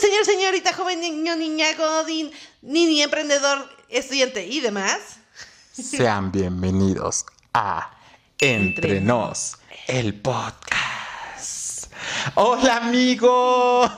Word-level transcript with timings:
señor, 0.00 0.24
señorita, 0.24 0.72
joven, 0.72 1.00
niño, 1.00 1.36
niña, 1.36 1.66
godín, 1.74 2.30
niña, 2.62 3.04
emprendedor, 3.04 3.68
estudiante 3.88 4.46
y 4.46 4.60
demás? 4.60 4.98
Sean 5.72 6.32
bienvenidos 6.32 7.24
a 7.54 7.90
Entre 8.38 9.00
Nos, 9.00 9.56
el 9.86 10.20
podcast. 10.20 11.92
Hola, 12.34 12.76
amigo. 12.76 13.90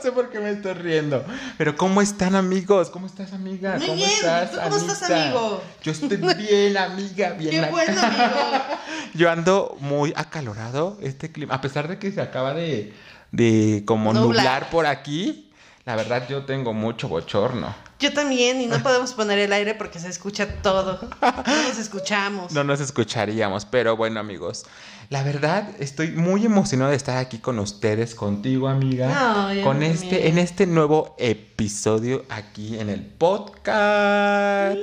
No 0.00 0.04
sé 0.04 0.12
por 0.12 0.30
qué 0.30 0.38
me 0.40 0.48
estoy 0.52 0.72
riendo. 0.72 1.22
Pero 1.58 1.76
¿cómo 1.76 2.00
están, 2.00 2.34
amigos? 2.34 2.88
¿Cómo 2.88 3.06
estás, 3.06 3.34
amiga? 3.34 3.76
Muy 3.76 3.84
¿Cómo 3.86 3.96
bien. 3.96 4.08
estás, 4.10 4.50
¿Tú 4.50 4.58
cómo 4.62 4.76
estás, 4.76 5.10
amigo? 5.10 5.62
Yo 5.82 5.92
estoy 5.92 6.16
bien, 6.16 6.74
amiga, 6.78 7.32
bien. 7.38 7.50
Qué 7.64 7.70
bueno, 7.70 8.00
amigo. 8.00 8.64
Yo 9.14 9.30
ando 9.30 9.76
muy 9.80 10.14
acalorado 10.16 10.96
este 11.02 11.30
clima. 11.30 11.52
A 11.54 11.60
pesar 11.60 11.86
de 11.86 11.98
que 11.98 12.10
se 12.12 12.22
acaba 12.22 12.54
de, 12.54 12.94
de 13.30 13.82
como 13.84 14.14
Nublar. 14.14 14.26
nublar 14.38 14.70
por 14.70 14.86
aquí, 14.86 15.49
la 15.90 15.96
verdad 15.96 16.28
yo 16.28 16.44
tengo 16.44 16.72
mucho 16.72 17.08
bochorno. 17.08 17.74
Yo 17.98 18.12
también, 18.12 18.60
y 18.60 18.66
no 18.66 18.80
podemos 18.80 19.12
poner 19.12 19.40
el 19.40 19.52
aire 19.52 19.74
porque 19.74 19.98
se 19.98 20.06
escucha 20.06 20.46
todo. 20.62 21.00
No 21.20 21.62
nos 21.68 21.78
escuchamos. 21.78 22.52
No 22.52 22.62
nos 22.62 22.80
escucharíamos, 22.80 23.64
pero 23.64 23.96
bueno, 23.96 24.20
amigos. 24.20 24.66
La 25.08 25.24
verdad, 25.24 25.68
estoy 25.80 26.12
muy 26.12 26.46
emocionado 26.46 26.92
de 26.92 26.96
estar 26.96 27.16
aquí 27.16 27.38
con 27.38 27.58
ustedes, 27.58 28.14
contigo, 28.14 28.68
amiga. 28.68 29.48
Ay, 29.48 29.62
con 29.62 29.82
este, 29.82 30.28
en 30.28 30.38
este 30.38 30.68
nuevo 30.68 31.16
episodio 31.18 32.24
aquí 32.28 32.78
en 32.78 32.88
el 32.88 33.04
podcast. 33.04 34.78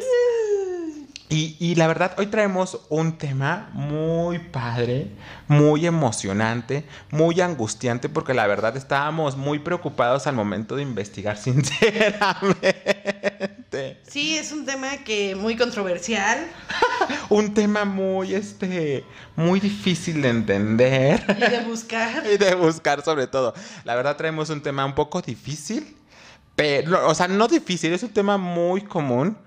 Y, 1.30 1.58
y 1.60 1.76
la 1.76 1.88
verdad, 1.88 2.16
hoy 2.18 2.28
traemos 2.28 2.80
un 2.90 3.18
tema 3.18 3.70
muy 3.74 4.40
padre, 4.40 5.12
muy 5.48 5.86
emocionante, 5.86 6.86
muy 7.12 7.42
angustiante, 7.42 8.08
porque 8.08 8.34
la 8.34 8.48
verdad 8.48 8.78
estábamos 8.78 9.36
muy 9.36 9.60
preocupados 9.60 10.26
al 10.26 10.36
momento 10.36 10.78
de 10.78 10.84
investigar, 10.84 11.38
sinceramente. 11.42 12.76
Sí, 14.08 14.38
es 14.38 14.54
un 14.54 14.66
tema 14.66 14.98
que 15.04 15.36
muy 15.36 15.58
controversial 15.58 16.48
Un 17.30 17.54
tema 17.54 17.86
muy, 17.86 18.34
este, 18.34 19.04
muy 19.36 19.60
difícil 19.60 20.22
de 20.22 20.30
entender 20.30 21.24
y 21.30 21.52
de 21.52 21.64
buscar. 21.66 22.24
y 22.34 22.38
de 22.38 22.56
buscar 22.56 23.04
sobre 23.04 23.28
todo. 23.28 23.54
La 23.84 23.96
verdad 23.96 24.16
traemos 24.18 24.50
un 24.50 24.62
tema 24.62 24.86
un 24.86 24.96
poco 24.96 25.22
difícil, 25.22 25.96
pero, 26.56 27.08
o 27.08 27.16
sea, 27.16 27.28
no 27.28 27.48
difícil, 27.48 27.94
es 27.94 28.04
un 28.04 28.10
tema 28.10 28.38
muy 28.38 28.82
común, 28.82 29.38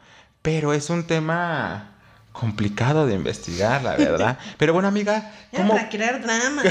pero 0.43 0.73
es 0.73 0.91
un 0.91 1.07
tema 1.07 1.91
complicado 2.33 3.07
de 3.07 3.15
investigar, 3.15 3.83
la 3.83 3.97
verdad. 3.97 4.39
Pero 4.57 4.73
bueno, 4.73 4.89
amiga, 4.89 5.33
¿cómo, 5.55 5.75
para 5.75 5.89
crear 5.89 6.23
drama. 6.23 6.63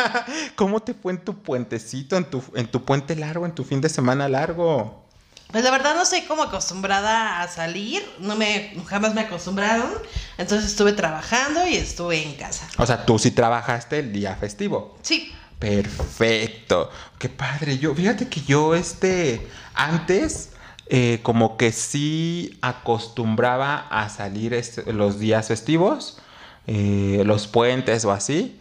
¿cómo 0.56 0.80
te 0.80 0.92
fue 0.92 1.12
en 1.12 1.24
tu 1.24 1.40
puentecito, 1.40 2.16
en 2.16 2.24
tu, 2.24 2.42
en 2.54 2.66
tu 2.66 2.84
puente 2.84 3.14
largo, 3.14 3.46
en 3.46 3.54
tu 3.54 3.64
fin 3.64 3.80
de 3.80 3.88
semana 3.88 4.28
largo? 4.28 5.04
Pues 5.52 5.62
la 5.62 5.70
verdad 5.70 5.94
no 5.94 6.04
soy 6.04 6.22
como 6.22 6.42
acostumbrada 6.42 7.40
a 7.40 7.48
salir, 7.48 8.04
no 8.18 8.34
me 8.34 8.74
jamás 8.86 9.14
me 9.14 9.20
acostumbraron, 9.20 9.88
entonces 10.36 10.68
estuve 10.68 10.92
trabajando 10.92 11.64
y 11.66 11.76
estuve 11.76 12.20
en 12.20 12.34
casa. 12.34 12.66
O 12.76 12.84
sea, 12.84 13.06
tú 13.06 13.18
sí 13.20 13.30
trabajaste 13.30 14.00
el 14.00 14.12
día 14.12 14.34
festivo. 14.34 14.98
Sí, 15.02 15.32
Perfecto. 15.58 16.90
Qué 17.18 17.28
padre. 17.30 17.78
Yo, 17.78 17.94
fíjate 17.94 18.28
que 18.28 18.42
yo, 18.42 18.74
este, 18.74 19.48
antes, 19.74 20.50
eh, 20.86 21.20
como 21.22 21.56
que 21.56 21.72
sí 21.72 22.58
acostumbraba 22.62 23.86
a 23.90 24.08
salir 24.08 24.52
este- 24.54 24.92
los 24.92 25.18
días 25.18 25.48
festivos, 25.48 26.18
eh, 26.66 27.22
los 27.24 27.46
puentes 27.46 28.04
o 28.04 28.12
así. 28.12 28.60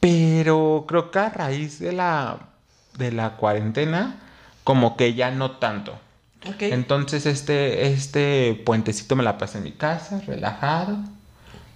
Pero 0.00 0.84
creo 0.86 1.10
que 1.10 1.18
a 1.18 1.28
raíz 1.28 1.78
de 1.80 1.92
la, 1.92 2.38
de 2.96 3.10
la 3.12 3.36
cuarentena, 3.36 4.16
como 4.64 4.96
que 4.96 5.14
ya 5.14 5.30
no 5.30 5.52
tanto. 5.52 5.98
Entonces, 6.60 7.26
este, 7.26 7.88
este 7.92 8.62
puentecito 8.64 9.16
me 9.16 9.24
la 9.24 9.38
pasé 9.38 9.58
en 9.58 9.64
mi 9.64 9.72
casa, 9.72 10.20
relajado, 10.26 10.98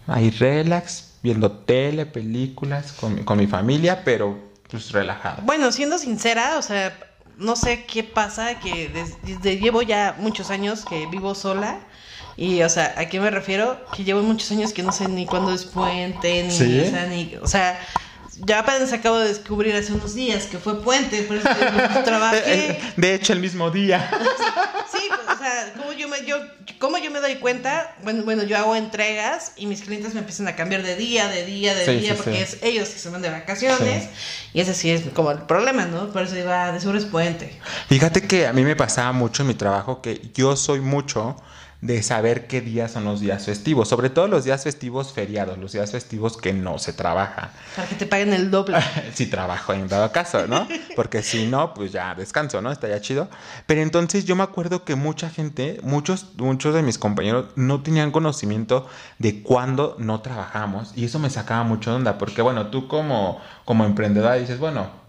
ahí 0.06 0.30
relax, 0.30 1.14
viendo 1.22 1.50
tele, 1.50 2.06
películas 2.06 2.92
con, 2.92 3.24
con 3.24 3.38
mi 3.38 3.46
familia, 3.46 4.02
pero 4.04 4.38
pues 4.70 4.92
relajado. 4.92 5.42
Bueno, 5.42 5.72
siendo 5.72 5.98
sincera, 5.98 6.58
o 6.58 6.62
sea, 6.62 6.96
no 7.42 7.56
sé 7.56 7.84
qué 7.84 8.02
pasa, 8.04 8.58
que 8.60 8.88
des- 8.88 9.22
desde 9.24 9.58
llevo 9.58 9.82
ya 9.82 10.16
muchos 10.18 10.50
años 10.50 10.84
que 10.84 11.06
vivo 11.06 11.34
sola. 11.34 11.78
Y, 12.36 12.62
o 12.62 12.68
sea, 12.70 12.94
¿a 12.96 13.06
qué 13.10 13.20
me 13.20 13.30
refiero? 13.30 13.78
Que 13.92 14.04
llevo 14.04 14.22
muchos 14.22 14.50
años 14.52 14.72
que 14.72 14.82
no 14.82 14.90
sé 14.92 15.06
ni 15.08 15.26
cuándo 15.26 15.52
es 15.52 15.64
puente, 15.66 16.42
ni, 16.44 16.50
¿Sí? 16.50 16.80
o 16.80 16.90
sea, 16.90 17.06
ni, 17.06 17.34
o 17.42 17.46
sea, 17.46 17.78
ya 18.46 18.60
apenas 18.60 18.90
acabo 18.94 19.18
de 19.18 19.28
descubrir 19.28 19.76
hace 19.76 19.92
unos 19.92 20.14
días 20.14 20.44
que 20.46 20.58
fue 20.58 20.80
puente, 20.82 21.22
por 21.24 21.36
eso 21.36 21.48
trabajé. 22.04 22.80
De 22.96 23.14
hecho, 23.14 23.32
el 23.34 23.40
mismo 23.40 23.70
día. 23.70 24.10
Sí, 24.92 25.08
pues, 25.08 25.20
o 25.36 25.38
sea, 25.42 25.72
como 25.76 25.92
yo 25.94 26.06
me, 26.06 26.24
yo, 26.26 26.36
como 26.82 26.98
yo 26.98 27.12
me 27.12 27.20
doy 27.20 27.36
cuenta, 27.36 27.94
bueno, 28.02 28.24
bueno, 28.24 28.42
yo 28.42 28.58
hago 28.58 28.74
entregas 28.74 29.52
y 29.54 29.66
mis 29.66 29.82
clientes 29.82 30.14
me 30.14 30.18
empiezan 30.18 30.48
a 30.48 30.56
cambiar 30.56 30.82
de 30.82 30.96
día, 30.96 31.28
de 31.28 31.46
día, 31.46 31.76
de 31.76 31.84
Sí, 31.84 31.92
día, 31.98 32.16
sí, 32.16 32.20
porque 32.24 32.44
sí. 32.44 32.56
es 32.56 32.58
ellos 32.60 32.88
que 32.88 32.98
se 32.98 33.08
van 33.08 33.22
de 33.22 33.30
vacaciones. 33.30 34.08
Y 34.52 34.60
ese 34.60 34.74
sí 34.74 34.90
es 34.90 35.02
como 35.14 35.30
el 35.30 35.42
problema, 35.42 35.84
¿no? 35.86 36.12
Por 36.12 36.22
eso 36.22 36.36
iba 36.36 36.72
de 36.72 36.80
seguro 36.80 36.98
es 36.98 37.04
puente. 37.04 37.56
Fíjate 37.88 38.26
que 38.26 38.48
a 38.48 38.52
mí 38.52 38.64
me 38.64 38.74
pasaba 38.74 39.12
mucho 39.12 39.44
en 39.44 39.48
mi 39.48 39.54
trabajo 39.54 40.02
que 40.02 40.20
yo 40.34 40.56
soy 40.56 40.80
mucho 40.80 41.36
de 41.82 42.00
saber 42.04 42.46
qué 42.46 42.60
días 42.60 42.92
son 42.92 43.04
los 43.04 43.20
días 43.20 43.44
festivos, 43.44 43.88
sobre 43.88 44.08
todo 44.08 44.28
los 44.28 44.44
días 44.44 44.62
festivos 44.62 45.12
feriados, 45.12 45.58
los 45.58 45.72
días 45.72 45.90
festivos 45.90 46.36
que 46.36 46.52
no 46.52 46.78
se 46.78 46.92
trabaja. 46.92 47.50
Para 47.74 47.88
que 47.88 47.96
te 47.96 48.06
paguen 48.06 48.32
el 48.32 48.52
doble. 48.52 48.78
si 49.14 49.26
trabajo 49.26 49.72
en 49.72 49.88
dado 49.88 50.12
caso, 50.12 50.46
¿no? 50.46 50.68
Porque 50.94 51.24
si 51.24 51.46
no, 51.46 51.74
pues 51.74 51.90
ya 51.90 52.14
descanso, 52.14 52.62
¿no? 52.62 52.70
Estaría 52.70 53.00
chido. 53.00 53.28
Pero 53.66 53.82
entonces 53.82 54.24
yo 54.24 54.36
me 54.36 54.44
acuerdo 54.44 54.84
que 54.84 54.94
mucha 54.94 55.28
gente, 55.28 55.80
muchos, 55.82 56.28
muchos 56.36 56.72
de 56.72 56.82
mis 56.82 56.98
compañeros 56.98 57.46
no 57.56 57.82
tenían 57.82 58.12
conocimiento 58.12 58.86
de 59.18 59.42
cuándo 59.42 59.96
no 59.98 60.20
trabajamos 60.20 60.92
y 60.94 61.06
eso 61.06 61.18
me 61.18 61.30
sacaba 61.30 61.64
mucho 61.64 61.90
de 61.90 61.96
onda, 61.96 62.16
porque 62.16 62.42
bueno, 62.42 62.68
tú 62.68 62.86
como, 62.86 63.40
como 63.64 63.84
emprendedora 63.84 64.34
dices, 64.34 64.60
bueno, 64.60 65.02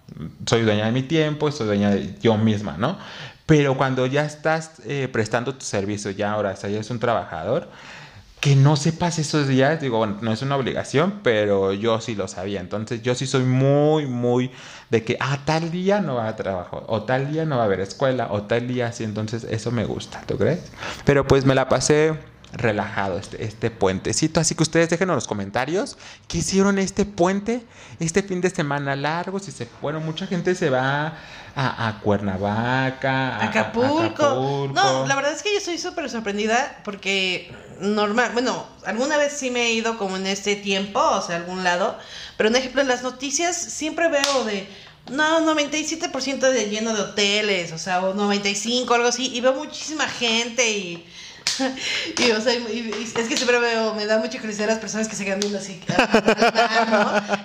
soy 0.45 0.63
dueña 0.63 0.85
de 0.85 0.91
mi 0.91 1.03
tiempo, 1.03 1.51
soy 1.51 1.67
dueña 1.67 1.91
de 1.91 2.15
yo 2.19 2.35
misma, 2.37 2.77
¿no? 2.77 2.97
Pero 3.45 3.77
cuando 3.77 4.05
ya 4.05 4.25
estás 4.25 4.81
eh, 4.85 5.09
prestando 5.11 5.55
tu 5.55 5.65
servicio, 5.65 6.11
ya 6.11 6.31
ahora, 6.31 6.51
o 6.51 6.55
sea, 6.55 6.69
ya 6.69 6.77
eres 6.77 6.89
un 6.89 6.99
trabajador, 6.99 7.67
que 8.39 8.57
no 8.57 8.75
sepas 8.75 9.19
esos 9.19 9.47
días, 9.47 9.79
digo, 9.79 9.99
bueno, 9.99 10.17
no 10.21 10.33
es 10.33 10.41
una 10.41 10.57
obligación, 10.57 11.21
pero 11.23 11.71
yo 11.71 12.01
sí 12.01 12.13
lo 12.13 12.27
sabía. 12.27 12.59
Entonces, 12.59 13.01
yo 13.01 13.15
sí 13.15 13.25
soy 13.25 13.43
muy, 13.43 14.05
muy 14.05 14.51
de 14.89 15.03
que, 15.03 15.15
ah, 15.21 15.39
tal 15.45 15.71
día 15.71 16.01
no 16.01 16.15
va 16.15 16.27
a 16.27 16.35
trabajo, 16.35 16.83
o 16.87 17.03
tal 17.03 17.31
día 17.31 17.45
no 17.45 17.55
va 17.55 17.63
a 17.63 17.65
haber 17.65 17.79
escuela, 17.79 18.27
o 18.31 18.43
tal 18.43 18.67
día 18.67 18.91
sí. 18.91 19.05
Entonces, 19.05 19.45
eso 19.45 19.71
me 19.71 19.85
gusta, 19.85 20.21
¿tú 20.25 20.37
crees? 20.37 20.59
Pero 21.05 21.25
pues 21.25 21.45
me 21.45 21.55
la 21.55 21.69
pasé 21.69 22.15
relajado 22.53 23.17
este, 23.17 23.43
este 23.43 23.71
puentecito. 23.71 24.39
Así 24.39 24.55
que 24.55 24.63
ustedes 24.63 24.89
déjenos 24.89 25.13
en 25.13 25.15
los 25.15 25.27
comentarios 25.27 25.97
qué 26.27 26.39
hicieron 26.39 26.79
este 26.79 27.05
puente, 27.05 27.63
este 27.99 28.23
fin 28.23 28.41
de 28.41 28.49
semana 28.49 28.95
largo. 28.95 29.39
Si 29.39 29.51
se 29.51 29.65
fueron, 29.65 30.05
mucha 30.05 30.27
gente 30.27 30.55
se 30.55 30.69
va 30.69 31.17
a, 31.55 31.87
a 31.87 31.99
Cuernavaca, 31.99 33.37
a, 33.37 33.45
Acapulco. 33.45 34.71
No, 34.73 35.07
la 35.07 35.15
verdad 35.15 35.33
es 35.33 35.43
que 35.43 35.51
yo 35.51 35.57
estoy 35.57 35.77
súper 35.77 36.09
sorprendida 36.09 36.81
porque 36.83 37.53
normal, 37.79 38.31
bueno, 38.33 38.65
alguna 38.85 39.17
vez 39.17 39.33
sí 39.33 39.51
me 39.51 39.63
he 39.63 39.73
ido 39.73 39.97
como 39.97 40.17
en 40.17 40.27
este 40.27 40.55
tiempo, 40.55 40.99
o 40.99 41.21
sea, 41.21 41.35
a 41.35 41.39
algún 41.39 41.63
lado, 41.63 41.97
pero 42.37 42.49
en 42.49 42.55
ejemplo 42.55 42.81
en 42.81 42.87
las 42.87 43.03
noticias 43.03 43.57
siempre 43.57 44.09
veo 44.09 44.45
de, 44.45 44.67
no, 45.11 45.41
97% 45.41 46.39
de 46.39 46.69
lleno 46.69 46.93
de 46.93 47.01
hoteles, 47.01 47.71
o 47.71 47.77
sea, 47.77 48.01
o 48.01 48.13
95, 48.13 48.93
algo 48.93 49.07
así, 49.07 49.31
y 49.33 49.41
veo 49.41 49.53
muchísima 49.53 50.07
gente 50.07 50.69
y... 50.71 51.05
Y, 52.17 52.31
o 52.31 52.41
sea, 52.41 52.53
y- 52.53 52.57
y 52.99 53.03
es 53.03 53.27
que 53.27 53.35
siempre 53.37 53.59
veo, 53.59 53.93
me 53.95 54.05
da 54.05 54.17
mucha 54.19 54.39
curiosidad 54.39 54.67
las 54.67 54.79
personas 54.79 55.07
que 55.07 55.15
se 55.15 55.23
quedan 55.25 55.39
viendo 55.39 55.57
así. 55.59 55.79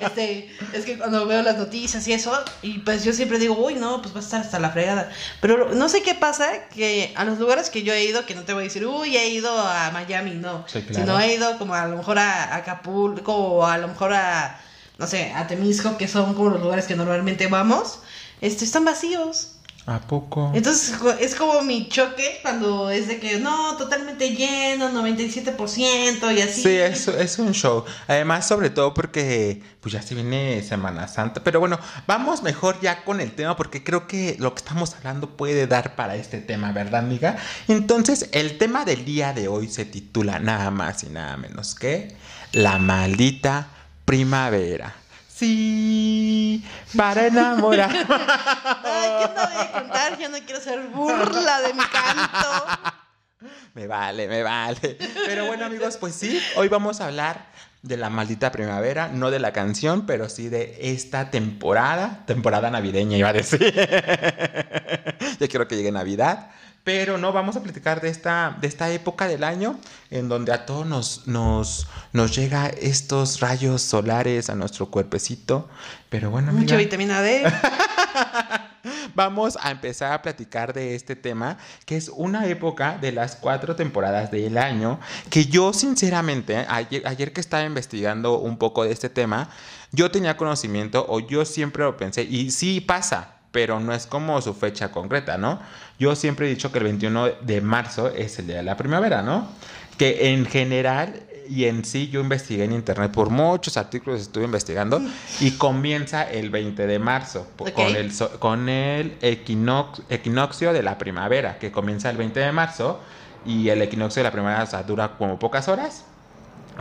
Este, 0.00 0.50
es 0.73 0.85
que 0.85 0.99
cuando 0.99 1.27
veo 1.27 1.43
las 1.43 1.56
noticias 1.59 2.06
y 2.09 2.12
eso, 2.12 2.33
y 2.62 2.79
pues 2.81 3.05
yo 3.05 3.12
siempre 3.12 3.39
digo, 3.39 3.56
uy, 3.56 3.75
no, 3.75 4.00
pues 4.03 4.15
va 4.15 4.21
a 4.21 4.23
estar 4.23 4.41
hasta 4.41 4.59
la 4.59 4.71
fregada. 4.71 5.11
Pero 5.41 5.75
no 5.75 5.89
sé 5.89 6.03
qué 6.03 6.15
pasa, 6.15 6.49
que 6.75 7.12
a 7.17 7.25
los 7.25 7.39
lugares 7.39 7.71
que 7.71 7.83
yo 7.83 7.93
he 7.93 8.05
ido, 8.05 8.25
que 8.27 8.35
no 8.35 8.43
te 8.43 8.53
voy 8.53 8.62
a 8.62 8.65
decir, 8.65 8.87
uy, 8.87 9.17
he 9.17 9.29
ido 9.29 9.50
a 9.59 9.91
Miami, 9.91 10.33
no. 10.33 10.65
Sí, 10.69 10.83
claro. 10.83 10.94
Sino 11.05 11.21
he 11.21 11.35
ido 11.35 11.59
como 11.59 11.75
a 11.75 11.87
lo 11.87 11.97
mejor 11.97 12.19
a 12.19 12.56
Acapulco 12.56 13.35
o 13.35 13.67
a 13.67 13.79
lo 13.79 13.89
mejor 13.89 14.12
a, 14.15 14.61
no 14.99 15.06
sé, 15.06 15.33
a 15.35 15.47
Temisco, 15.47 15.97
que 15.97 16.09
son 16.09 16.35
como 16.35 16.51
los 16.51 16.61
lugares 16.61 16.87
que 16.87 16.97
normalmente 16.97 17.47
vamos, 17.49 18.01
este, 18.41 18.65
están 18.65 18.85
vacíos. 18.85 19.53
¿A 19.88 20.00
poco? 20.00 20.52
Entonces 20.55 20.94
es 21.19 21.35
como 21.35 21.62
mi 21.62 21.88
choque 21.88 22.40
cuando 22.43 22.90
es 22.90 23.08
de 23.08 23.19
que 23.19 23.38
no, 23.38 23.75
totalmente 23.79 24.37
lleno, 24.37 24.90
97% 24.90 26.37
y 26.37 26.43
así. 26.43 26.62
Sí, 26.62 26.76
es, 26.76 27.08
es 27.08 27.38
un 27.38 27.52
show. 27.52 27.87
Además, 28.06 28.46
sobre 28.46 28.69
todo 28.69 28.93
porque 28.93 29.62
pues 29.81 29.94
ya 29.94 30.02
se 30.02 30.14
viene 30.14 30.62
Semana 30.62 31.08
Santa. 31.08 31.43
Pero 31.43 31.61
bueno, 31.61 31.79
vamos 32.06 32.43
mejor 32.43 32.79
ya 32.82 33.02
con 33.02 33.23
el 33.23 33.32
tema 33.32 33.56
porque 33.56 33.82
creo 33.82 34.06
que 34.06 34.37
lo 34.38 34.55
que 34.55 34.58
estamos 34.58 34.94
hablando 34.94 35.38
puede 35.38 35.67
dar 35.67 35.96
para 35.96 36.17
este 36.17 36.43
tema, 36.43 36.70
¿verdad, 36.73 37.00
amiga? 37.00 37.38
Entonces, 37.67 38.29
el 38.32 38.58
tema 38.58 38.84
del 38.84 39.06
día 39.06 39.32
de 39.32 39.49
hoy 39.49 39.69
se 39.69 39.87
titula 39.87 40.38
nada 40.38 40.70
más 40.70 41.02
y 41.05 41.08
nada 41.08 41.38
menos 41.38 41.75
que 41.75 42.14
La 42.52 42.79
maldita 42.79 43.69
primavera. 44.05 44.94
Sí, 45.38 46.64
para 46.96 47.29
enamorar. 47.29 47.90
Ay, 48.85 49.11
¿qué 49.20 49.29
no 49.29 49.46
voy 49.46 49.62
a 49.62 49.73
contar? 49.73 50.19
Yo 50.19 50.29
no 50.31 50.38
quiero 50.38 50.61
ser 50.61 50.81
burla 50.88 51.61
de 51.61 51.75
mi 51.75 51.85
canto. 51.85 53.49
Me 53.75 53.87
vale, 53.87 54.26
me 54.26 54.43
vale. 54.43 54.99
Pero 55.26 55.46
bueno, 55.46 55.67
amigos, 55.67 55.96
pues 55.96 56.17
sí, 56.17 56.43
hoy 56.56 56.67
vamos 56.67 57.00
a 57.00 57.06
hablar 57.06 57.46
de 57.82 57.96
la 57.96 58.11
maldita 58.11 58.50
primavera, 58.50 59.06
no 59.06 59.31
de 59.31 59.38
la 59.38 59.52
canción, 59.52 60.06
pero 60.06 60.29
sí 60.29 60.49
de 60.49 60.76
esta 60.81 61.31
temporada, 61.31 62.25
temporada 62.26 62.69
navideña 62.73 63.17
iba 63.17 63.29
a 63.29 63.32
decir. 63.32 63.73
ya 65.38 65.49
quiero 65.49 65.69
que 65.69 65.76
llegue 65.76 65.93
Navidad. 65.93 66.50
Pero 66.88 67.19
no 67.19 67.35
vamos 67.35 67.55
a 67.55 67.62
platicar 67.62 68.00
de 68.00 68.08
esta, 68.08 68.56
de 68.62 68.67
esta 68.67 68.90
época 68.90 69.29
del 69.29 69.44
año 69.44 69.79
en 70.11 70.31
donde 70.31 70.55
a 70.55 70.64
todos 70.64 70.87
nos, 70.87 71.26
nos, 71.26 71.87
nos 72.14 72.35
llega 72.35 72.69
estos 72.69 73.40
rayos 73.40 73.82
solares 73.82 74.49
a 74.49 74.55
nuestro 74.55 74.87
cuerpecito. 74.87 75.69
Pero 76.08 76.31
bueno, 76.31 76.49
amiga, 76.49 76.62
Mucha 76.62 76.76
vitamina 76.76 77.20
D. 77.20 77.44
vamos 79.14 79.58
a 79.61 79.70
empezar 79.70 80.14
a 80.14 80.23
platicar 80.23 80.73
de 80.73 80.94
este 80.94 81.14
tema, 81.14 81.58
que 81.85 81.99
es 81.99 82.08
una 82.08 82.46
época 82.46 82.96
de 82.99 83.12
las 83.12 83.37
cuatro 83.37 83.76
temporadas 83.76 84.31
del 84.31 84.56
año, 84.56 84.99
que 85.29 85.44
yo 85.44 85.75
sinceramente, 85.75 86.56
ayer, 86.56 87.06
ayer 87.06 87.34
que 87.34 87.43
estaba 87.43 87.64
investigando 87.64 88.38
un 88.38 88.56
poco 88.56 88.84
de 88.84 88.93
este 88.93 89.11
tema, 89.11 89.50
yo 89.93 90.11
tenía 90.11 90.38
conocimiento 90.38 91.05
o 91.06 91.20
yo 91.20 91.44
siempre 91.44 91.84
lo 91.84 91.99
pensé, 91.99 92.23
y 92.23 92.50
sí 92.50 92.81
pasa, 92.81 93.34
pero 93.50 93.81
no 93.81 93.93
es 93.93 94.06
como 94.06 94.41
su 94.41 94.55
fecha 94.55 94.91
concreta, 94.91 95.38
¿no? 95.38 95.58
Yo 95.99 96.15
siempre 96.15 96.47
he 96.47 96.50
dicho 96.50 96.71
que 96.71 96.79
el 96.79 96.85
21 96.85 97.27
de 97.43 97.61
marzo 97.61 98.09
es 98.09 98.39
el 98.39 98.47
día 98.47 98.56
de 98.56 98.62
la 98.62 98.77
primavera, 98.77 99.23
¿no? 99.23 99.49
Que 99.97 100.33
en 100.33 100.47
general 100.47 101.23
y 101.50 101.65
en 101.65 101.85
sí 101.85 102.09
yo 102.09 102.21
investigué 102.21 102.65
en 102.65 102.73
internet 102.73 103.11
por 103.11 103.31
muchos 103.31 103.79
artículos 103.79 104.21
estuve 104.21 104.45
investigando 104.45 105.00
y 105.41 105.53
comienza 105.53 106.23
el 106.31 106.50
20 106.50 106.87
de 106.87 106.99
marzo 106.99 107.47
con 107.73 107.97
el 107.97 108.12
con 108.39 108.69
el 108.69 109.19
equinox- 109.21 110.03
equinoccio 110.11 110.75
de 110.75 110.83
la 110.83 110.99
primavera 110.99 111.59
que 111.59 111.73
comienza 111.73 112.11
el 112.11 112.19
20 112.19 112.39
de 112.39 112.53
marzo 112.53 113.01
y 113.47 113.71
el 113.71 113.81
equinoccio 113.81 114.21
de 114.21 114.25
la 114.25 114.31
primavera 114.33 114.62
o 114.62 114.67
sea, 114.67 114.83
dura 114.83 115.17
como 115.17 115.39
pocas 115.39 115.69
horas 115.69 116.05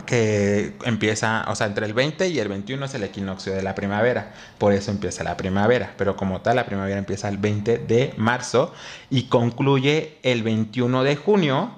que 0.06 0.74
empieza, 0.84 1.44
o 1.48 1.54
sea, 1.54 1.66
entre 1.66 1.86
el 1.86 1.94
20 1.94 2.28
y 2.28 2.38
el 2.38 2.48
21 2.48 2.84
es 2.84 2.94
el 2.94 3.04
equinoccio 3.04 3.52
de 3.52 3.62
la 3.62 3.74
primavera, 3.74 4.32
por 4.58 4.72
eso 4.72 4.90
empieza 4.90 5.24
la 5.24 5.36
primavera, 5.36 5.94
pero 5.96 6.16
como 6.16 6.40
tal 6.40 6.56
la 6.56 6.66
primavera 6.66 6.98
empieza 6.98 7.28
el 7.28 7.38
20 7.38 7.78
de 7.78 8.14
marzo 8.16 8.72
y 9.10 9.24
concluye 9.24 10.18
el 10.22 10.42
21 10.42 11.04
de 11.04 11.16
junio 11.16 11.70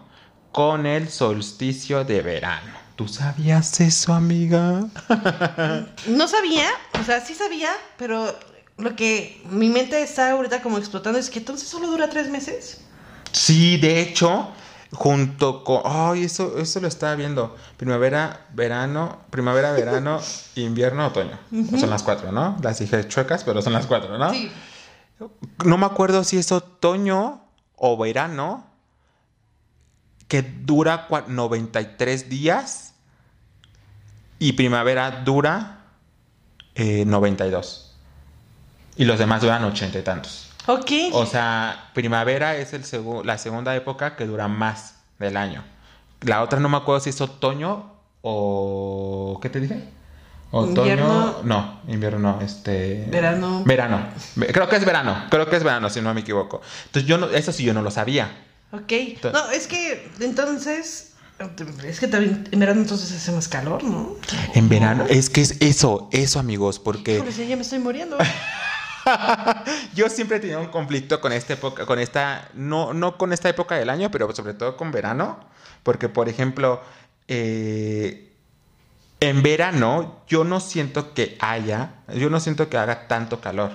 con 0.53 0.87
el 0.87 1.09
solsticio 1.09 2.05
de 2.05 2.23
verano. 2.23 2.81
¿Tú 2.97 3.09
sabías 3.09 3.81
eso, 3.81 4.13
amiga? 4.13 4.87
No 6.07 6.29
sabía, 6.29 6.69
o 7.01 7.05
sea, 7.05 7.21
sí 7.21 7.35
sabía, 7.35 7.71
pero 7.97 8.35
lo 8.77 8.97
que 8.97 9.43
mi 9.51 9.69
mente 9.69 10.03
está 10.03 10.33
ahorita 10.33 10.63
como 10.63 10.79
explotando 10.79 11.19
es 11.19 11.31
que 11.31 11.39
entonces 11.39 11.69
solo 11.69 11.87
dura 11.87 12.11
tres 12.11 12.29
meses. 12.29 12.81
Sí, 13.33 13.77
de 13.77 14.01
hecho, 14.01 14.53
junto 14.93 15.63
con... 15.65 15.83
Ay, 15.85 16.25
eso, 16.25 16.59
eso 16.59 16.81
lo 16.81 16.89
estaba 16.89 17.15
viendo. 17.15 17.57
Primavera, 17.77 18.47
verano, 18.55 19.19
primavera, 19.31 19.73
verano, 19.73 20.21
invierno, 20.57 21.07
otoño. 21.07 21.39
Son 21.79 21.91
las 21.91 22.03
cuatro, 22.03 22.33
¿no? 22.33 22.57
Las 22.63 22.79
dije 22.79 23.07
chuecas, 23.09 23.45
pero 23.45 23.63
son 23.63 23.73
las 23.73 23.87
cuatro, 23.87 24.19
¿no? 24.19 24.31
Sí. 24.33 24.51
No 25.65 25.77
me 25.79 25.87
acuerdo 25.87 26.25
si 26.25 26.39
es 26.39 26.51
otoño 26.51 27.43
o 27.77 27.97
verano, 27.99 28.67
que 30.29 30.43
dura 30.43 31.09
cua- 31.09 31.27
93 31.27 32.29
días 32.31 32.95
y 34.39 34.53
primavera 34.53 35.23
dura 35.25 35.81
eh, 36.75 37.05
92. 37.05 37.95
Y 38.97 39.05
los 39.05 39.19
demás 39.19 39.43
duran 39.43 39.65
80 39.65 39.99
y 39.99 40.03
tantos. 40.03 40.50
Ok. 40.67 40.91
O 41.13 41.27
sea, 41.27 41.91
primavera 41.95 42.57
es 42.57 42.73
el 42.73 42.85
segu- 42.85 43.25
la 43.25 43.39
segunda 43.39 43.75
época 43.75 44.17
que 44.17 44.27
dura 44.27 44.49
más 44.49 44.95
del 45.19 45.37
año. 45.37 45.65
La 46.23 46.43
otra 46.43 46.61
no 46.61 46.69
me 46.69 46.77
acuerdo 46.77 47.01
si 47.01 47.11
es 47.11 47.21
otoño 47.21 47.93
o... 48.23 49.39
¿Qué 49.43 49.49
te 49.51 49.61
dije? 49.61 49.89
Otoño... 50.51 50.81
Invierno. 50.91 51.37
No, 51.45 51.81
invierno 51.89 52.19
no, 52.19 52.41
este... 52.43 53.07
Verano. 53.09 53.63
Verano. 53.65 54.07
Ve- 54.37 54.49
Creo 54.53 54.69
que 54.69 54.77
es 54.77 54.85
verano. 54.85 55.25
Creo 55.31 55.49
que 55.49 55.57
es 55.57 55.65
verano, 55.65 55.89
si 55.89 56.01
no 56.01 56.13
me 56.13 56.21
equivoco. 56.21 56.61
Entonces 56.87 57.09
yo 57.09 57.17
no... 57.19 57.27
Eso 57.31 57.53
sí 57.53 57.65
yo 57.65 57.73
no 57.73 57.83
lo 57.83 57.91
sabía. 57.91 58.31
Ok. 58.73 58.93
No, 59.33 59.51
es 59.51 59.67
que 59.67 60.11
entonces. 60.21 61.07
Es 61.87 62.01
que 62.01 62.07
también 62.07 62.47
en 62.53 62.61
verano 62.61 62.83
entonces 62.83 63.11
hace 63.17 63.33
más 63.33 63.49
calor, 63.49 63.83
¿no? 63.83 64.15
En 64.55 64.69
verano. 64.69 65.07
Es 65.09 65.31
que 65.31 65.41
es 65.41 65.57
eso, 65.61 66.11
eso 66.13 66.39
amigos, 66.39 66.79
porque... 66.79 67.17
Híjole, 67.17 67.47
ya 67.47 67.57
me 67.57 67.63
estoy 67.63 67.79
muriendo. 67.79 68.19
Yo 69.95 70.09
siempre 70.09 70.39
he 70.39 70.41
tenido 70.41 70.61
un 70.61 70.69
conflicto 70.69 71.21
con 71.21 71.33
esta 71.33 71.55
época, 71.55 71.87
con 71.87 71.99
esta, 71.99 72.49
no, 72.55 72.93
no 72.93 73.19
con 73.19 73.33
esta 73.33 73.49
época 73.49 73.77
del 73.77 73.91
año, 73.91 74.11
pero 74.11 74.35
sobre 74.35 74.55
todo 74.55 74.77
con 74.77 74.93
verano, 74.93 75.41
porque 75.83 76.09
por 76.09 76.29
ejemplo, 76.29 76.81
eh, 77.29 78.33
en 79.21 79.43
verano 79.43 80.23
yo 80.27 80.45
no 80.45 80.61
siento 80.61 81.15
que 81.15 81.37
haya, 81.41 81.93
yo 82.15 82.31
no 82.31 82.41
siento 82.41 82.69
que 82.69 82.79
haga 82.79 83.07
tanto 83.09 83.41
calor. 83.41 83.73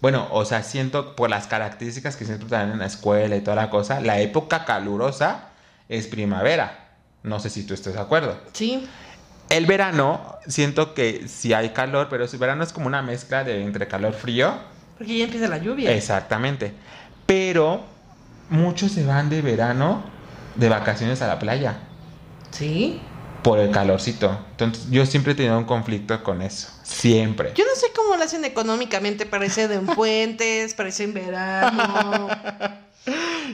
Bueno, 0.00 0.28
o 0.30 0.44
sea, 0.44 0.62
siento 0.62 1.16
por 1.16 1.28
las 1.28 1.48
características 1.48 2.16
que 2.16 2.24
siempre 2.24 2.48
dan 2.48 2.70
en 2.70 2.78
la 2.78 2.86
escuela 2.86 3.36
y 3.36 3.40
toda 3.40 3.56
la 3.56 3.70
cosa, 3.70 4.00
la 4.00 4.20
época 4.20 4.64
calurosa 4.64 5.48
es 5.88 6.06
primavera. 6.06 6.86
No 7.24 7.40
sé 7.40 7.50
si 7.50 7.64
tú 7.64 7.74
estés 7.74 7.94
de 7.94 8.00
acuerdo. 8.00 8.38
Sí. 8.52 8.88
El 9.50 9.66
verano, 9.66 10.36
siento 10.46 10.94
que 10.94 11.26
sí 11.28 11.52
hay 11.52 11.70
calor, 11.70 12.08
pero 12.10 12.24
el 12.24 12.38
verano 12.38 12.62
es 12.62 12.72
como 12.72 12.86
una 12.86 13.02
mezcla 13.02 13.44
de 13.44 13.62
entre 13.62 13.88
calor 13.88 14.12
frío. 14.12 14.54
Porque 14.98 15.18
ya 15.18 15.24
empieza 15.24 15.48
la 15.48 15.58
lluvia. 15.58 15.92
Exactamente. 15.94 16.72
Pero 17.26 17.84
muchos 18.50 18.92
se 18.92 19.04
van 19.06 19.30
de 19.30 19.40
verano 19.42 20.02
de 20.56 20.68
vacaciones 20.68 21.22
a 21.22 21.28
la 21.28 21.38
playa 21.38 21.78
Sí. 22.50 23.00
por 23.42 23.58
el 23.58 23.70
calorcito. 23.70 24.38
Entonces, 24.52 24.90
yo 24.90 25.06
siempre 25.06 25.32
he 25.32 25.36
tenido 25.36 25.56
un 25.58 25.64
conflicto 25.64 26.22
con 26.24 26.42
eso. 26.42 26.68
Siempre. 26.82 27.52
Yo 27.54 27.64
no 27.64 27.74
sé 27.78 27.86
cómo 27.94 28.16
lo 28.16 28.24
hacen 28.24 28.44
económicamente, 28.44 29.24
parece 29.26 29.68
de 29.68 29.76
en 29.76 29.86
puentes, 29.94 30.74
parece 30.74 31.04
en 31.04 31.14
verano. 31.14 32.28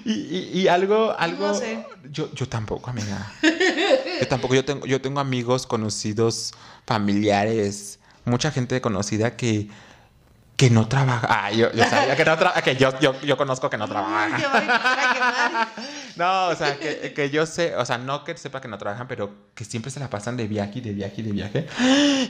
Y, 0.05 0.11
y- 0.12 0.50
y 0.62 0.69
algo, 0.69 1.14
algo. 1.17 1.47
No 1.47 1.55
sé. 1.55 1.79
Yo, 2.11 2.29
yo 2.35 2.49
tampoco, 2.49 2.90
amiga. 2.90 3.31
Tampoco. 4.28 4.55
Yo 4.55 4.64
tengo, 4.64 4.87
yo 4.87 5.00
tengo 5.00 5.20
amigos 5.20 5.66
conocidos, 5.66 6.52
familiares, 6.87 7.99
mucha 8.25 8.50
gente 8.50 8.80
conocida 8.80 9.37
que, 9.37 9.68
que 10.56 10.71
no 10.71 10.88
trabaja. 10.88 11.26
Ah, 11.30 11.50
yo, 11.52 11.73
yo 11.73 11.85
sabía 11.85 12.16
que 12.16 12.25
no 12.25 12.37
trabaja. 12.38 12.62
Que 12.62 12.76
yo, 12.76 12.99
yo, 13.00 13.21
yo 13.23 13.37
conozco 13.37 13.68
que 13.71 13.76
no 13.78 13.88
trabaja. 13.88 15.68
No, 16.16 16.47
o 16.47 16.54
sea, 16.54 16.78
que, 16.78 17.12
que 17.12 17.28
yo 17.30 17.44
sé, 17.44 17.75
o 17.75 17.85
sea, 17.85 17.99
no 17.99 18.23
que 18.23 18.37
sepa 18.37 18.61
que 18.61 18.68
no 18.68 18.78
trabajan, 18.78 19.09
pero 19.09 19.35
que 19.56 19.64
siempre 19.64 19.90
se 19.90 19.99
la 19.99 20.09
pasan 20.11 20.37
de 20.37 20.47
viaje 20.47 20.78
y 20.78 20.80
de 20.80 20.92
viaje 20.92 21.14
y 21.18 21.23
de 21.25 21.33
viaje. 21.33 21.66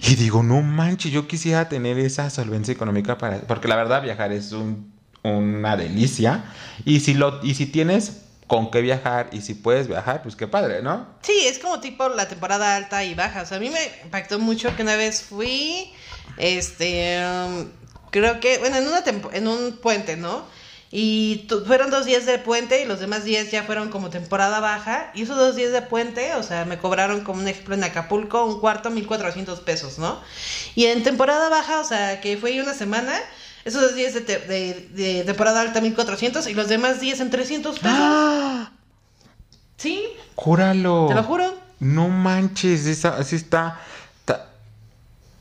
Y 0.02 0.14
digo, 0.14 0.42
no 0.42 0.62
manches, 0.62 1.12
yo 1.12 1.28
quisiera 1.28 1.68
tener 1.68 1.98
esa 1.98 2.30
solvencia 2.30 2.72
económica 2.72 3.18
para, 3.18 3.40
porque 3.42 3.68
la 3.68 3.76
verdad 3.76 4.02
viajar 4.02 4.32
es 4.32 4.52
un- 4.52 4.90
una 5.22 5.76
delicia. 5.76 6.44
Y 6.86 7.00
si 7.00 7.12
lo, 7.12 7.40
y 7.44 7.54
si 7.56 7.66
tienes 7.66 8.22
con 8.46 8.70
qué 8.70 8.80
viajar 8.80 9.30
y 9.32 9.40
si 9.40 9.54
puedes 9.54 9.88
viajar, 9.88 10.22
pues 10.22 10.36
qué 10.36 10.46
padre, 10.46 10.82
¿no? 10.82 11.06
Sí, 11.22 11.46
es 11.46 11.58
como 11.58 11.80
tipo 11.80 12.08
la 12.08 12.28
temporada 12.28 12.76
alta 12.76 13.04
y 13.04 13.14
baja. 13.14 13.42
O 13.42 13.46
sea, 13.46 13.56
a 13.56 13.60
mí 13.60 13.70
me 13.70 13.80
impactó 14.04 14.38
mucho 14.38 14.74
que 14.76 14.82
una 14.82 14.96
vez 14.96 15.22
fui, 15.22 15.92
este, 16.36 17.22
um, 17.26 17.68
creo 18.10 18.40
que, 18.40 18.58
bueno, 18.58 18.76
en, 18.76 18.86
una 18.86 19.02
en 19.32 19.48
un 19.48 19.78
puente, 19.78 20.16
¿no? 20.16 20.44
Y 20.96 21.48
fueron 21.66 21.90
dos 21.90 22.04
días 22.04 22.24
de 22.24 22.38
puente 22.38 22.80
y 22.80 22.84
los 22.84 23.00
demás 23.00 23.24
días 23.24 23.50
ya 23.50 23.64
fueron 23.64 23.88
como 23.88 24.10
temporada 24.10 24.60
baja. 24.60 25.10
Y 25.12 25.22
esos 25.22 25.36
dos 25.36 25.56
días 25.56 25.72
de 25.72 25.82
puente, 25.82 26.36
o 26.36 26.44
sea, 26.44 26.66
me 26.66 26.78
cobraron 26.78 27.24
como 27.24 27.40
un 27.40 27.48
ejemplo 27.48 27.74
en 27.74 27.82
Acapulco, 27.82 28.44
un 28.44 28.60
cuarto, 28.60 28.90
1400 28.90 29.58
pesos, 29.58 29.98
¿no? 29.98 30.20
Y 30.76 30.86
en 30.86 31.02
temporada 31.02 31.48
baja, 31.48 31.80
o 31.80 31.84
sea, 31.84 32.20
que 32.20 32.36
fue 32.36 32.60
una 32.60 32.74
semana, 32.74 33.12
esos 33.64 33.80
dos 33.82 33.94
días 33.94 34.14
de, 34.14 34.20
te- 34.20 34.38
de- 34.40 34.88
de 34.94 35.24
temporada 35.24 35.60
alta, 35.60 35.80
1400 35.80 36.46
y 36.48 36.54
los 36.54 36.68
demás 36.68 37.00
días 37.00 37.20
en 37.20 37.30
300 37.30 37.78
pesos. 37.78 37.96
¡Ah! 37.98 38.70
Sí, 39.76 40.02
¡Júralo! 40.36 41.06
te 41.08 41.14
lo 41.14 41.22
juro. 41.22 41.54
No 41.80 42.08
manches, 42.08 42.86
esa- 42.86 43.16
así 43.16 43.36
está, 43.36 43.80
está 44.20 44.50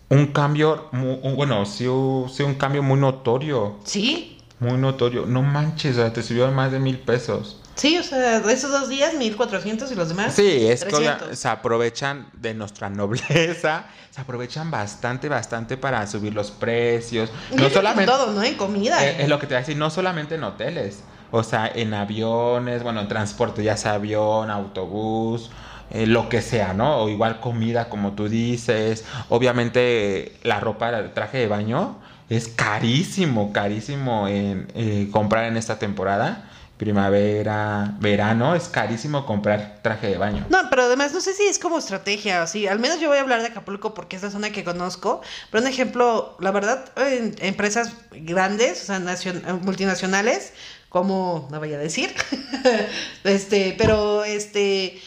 un 0.09 0.27
cambio, 0.27 0.89
bueno, 0.91 1.65
sí, 1.65 1.85
sí, 2.33 2.43
un 2.43 2.55
cambio 2.55 2.83
muy 2.83 2.99
notorio. 2.99 3.77
Sí, 3.85 4.29
Muy 4.59 4.77
notorio. 4.77 5.25
No 5.25 5.41
manches, 5.41 5.97
o 5.97 5.99
sea, 6.01 6.13
te 6.13 6.23
subió 6.23 6.49
más 6.51 6.71
de 6.71 6.79
mil 6.79 6.97
pesos. 6.99 7.59
Sí, 7.75 7.97
o 7.97 8.03
sea, 8.03 8.37
esos 8.37 8.71
dos 8.71 8.87
días, 8.87 9.15
1400 9.15 9.91
y 9.91 9.95
los 9.95 10.09
demás. 10.09 10.33
Sí, 10.33 10.67
es 10.67 10.85
que 10.85 10.95
obvia- 10.95 11.17
300. 11.17 11.39
se 11.39 11.47
aprovechan 11.47 12.27
de 12.33 12.53
nuestra 12.53 12.89
nobleza, 12.91 13.85
se 14.11 14.21
aprovechan 14.21 14.69
bastante, 14.69 15.27
bastante 15.27 15.75
para 15.77 16.05
subir 16.07 16.33
los 16.33 16.51
precios. 16.51 17.31
No 17.55 17.69
solamente... 17.69 18.11
todo, 18.11 18.31
¿no? 18.31 18.43
En 18.43 18.55
comida. 18.55 19.03
Eh, 19.05 19.23
es 19.23 19.29
lo 19.29 19.39
que 19.39 19.47
te 19.47 19.53
voy 19.55 19.57
a 19.57 19.59
decir, 19.61 19.77
no 19.77 19.89
solamente 19.89 20.35
en 20.35 20.43
hoteles, 20.43 20.99
o 21.31 21.41
sea, 21.43 21.67
en 21.73 21.93
aviones, 21.95 22.83
bueno, 22.83 23.01
en 23.01 23.07
transporte, 23.07 23.63
ya 23.63 23.75
sea 23.75 23.93
avión, 23.95 24.51
autobús, 24.51 25.49
eh, 25.89 26.05
lo 26.05 26.29
que 26.29 26.43
sea, 26.43 26.73
¿no? 26.73 26.97
O 26.97 27.09
igual 27.09 27.39
comida, 27.39 27.89
como 27.89 28.11
tú 28.13 28.29
dices. 28.29 29.03
Obviamente 29.29 30.37
la 30.43 30.59
ropa, 30.59 30.89
el 30.89 31.11
traje 31.13 31.39
de 31.39 31.47
baño 31.47 31.97
es 32.29 32.47
carísimo, 32.47 33.51
carísimo 33.51 34.27
en 34.27 34.67
eh, 34.75 35.09
comprar 35.11 35.45
en 35.45 35.57
esta 35.57 35.79
temporada 35.79 36.49
primavera, 36.83 37.95
verano, 37.99 38.55
es 38.55 38.65
carísimo 38.67 39.25
comprar 39.25 39.79
traje 39.81 40.07
de 40.07 40.17
baño. 40.17 40.45
No, 40.49 40.69
pero 40.69 40.83
además 40.83 41.13
no 41.13 41.21
sé 41.21 41.33
si 41.33 41.43
es 41.43 41.57
como 41.57 41.77
estrategia 41.77 42.41
o 42.41 42.43
así. 42.43 42.67
Al 42.67 42.79
menos 42.79 42.99
yo 42.99 43.07
voy 43.07 43.17
a 43.17 43.21
hablar 43.21 43.41
de 43.41 43.47
Acapulco 43.47 43.93
porque 43.93 44.17
es 44.17 44.23
la 44.23 44.31
zona 44.31 44.51
que 44.51 44.65
conozco. 44.65 45.21
Pero 45.49 45.61
un 45.61 45.69
ejemplo, 45.69 46.35
la 46.41 46.51
verdad, 46.51 46.85
en 46.97 47.35
empresas 47.39 47.93
grandes, 48.11 48.83
o 48.83 48.85
sea, 48.85 48.99
multinacionales, 49.61 50.51
como 50.89 51.47
no 51.49 51.59
voy 51.59 51.73
a 51.73 51.77
decir, 51.77 52.13
este, 53.23 53.75
pero 53.77 54.25
este, 54.25 55.01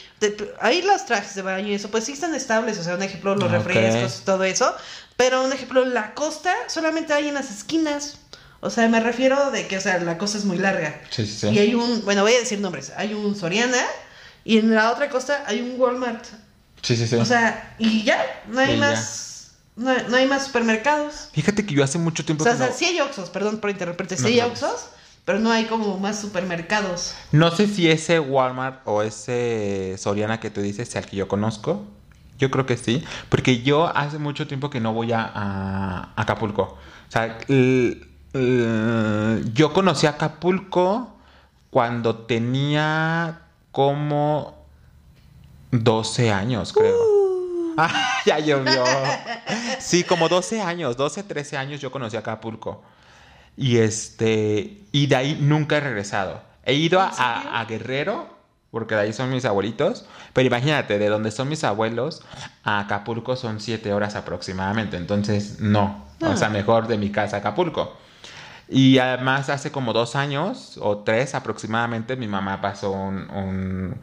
ahí 0.59 0.81
los 0.81 1.05
trajes 1.05 1.35
de 1.35 1.43
baño 1.43 1.67
y 1.67 1.75
eso, 1.75 1.89
pues 1.89 2.03
sí 2.03 2.13
están 2.13 2.33
estables, 2.33 2.77
o 2.79 2.83
sea, 2.83 2.95
un 2.95 3.03
ejemplo, 3.03 3.35
los 3.35 3.51
refrescos, 3.51 4.23
todo 4.25 4.43
eso. 4.43 4.75
Pero 5.15 5.43
un 5.43 5.53
ejemplo, 5.53 5.85
la 5.85 6.13
costa 6.13 6.53
solamente 6.67 7.13
hay 7.13 7.27
en 7.27 7.35
las 7.35 7.51
esquinas. 7.51 8.19
O 8.59 8.69
sea, 8.69 8.87
me 8.89 8.99
refiero 8.99 9.51
de 9.51 9.67
que, 9.67 9.77
o 9.77 9.81
sea, 9.81 9.99
la 9.99 10.17
costa 10.17 10.37
es 10.37 10.45
muy 10.45 10.57
larga. 10.57 10.99
Sí, 11.09 11.25
sí, 11.25 11.37
sí. 11.39 11.47
Y 11.49 11.59
hay 11.59 11.75
un, 11.75 12.03
bueno, 12.05 12.23
voy 12.23 12.33
a 12.33 12.39
decir 12.39 12.59
nombres. 12.59 12.91
Hay 12.97 13.13
un 13.13 13.35
Soriana 13.35 13.83
y 14.43 14.57
en 14.57 14.73
la 14.73 14.91
otra 14.91 15.09
costa 15.09 15.43
hay 15.45 15.61
un 15.61 15.79
Walmart. 15.79 16.25
Sí, 16.81 16.95
sí, 16.95 17.07
sí. 17.07 17.15
O 17.15 17.25
sea, 17.25 17.75
y 17.77 18.03
ya, 18.03 18.23
no 18.47 18.59
hay 18.59 18.77
más. 18.77 19.51
No, 19.75 19.91
hay 19.91 20.25
más 20.25 20.47
supermercados. 20.47 21.29
Fíjate 21.33 21.63
que 21.63 21.75
yo 21.75 21.83
hace 21.83 21.99
mucho 21.99 22.25
tiempo. 22.25 22.43
O 22.43 22.47
sea, 22.47 22.71
sí 22.71 22.85
hay 22.85 22.99
Oxos, 22.99 23.29
perdón 23.29 23.59
por 23.59 23.69
interrumpirte. 23.69 24.17
Sí 24.17 24.25
hay 24.25 24.39
Oxos, 24.39 24.87
pero 25.23 25.39
no 25.39 25.51
hay 25.51 25.65
como 25.65 25.99
más 25.99 26.19
supermercados. 26.19 27.13
No 27.31 27.55
sé 27.55 27.67
si 27.67 27.91
ese 27.91 28.19
Walmart 28.19 28.81
o 28.85 29.03
ese 29.03 29.95
Soriana 29.99 30.39
que 30.39 30.49
tú 30.49 30.61
dices 30.61 30.89
sea 30.89 31.01
el 31.01 31.07
que 31.07 31.15
yo 31.15 31.27
conozco. 31.27 31.85
Yo 32.39 32.49
creo 32.49 32.65
que 32.65 32.77
sí, 32.77 33.03
porque 33.29 33.61
yo 33.61 33.87
hace 33.95 34.17
mucho 34.17 34.47
tiempo 34.47 34.69
que 34.69 34.79
no 34.79 34.93
voy 34.93 35.11
a, 35.11 35.23
a 35.23 36.13
Acapulco. 36.15 36.63
O 37.07 37.11
sea, 37.11 37.37
el, 37.47 38.06
eh, 38.33 39.43
yo 39.53 39.73
conocí 39.73 40.07
a 40.07 40.11
Acapulco 40.11 41.15
cuando 41.69 42.15
tenía 42.15 43.41
como 43.71 44.65
12 45.71 46.31
años, 46.31 46.73
creo. 46.73 46.95
Uh. 46.95 47.17
Ah, 47.79 48.21
ya 48.25 48.39
llovió. 48.39 48.83
Sí, 49.77 50.03
como 50.03 50.27
12 50.27 50.61
años, 50.63 50.97
12, 50.97 51.21
13 51.21 51.57
años 51.57 51.79
yo 51.79 51.91
conocí 51.91 52.15
a 52.15 52.21
Acapulco. 52.21 52.81
Y 53.55 53.77
este, 53.77 54.81
y 54.91 55.05
de 55.05 55.15
ahí 55.15 55.37
nunca 55.39 55.77
he 55.77 55.81
regresado. 55.81 56.41
He 56.65 56.73
ido 56.73 56.99
a, 56.99 57.63
Guerrero, 57.69 58.29
porque 58.71 58.95
de 58.95 59.01
ahí 59.01 59.13
son 59.13 59.29
mis 59.29 59.45
abuelitos. 59.45 60.07
Pero 60.33 60.47
imagínate, 60.47 60.97
de 60.97 61.07
donde 61.07 61.29
son 61.29 61.49
mis 61.49 61.63
abuelos 61.63 62.23
a 62.63 62.79
Acapulco 62.79 63.35
son 63.35 63.59
7 63.59 63.93
horas 63.93 64.15
aproximadamente. 64.15 64.97
Entonces, 64.97 65.59
no. 65.59 66.03
O 66.21 66.35
sea, 66.35 66.47
ah. 66.47 66.49
mejor 66.49 66.87
de 66.87 66.97
mi 66.97 67.11
casa 67.11 67.35
a 67.35 67.39
Acapulco. 67.41 67.95
Y 68.69 68.97
además 68.99 69.49
hace 69.49 69.71
como 69.71 69.93
dos 69.93 70.15
años 70.15 70.77
o 70.81 70.97
tres 70.99 71.35
aproximadamente 71.35 72.15
mi 72.17 72.27
mamá 72.27 72.59
pasó 72.59 72.91
un, 72.91 73.95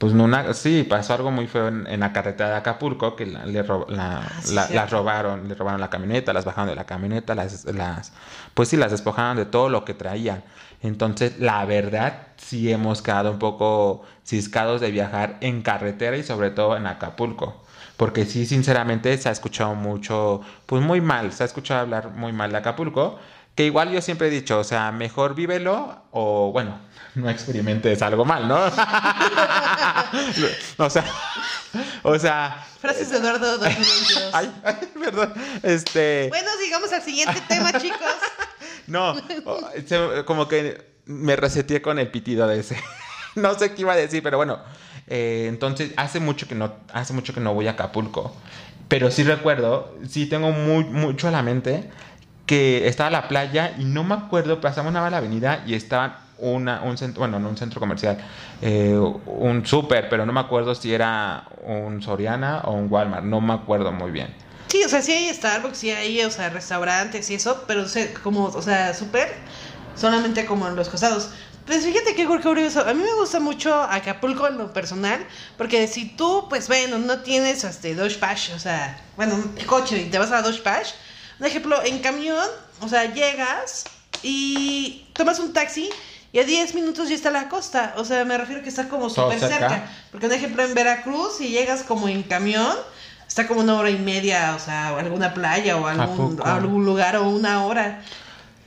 pues 0.00 0.12
una, 0.12 0.54
sí, 0.54 0.82
pasó 0.88 1.14
algo 1.14 1.30
muy 1.30 1.46
feo 1.46 1.68
en, 1.68 2.00
la 2.00 2.12
carretera 2.12 2.50
de 2.50 2.56
Acapulco, 2.56 3.16
que 3.16 3.26
la, 3.26 3.44
le 3.44 3.64
ah, 3.98 4.26
las 4.50 4.90
robaron, 4.90 5.48
le 5.48 5.54
robaron 5.54 5.80
la 5.80 5.90
camioneta, 5.90 6.32
las 6.32 6.44
bajaron 6.44 6.68
de 6.68 6.74
la 6.74 6.84
camioneta, 6.84 7.34
las, 7.34 7.64
las, 7.66 8.12
pues 8.54 8.70
sí, 8.70 8.76
las 8.76 8.90
despojaron 8.90 9.36
de 9.36 9.44
todo 9.44 9.68
lo 9.68 9.84
que 9.84 9.94
traían. 9.94 10.42
Entonces, 10.82 11.38
la 11.38 11.64
verdad, 11.66 12.28
sí 12.36 12.72
hemos 12.72 13.02
quedado 13.02 13.30
un 13.30 13.38
poco 13.38 14.02
ciscados 14.24 14.80
de 14.80 14.90
viajar 14.90 15.36
en 15.42 15.60
carretera 15.62 16.16
y 16.16 16.22
sobre 16.22 16.50
todo 16.50 16.76
en 16.76 16.86
Acapulco. 16.86 17.62
Porque 17.98 18.24
sí, 18.24 18.46
sinceramente, 18.46 19.16
se 19.18 19.28
ha 19.28 19.32
escuchado 19.32 19.74
mucho, 19.74 20.40
pues 20.64 20.82
muy 20.82 21.02
mal, 21.02 21.32
se 21.32 21.42
ha 21.42 21.46
escuchado 21.46 21.80
hablar 21.80 22.10
muy 22.10 22.32
mal 22.32 22.50
de 22.50 22.56
Acapulco. 22.56 23.18
Que 23.60 23.66
igual 23.66 23.90
yo 23.90 24.00
siempre 24.00 24.28
he 24.28 24.30
dicho, 24.30 24.58
o 24.58 24.64
sea, 24.64 24.90
mejor 24.90 25.34
vívelo 25.34 26.04
o 26.12 26.50
bueno, 26.50 26.80
no 27.14 27.28
experimentes 27.28 28.00
algo 28.00 28.24
mal, 28.24 28.48
¿no? 28.48 28.56
o 30.78 30.88
sea, 30.88 31.04
o 32.02 32.18
sea. 32.18 32.66
Frases 32.80 33.10
de 33.10 33.18
Eduardo 33.18 33.58
Ay, 34.32 34.50
ay, 34.64 34.76
perdón. 34.98 35.34
Este. 35.62 36.28
Bueno, 36.30 36.48
sigamos 36.58 36.90
al 36.90 37.02
siguiente 37.02 37.38
tema, 37.48 37.70
chicos. 37.78 38.00
no, 38.86 39.14
como 40.24 40.48
que 40.48 40.94
me 41.04 41.36
reseteé 41.36 41.82
con 41.82 41.98
el 41.98 42.10
pitido 42.10 42.48
de 42.48 42.60
ese. 42.60 42.82
no 43.34 43.58
sé 43.58 43.74
qué 43.74 43.82
iba 43.82 43.92
a 43.92 43.96
decir, 43.96 44.22
pero 44.22 44.38
bueno. 44.38 44.58
Eh, 45.06 45.44
entonces, 45.50 45.92
hace 45.98 46.18
mucho 46.18 46.48
que 46.48 46.54
no, 46.54 46.76
hace 46.94 47.12
mucho 47.12 47.34
que 47.34 47.40
no 47.40 47.52
voy 47.52 47.66
a 47.66 47.72
Acapulco. 47.72 48.34
Pero 48.88 49.10
sí 49.10 49.22
recuerdo, 49.22 49.98
sí 50.08 50.24
tengo 50.24 50.50
muy, 50.50 50.84
mucho 50.84 51.28
a 51.28 51.30
la 51.30 51.42
mente 51.42 51.90
que 52.50 52.88
estaba 52.88 53.10
la 53.10 53.28
playa 53.28 53.76
y 53.78 53.84
no 53.84 54.02
me 54.02 54.16
acuerdo, 54.16 54.60
pasamos 54.60 54.90
una 54.90 55.00
mala 55.00 55.18
avenida 55.18 55.62
y 55.68 55.74
estaba 55.74 56.22
una, 56.38 56.82
un 56.82 56.98
centro, 56.98 57.20
bueno, 57.20 57.38
no 57.38 57.48
un 57.48 57.56
centro 57.56 57.78
comercial, 57.78 58.18
eh, 58.60 58.98
un 59.26 59.64
súper, 59.64 60.08
pero 60.08 60.26
no 60.26 60.32
me 60.32 60.40
acuerdo 60.40 60.74
si 60.74 60.92
era 60.92 61.44
un 61.62 62.02
Soriana 62.02 62.62
o 62.64 62.72
un 62.72 62.88
Walmart, 62.90 63.22
no 63.22 63.40
me 63.40 63.52
acuerdo 63.54 63.92
muy 63.92 64.10
bien. 64.10 64.34
Sí, 64.66 64.82
o 64.84 64.88
sea, 64.88 65.00
sí 65.00 65.12
hay 65.12 65.32
Starbucks, 65.32 65.78
sí 65.78 65.92
hay, 65.92 66.22
o 66.22 66.30
sea, 66.32 66.48
restaurantes 66.50 67.30
y 67.30 67.34
eso, 67.34 67.62
pero 67.68 67.84
como, 68.24 68.46
o 68.46 68.62
sea, 68.62 68.94
súper, 68.94 69.28
solamente 69.94 70.44
como 70.44 70.66
en 70.66 70.74
los 70.74 70.88
costados. 70.88 71.30
Pues 71.66 71.84
fíjate 71.84 72.16
qué 72.16 72.26
curioso, 72.26 72.80
a 72.80 72.94
mí 72.94 73.00
me 73.00 73.14
gusta 73.14 73.38
mucho 73.38 73.80
Acapulco 73.80 74.48
en 74.48 74.58
lo 74.58 74.72
personal, 74.72 75.24
porque 75.56 75.86
si 75.86 76.16
tú, 76.16 76.46
pues 76.48 76.66
bueno, 76.66 76.98
no 76.98 77.20
tienes 77.20 77.62
este 77.62 77.94
Dodge 77.94 78.18
Pash, 78.18 78.50
o 78.56 78.58
sea, 78.58 79.00
bueno, 79.16 79.36
coche 79.66 80.02
y 80.02 80.10
te 80.10 80.18
vas 80.18 80.32
a 80.32 80.42
Dodge 80.42 80.64
Pash, 80.64 80.88
un 81.40 81.46
ejemplo, 81.46 81.82
en 81.82 81.98
camión, 82.00 82.46
o 82.80 82.88
sea, 82.88 83.12
llegas 83.12 83.84
y 84.22 85.06
tomas 85.14 85.38
un 85.40 85.52
taxi 85.52 85.88
y 86.32 86.38
a 86.38 86.44
10 86.44 86.74
minutos 86.74 87.08
ya 87.08 87.14
está 87.14 87.30
la 87.30 87.48
costa. 87.48 87.94
O 87.96 88.04
sea, 88.04 88.24
me 88.24 88.36
refiero 88.36 88.62
que 88.62 88.68
está 88.68 88.88
como 88.88 89.08
súper 89.08 89.40
cerca. 89.40 89.90
Porque, 90.12 90.26
un 90.26 90.32
ejemplo, 90.32 90.62
en 90.62 90.74
Veracruz, 90.74 91.38
si 91.38 91.48
llegas 91.48 91.82
como 91.82 92.08
en 92.08 92.22
camión, 92.22 92.76
está 93.26 93.48
como 93.48 93.60
una 93.60 93.74
hora 93.76 93.90
y 93.90 93.98
media, 93.98 94.54
o 94.54 94.60
sea, 94.60 94.96
alguna 94.98 95.34
playa 95.34 95.76
o 95.76 95.86
algún, 95.86 96.40
algún 96.44 96.84
lugar 96.84 97.16
o 97.16 97.28
una 97.28 97.64
hora. 97.64 98.02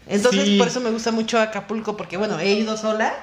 Entonces, 0.07 0.57
por 0.57 0.67
eso 0.67 0.81
me 0.81 0.89
gusta 0.89 1.11
mucho 1.11 1.39
Acapulco, 1.39 1.95
porque, 1.95 2.17
bueno, 2.17 2.39
he 2.39 2.53
ido 2.53 2.75
sola 2.75 3.13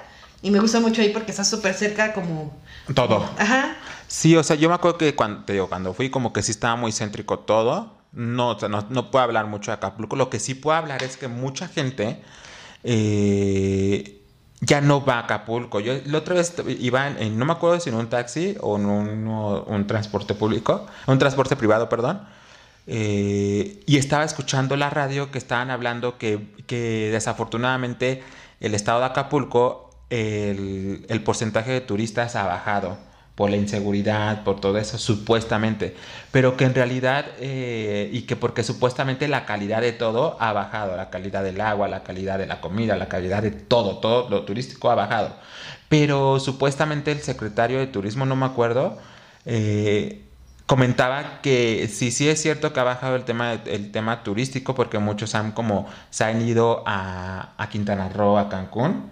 y 0.43 0.51
me 0.51 0.61
gusta 0.61 0.81
mucho 0.81 1.03
ahí 1.03 1.11
porque 1.11 1.33
está 1.33 1.45
súper 1.45 1.75
cerca 1.75 2.15
como... 2.15 2.57
Todo. 2.95 3.29
Ajá. 3.37 3.77
Sí, 4.09 4.37
o 4.37 4.43
sea, 4.43 4.57
yo 4.57 4.69
me 4.69 4.75
acuerdo 4.77 4.97
que 4.97 5.15
cuando, 5.15 5.45
te 5.45 5.53
digo, 5.53 5.69
cuando 5.69 5.93
fui 5.93 6.09
como 6.09 6.33
que 6.33 6.43
sí 6.43 6.53
estaba 6.53 6.77
muy 6.77 6.93
céntrico 6.93 7.41
todo 7.41 8.00
no, 8.13 8.57
no, 8.91 9.11
puedo 9.11 9.25
hablar 9.25 9.47
mucho 9.47 9.71
de 9.71 9.77
Acapulco. 9.77 10.17
Lo 10.17 10.31
que 10.31 10.41
sí 10.41 10.55
puedo 10.55 10.77
hablar 10.77 11.03
es 11.03 11.17
que 11.17 11.29
mucha 11.29 11.69
gente 11.69 12.23
eh, 12.83 14.21
ya 14.61 14.81
no 14.81 15.05
va 15.05 15.15
a 15.15 15.19
Acapulco. 15.21 15.81
Yo 15.81 15.95
la 16.07 16.19
otra 16.19 16.35
vez 16.35 16.55
iba 16.81 17.09
en, 17.09 17.39
no 17.39 17.45
me 17.45 17.53
acuerdo 17.53 17.81
si 17.81 17.91
en 17.91 17.97
un 17.97 18.09
taxi 18.09 18.57
o 18.61 18.77
en 18.77 18.87
un, 18.87 19.87
transporte 19.87 20.35
público, 20.35 20.87
un 21.07 21.19
transporte 21.19 21.57
privado, 21.57 21.89
perdón. 21.89 22.23
Eh, 22.87 23.83
y 23.87 23.99
estaba 23.99 24.25
escuchando 24.25 24.77
la 24.77 24.91
radio 24.91 25.31
que 25.31 25.39
estaban 25.39 25.71
hablando 25.71 26.19
que, 26.19 26.55
que 26.67 27.11
desafortunadamente 27.13 28.25
el 28.59 28.75
estado 28.75 29.01
de 29.01 29.07
Acapulco, 29.07 29.91
el, 30.11 31.07
el 31.09 31.23
porcentaje 31.23 31.71
de 31.71 31.81
turistas 31.81 32.35
ha 32.35 32.45
bajado 32.47 33.10
por 33.41 33.49
la 33.49 33.57
inseguridad, 33.57 34.45
por 34.45 34.61
todo 34.61 34.77
eso, 34.77 34.99
supuestamente, 34.99 35.97
pero 36.31 36.59
que 36.59 36.67
en 36.67 36.75
realidad, 36.75 37.25
eh, 37.39 38.11
y 38.13 38.25
que 38.27 38.37
porque 38.37 38.63
supuestamente 38.63 39.29
la 39.29 39.47
calidad 39.47 39.81
de 39.81 39.93
todo 39.93 40.37
ha 40.41 40.53
bajado, 40.53 40.95
la 40.95 41.09
calidad 41.09 41.43
del 41.43 41.59
agua, 41.63 41.89
la 41.89 42.03
calidad 42.03 42.39
de 42.39 42.47
la 42.47 42.61
comida, 42.61 42.97
la 42.97 43.09
calidad 43.09 43.43
de 43.43 43.51
todo, 43.51 43.97
todo 43.97 44.29
lo 44.29 44.43
turístico 44.43 44.91
ha 44.91 44.95
bajado. 44.95 45.37
Pero 45.89 46.39
supuestamente 46.39 47.13
el 47.13 47.21
secretario 47.21 47.79
de 47.79 47.87
turismo, 47.87 48.27
no 48.27 48.37
me 48.37 48.45
acuerdo, 48.45 48.99
eh, 49.47 50.21
comentaba 50.67 51.41
que 51.41 51.89
sí, 51.91 52.11
sí 52.11 52.29
es 52.29 52.43
cierto 52.43 52.75
que 52.75 52.81
ha 52.81 52.85
bajado 52.85 53.17
el 53.17 53.25
tema, 53.25 53.55
el 53.55 53.91
tema 53.91 54.23
turístico 54.23 54.75
porque 54.75 54.99
muchos 54.99 55.35
han 55.35 55.53
como 55.53 55.87
se 56.11 56.25
han 56.25 56.47
ido 56.47 56.85
a, 56.87 57.55
Quintana 57.71 58.11
Roo, 58.11 58.37
a 58.37 58.51
Cancún, 58.51 59.09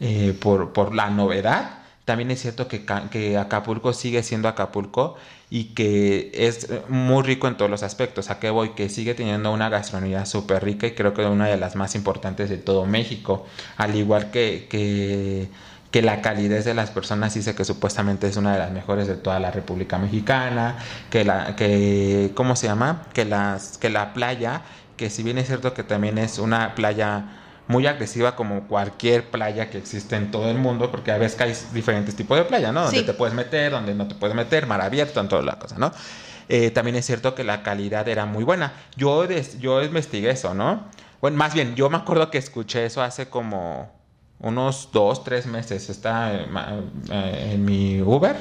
eh, 0.00 0.36
por, 0.40 0.72
por 0.72 0.92
la 0.96 1.10
novedad 1.10 1.77
también 2.08 2.30
es 2.30 2.40
cierto 2.40 2.68
que, 2.68 2.86
que, 3.10 3.36
Acapulco 3.36 3.92
sigue 3.92 4.22
siendo 4.22 4.48
Acapulco 4.48 5.16
y 5.50 5.74
que 5.74 6.30
es 6.32 6.66
muy 6.88 7.22
rico 7.22 7.48
en 7.48 7.58
todos 7.58 7.70
los 7.70 7.82
aspectos. 7.82 8.30
¿A 8.30 8.38
qué 8.38 8.48
voy? 8.48 8.70
Que 8.70 8.88
sigue 8.88 9.12
teniendo 9.12 9.52
una 9.52 9.68
gastronomía 9.68 10.24
súper 10.24 10.64
rica 10.64 10.86
y 10.86 10.92
creo 10.92 11.12
que 11.12 11.26
una 11.26 11.48
de 11.48 11.58
las 11.58 11.76
más 11.76 11.94
importantes 11.94 12.48
de 12.48 12.56
todo 12.56 12.86
México. 12.86 13.44
Al 13.76 13.94
igual 13.94 14.30
que, 14.30 14.68
que, 14.70 15.50
que, 15.90 16.00
la 16.00 16.22
calidez 16.22 16.64
de 16.64 16.72
las 16.72 16.88
personas 16.90 17.34
dice 17.34 17.54
que 17.54 17.66
supuestamente 17.66 18.26
es 18.26 18.38
una 18.38 18.54
de 18.54 18.58
las 18.58 18.72
mejores 18.72 19.06
de 19.06 19.16
toda 19.16 19.38
la 19.38 19.50
República 19.50 19.98
Mexicana. 19.98 20.78
Que 21.10 21.24
la, 21.24 21.56
que, 21.56 22.30
¿cómo 22.34 22.56
se 22.56 22.68
llama? 22.68 23.02
Que, 23.12 23.26
las, 23.26 23.76
que 23.76 23.90
la 23.90 24.14
playa, 24.14 24.62
que 24.96 25.10
si 25.10 25.22
bien 25.22 25.36
es 25.36 25.48
cierto 25.48 25.74
que 25.74 25.82
también 25.82 26.16
es 26.16 26.38
una 26.38 26.74
playa 26.74 27.26
muy 27.68 27.86
agresiva 27.86 28.34
como 28.34 28.66
cualquier 28.66 29.30
playa 29.30 29.70
que 29.70 29.78
existe 29.78 30.16
en 30.16 30.30
todo 30.30 30.50
el 30.50 30.58
mundo, 30.58 30.90
porque 30.90 31.12
a 31.12 31.18
veces 31.18 31.36
que 31.36 31.44
hay 31.44 31.54
diferentes 31.72 32.16
tipos 32.16 32.36
de 32.36 32.44
playa, 32.44 32.72
¿no? 32.72 32.82
Donde 32.84 33.00
Sí. 33.00 33.06
te 33.06 33.12
puedes 33.12 33.34
meter, 33.34 33.70
donde 33.70 33.94
no 33.94 34.08
te 34.08 34.14
puedes 34.14 34.34
meter, 34.34 34.66
mar 34.66 34.80
abierto, 34.80 35.20
en 35.20 35.28
toda 35.28 35.42
la 35.42 35.58
cosa, 35.58 35.76
¿no? 35.78 35.92
Eh, 36.48 36.70
también 36.70 36.96
es 36.96 37.04
cierto 37.04 37.34
que 37.34 37.44
la 37.44 37.62
calidad 37.62 38.08
era 38.08 38.24
muy 38.24 38.42
buena. 38.42 38.72
Yo, 38.96 39.26
des- 39.26 39.58
yo 39.60 39.82
investigué 39.82 40.30
eso, 40.30 40.54
¿no? 40.54 40.84
Bueno, 41.20 41.36
más 41.36 41.52
bien, 41.52 41.74
yo 41.74 41.90
me 41.90 41.98
acuerdo 41.98 42.30
que 42.30 42.38
escuché 42.38 42.86
eso 42.86 43.02
hace 43.02 43.28
como 43.28 43.90
unos 44.40 44.88
dos, 44.92 45.24
tres 45.24 45.46
meses. 45.46 45.90
Estaba 45.90 46.32
eh, 46.32 46.46
eh, 47.10 47.50
en 47.54 47.64
mi 47.64 48.00
Uber 48.00 48.36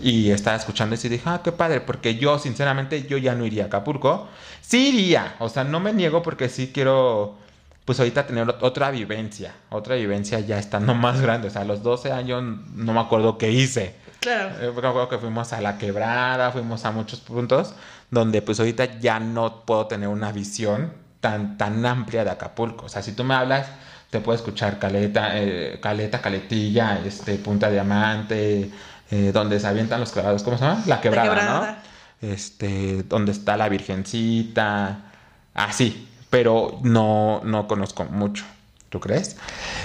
y 0.00 0.30
estaba 0.30 0.56
escuchando 0.56 0.94
eso 0.94 1.06
y 1.06 1.10
dije, 1.10 1.24
ah, 1.26 1.40
qué 1.42 1.50
padre, 1.50 1.80
porque 1.80 2.14
yo, 2.16 2.38
sinceramente, 2.38 3.02
yo 3.08 3.16
ya 3.18 3.34
no 3.34 3.44
iría 3.46 3.64
a 3.64 3.66
Acapulco. 3.66 4.28
Sí 4.60 4.88
iría, 4.90 5.34
o 5.40 5.48
sea, 5.48 5.64
no 5.64 5.80
me 5.80 5.92
niego 5.92 6.22
porque 6.22 6.48
sí 6.50 6.70
quiero, 6.72 7.36
pues 7.84 7.98
ahorita 7.98 8.26
tener 8.26 8.46
ot- 8.46 8.58
otra 8.60 8.90
vivencia, 8.90 9.52
otra 9.70 9.96
vivencia 9.96 10.40
ya 10.40 10.58
estando 10.58 10.94
más 11.06 11.20
grande. 11.20 11.48
O 11.48 11.50
sea, 11.50 11.62
a 11.62 11.64
los 11.64 11.82
12 11.82 12.12
años 12.12 12.42
no 12.74 12.92
me 12.92 13.00
acuerdo 13.00 13.38
qué 13.38 13.50
hice. 13.50 13.94
Claro. 14.20 14.50
Eh, 14.60 14.70
me 14.72 14.86
acuerdo 14.88 15.08
que 15.08 15.18
fuimos 15.18 15.52
a 15.52 15.60
la 15.60 15.78
quebrada, 15.78 16.50
fuimos 16.52 16.84
a 16.84 16.90
muchos 16.90 17.20
puntos 17.20 17.74
donde 18.10 18.42
pues 18.42 18.58
ahorita 18.60 18.98
ya 19.00 19.18
no 19.20 19.64
puedo 19.64 19.86
tener 19.86 20.08
una 20.08 20.30
visión 20.32 20.92
tan, 21.20 21.56
tan 21.56 21.84
amplia 21.86 22.24
de 22.24 22.30
Acapulco. 22.30 22.86
O 22.86 22.88
sea, 22.88 23.02
si 23.02 23.12
tú 23.12 23.22
me 23.24 23.34
hablas, 23.34 23.68
te 24.10 24.20
puedo 24.20 24.36
escuchar 24.36 24.78
Caleta, 24.78 25.38
eh, 25.38 25.78
Caleta, 25.80 26.20
Caletilla, 26.20 27.00
este, 27.04 27.36
Punta 27.36 27.70
Diamante, 27.70 28.70
eh, 29.10 29.30
donde 29.32 29.58
se 29.60 29.66
avientan 29.68 30.00
los 30.00 30.10
clavados, 30.12 30.42
¿cómo 30.42 30.58
se 30.58 30.64
llama? 30.64 30.82
La 30.86 31.00
quebrada, 31.00 31.28
Quebrada. 31.28 31.82
¿no? 32.20 32.28
Este, 32.28 33.04
donde 33.04 33.32
está 33.32 33.56
la 33.56 33.68
Virgencita, 33.68 34.98
así, 35.54 36.08
pero 36.30 36.78
no, 36.82 37.42
no 37.44 37.68
conozco 37.68 38.04
mucho. 38.04 38.44
¿Tú 38.88 38.98
crees? 38.98 39.36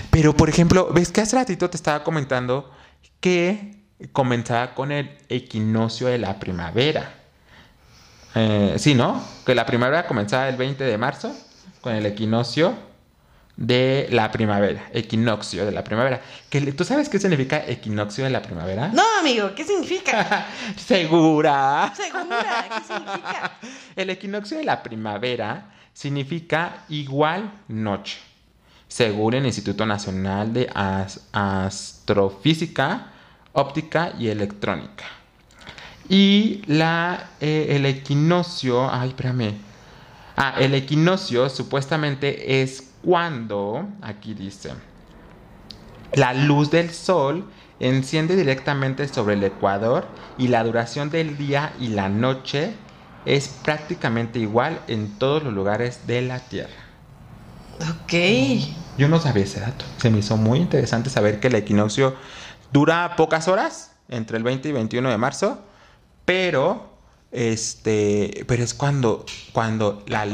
Pero, 0.10 0.36
por 0.36 0.50
ejemplo, 0.50 0.90
ves 0.92 1.12
que 1.12 1.22
hace 1.22 1.36
ratito 1.36 1.70
te 1.70 1.78
estaba 1.78 2.04
comentando 2.04 2.72
que 3.20 3.84
comenzaba 4.12 4.74
con 4.74 4.92
el 4.92 5.18
equinoccio 5.30 6.08
de 6.08 6.18
la 6.18 6.40
primavera. 6.40 7.14
Eh, 8.34 8.76
sí, 8.78 8.96
¿no? 8.96 9.24
Que 9.46 9.54
la 9.54 9.66
primavera 9.66 10.08
comenzaba 10.08 10.50
el 10.50 10.58
20 10.58 10.84
de 10.84 10.98
marzo 10.98 11.36
con 11.82 11.96
el 11.96 12.06
equinoccio 12.06 12.76
de 13.56 14.08
la 14.12 14.32
primavera. 14.32 14.90
Equinoccio 14.92 15.66
de 15.66 15.72
la 15.72 15.84
primavera. 15.84 16.22
Que, 16.50 16.74
¿Tú 16.74 16.84
sabes 16.84 17.08
qué 17.08 17.20
significa 17.20 17.64
equinoccio 17.66 18.24
de 18.24 18.32
la 18.32 18.42
primavera? 18.42 18.90
No, 18.90 19.04
amigo, 19.20 19.54
¿qué 19.56 19.64
significa? 19.64 20.48
¿Segura? 20.76 21.94
Segura, 21.96 22.66
¿qué 22.70 22.94
significa? 22.94 23.52
El 23.96 24.10
equinoccio 24.10 24.58
de 24.58 24.64
la 24.64 24.84
primavera 24.84 25.72
significa 25.96 26.84
igual 26.90 27.52
noche, 27.70 28.20
según 28.90 29.34
el 29.34 29.46
Instituto 29.46 29.86
Nacional 29.86 30.52
de 30.54 30.70
As- 30.76 31.22
Astrofísica, 31.32 33.08
Óptica 33.54 34.12
y 34.20 34.28
Electrónica. 34.28 35.06
Y 36.10 36.62
la, 36.68 37.30
eh, 37.40 37.68
el 37.70 37.86
equinoccio, 37.86 38.92
ay, 38.92 39.10
espérame. 39.10 39.56
Ah, 40.36 40.56
el 40.60 40.76
equinoccio 40.76 41.50
supuestamente 41.50 42.62
es 42.62 42.92
cuando, 43.02 43.88
aquí 44.02 44.34
dice, 44.34 44.74
la 46.14 46.34
luz 46.34 46.70
del 46.70 46.92
sol 46.92 47.46
enciende 47.80 48.36
directamente 48.36 49.08
sobre 49.08 49.36
el 49.36 49.44
ecuador 49.46 50.06
y 50.38 50.50
la 50.50 50.62
duración 50.66 51.10
del 51.10 51.38
día 51.38 51.72
y 51.80 51.88
la 51.88 52.10
noche 52.10 52.74
es 53.26 53.48
prácticamente 53.48 54.40
igual 54.40 54.82
en 54.88 55.18
todos 55.18 55.44
los 55.44 55.54
lugares 55.54 56.08
de 56.08 56.22
la 56.22 56.40
Tierra. 56.40 56.74
Ok. 57.82 58.14
Yo 58.98 59.10
no 59.10 59.20
sabía 59.20 59.44
ese 59.44 59.60
dato. 59.60 59.86
Se 59.98 60.10
me 60.10 60.20
hizo 60.20 60.38
muy 60.38 60.60
interesante 60.60 61.10
saber 61.10 61.40
que 61.40 61.48
el 61.48 61.56
equinoccio 61.56 62.16
dura 62.72 63.16
pocas 63.18 63.48
horas, 63.48 63.92
entre 64.10 64.38
el 64.38 64.44
20 64.44 64.70
y 64.70 64.72
21 64.72 65.10
de 65.10 65.18
marzo, 65.18 65.62
pero 66.24 66.96
este, 67.32 68.46
pero 68.48 68.64
es 68.64 68.74
cuando 68.74 69.26
cuando 69.52 70.04
la, 70.08 70.26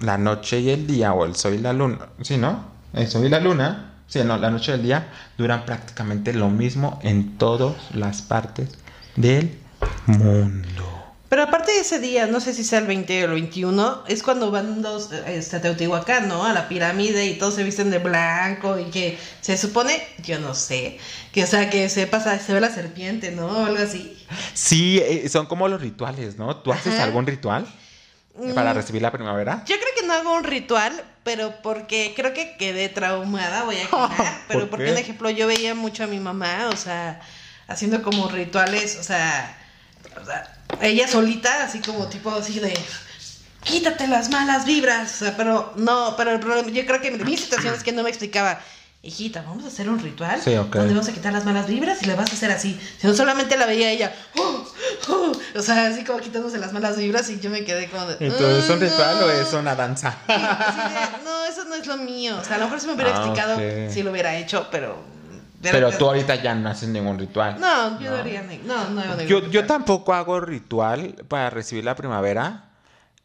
la 0.00 0.18
noche 0.18 0.60
y 0.60 0.70
el 0.70 0.86
día 0.86 1.12
o 1.12 1.24
el 1.26 1.36
sol 1.36 1.54
y 1.54 1.58
la 1.58 1.72
luna, 1.72 2.08
sí, 2.22 2.38
¿no? 2.38 2.64
El 2.92 3.08
sol 3.08 3.26
y 3.26 3.28
la 3.28 3.40
luna, 3.40 3.92
sí, 4.06 4.20
no, 4.24 4.38
la 4.38 4.50
noche 4.50 4.72
y 4.72 4.74
el 4.76 4.82
día 4.82 5.08
duran 5.36 5.64
prácticamente 5.66 6.32
lo 6.32 6.48
mismo 6.48 6.98
en 7.02 7.36
todas 7.36 7.74
las 7.94 8.22
partes 8.22 8.70
del 9.16 9.58
mundo. 10.06 10.93
Pero 11.34 11.42
aparte 11.48 11.72
de 11.72 11.80
ese 11.80 11.98
día, 11.98 12.28
no 12.28 12.38
sé 12.38 12.54
si 12.54 12.62
sea 12.62 12.78
el 12.78 12.86
20 12.86 13.22
o 13.22 13.24
el 13.24 13.32
21, 13.32 14.04
es 14.06 14.22
cuando 14.22 14.52
van 14.52 14.82
los 14.82 15.10
este, 15.10 15.56
a 15.56 15.60
Teotihuacán, 15.60 16.28
¿no? 16.28 16.44
A 16.44 16.52
la 16.52 16.68
pirámide 16.68 17.26
y 17.26 17.34
todos 17.38 17.54
se 17.56 17.64
visten 17.64 17.90
de 17.90 17.98
blanco 17.98 18.78
y 18.78 18.84
que 18.84 19.18
se 19.40 19.58
supone, 19.58 20.00
yo 20.22 20.38
no 20.38 20.54
sé, 20.54 20.96
que 21.32 21.42
o 21.42 21.46
sea, 21.48 21.70
que 21.70 21.88
se 21.88 22.06
pasa, 22.06 22.38
se 22.38 22.54
ve 22.54 22.60
la 22.60 22.70
serpiente, 22.70 23.32
¿no? 23.32 23.46
O 23.48 23.64
algo 23.66 23.82
así. 23.82 24.16
Sí, 24.52 25.00
eh, 25.02 25.28
son 25.28 25.46
como 25.46 25.66
los 25.66 25.80
rituales, 25.80 26.36
¿no? 26.36 26.54
¿Tú 26.58 26.72
haces 26.72 26.94
Ajá. 26.94 27.02
algún 27.02 27.26
ritual 27.26 27.66
para 28.54 28.72
Mm. 28.72 28.76
recibir 28.76 29.02
la 29.02 29.10
primavera? 29.10 29.64
Yo 29.66 29.74
creo 29.74 29.88
que 29.98 30.06
no 30.06 30.12
hago 30.12 30.34
un 30.36 30.44
ritual, 30.44 30.92
pero 31.24 31.52
porque 31.64 32.12
creo 32.14 32.32
que 32.32 32.56
quedé 32.56 32.88
traumada, 32.90 33.64
voy 33.64 33.78
a 33.78 33.86
quedar. 33.90 34.44
pero 34.46 34.60
¿Por 34.60 34.70
porque, 34.70 34.90
por 34.92 34.98
ejemplo, 35.00 35.30
yo 35.30 35.48
veía 35.48 35.74
mucho 35.74 36.04
a 36.04 36.06
mi 36.06 36.20
mamá, 36.20 36.68
o 36.72 36.76
sea, 36.76 37.20
haciendo 37.66 38.02
como 38.04 38.28
rituales, 38.28 38.96
o 39.00 39.02
sea, 39.02 39.58
o 40.22 40.24
sea, 40.24 40.53
ella 40.80 41.08
solita, 41.08 41.64
así 41.64 41.80
como 41.80 42.06
tipo 42.08 42.30
así 42.30 42.58
de 42.60 42.74
quítate 43.62 44.06
las 44.08 44.30
malas 44.30 44.64
vibras, 44.66 45.14
o 45.14 45.24
sea, 45.24 45.36
pero 45.36 45.72
no, 45.76 46.14
pero 46.16 46.32
el 46.32 46.40
problema, 46.40 46.68
yo 46.70 46.84
creo 46.86 47.00
que 47.00 47.10
mi 47.12 47.36
situación 47.36 47.74
es 47.74 47.82
que 47.82 47.92
no 47.92 48.02
me 48.02 48.10
explicaba. 48.10 48.60
Hijita, 49.02 49.42
vamos 49.42 49.64
a 49.64 49.68
hacer 49.68 49.86
un 49.90 49.98
ritual 49.98 50.40
Sí, 50.40 50.54
donde 50.54 50.94
vamos 50.94 51.06
a 51.08 51.12
quitar 51.12 51.30
las 51.30 51.44
malas 51.44 51.66
vibras 51.66 52.02
y 52.02 52.06
le 52.06 52.14
vas 52.14 52.30
a 52.30 52.32
hacer 52.32 52.50
así. 52.50 52.80
Si 52.98 53.06
no 53.06 53.12
solamente 53.12 53.54
la 53.58 53.66
veía 53.66 53.90
ella, 53.90 54.10
"Oh, 54.34 54.64
oh", 55.08 55.32
o 55.56 55.60
sea, 55.62 55.88
así 55.88 56.04
como 56.04 56.20
quitándose 56.20 56.56
las 56.56 56.72
malas 56.72 56.96
vibras 56.96 57.28
y 57.28 57.38
yo 57.38 57.50
me 57.50 57.64
quedé 57.64 57.90
como 57.90 58.06
de. 58.06 58.16
Entonces, 58.26 58.64
¿es 58.64 58.70
un 58.70 58.78
"Mm, 58.78 58.80
ritual 58.82 59.18
no". 59.20 59.26
o 59.26 59.28
es 59.28 59.52
una 59.52 59.74
danza? 59.74 60.12
Sí, 60.26 60.32
así 60.34 60.78
de, 60.78 61.22
no, 61.22 61.44
eso 61.44 61.64
no 61.66 61.74
es 61.74 61.86
lo 61.86 61.98
mío. 61.98 62.38
O 62.40 62.44
sea, 62.44 62.56
a 62.56 62.58
lo 62.60 62.64
mejor 62.64 62.80
si 62.80 62.86
me 62.86 62.94
hubiera 62.94 63.10
Ah, 63.10 63.14
explicado, 63.16 63.56
ok. 63.58 63.90
sí 63.92 64.02
lo 64.02 64.10
hubiera 64.10 64.36
hecho, 64.36 64.68
pero. 64.70 65.04
Pero 65.72 65.90
tú 65.92 66.06
ahorita 66.06 66.36
ya 66.36 66.54
no 66.54 66.68
haces 66.68 66.88
ningún 66.88 67.18
ritual. 67.18 67.58
No, 67.60 68.00
yo 68.00 68.10
no 68.10 68.16
haría 68.16 68.42
ni- 68.42 68.58
No, 68.58 68.90
no 68.90 69.00
hago 69.00 69.16
ningún 69.16 69.50
Yo, 69.50 69.66
tampoco 69.66 70.12
hago 70.14 70.40
ritual 70.40 71.14
para 71.28 71.50
recibir 71.50 71.84
la 71.84 71.94
primavera. 71.94 72.70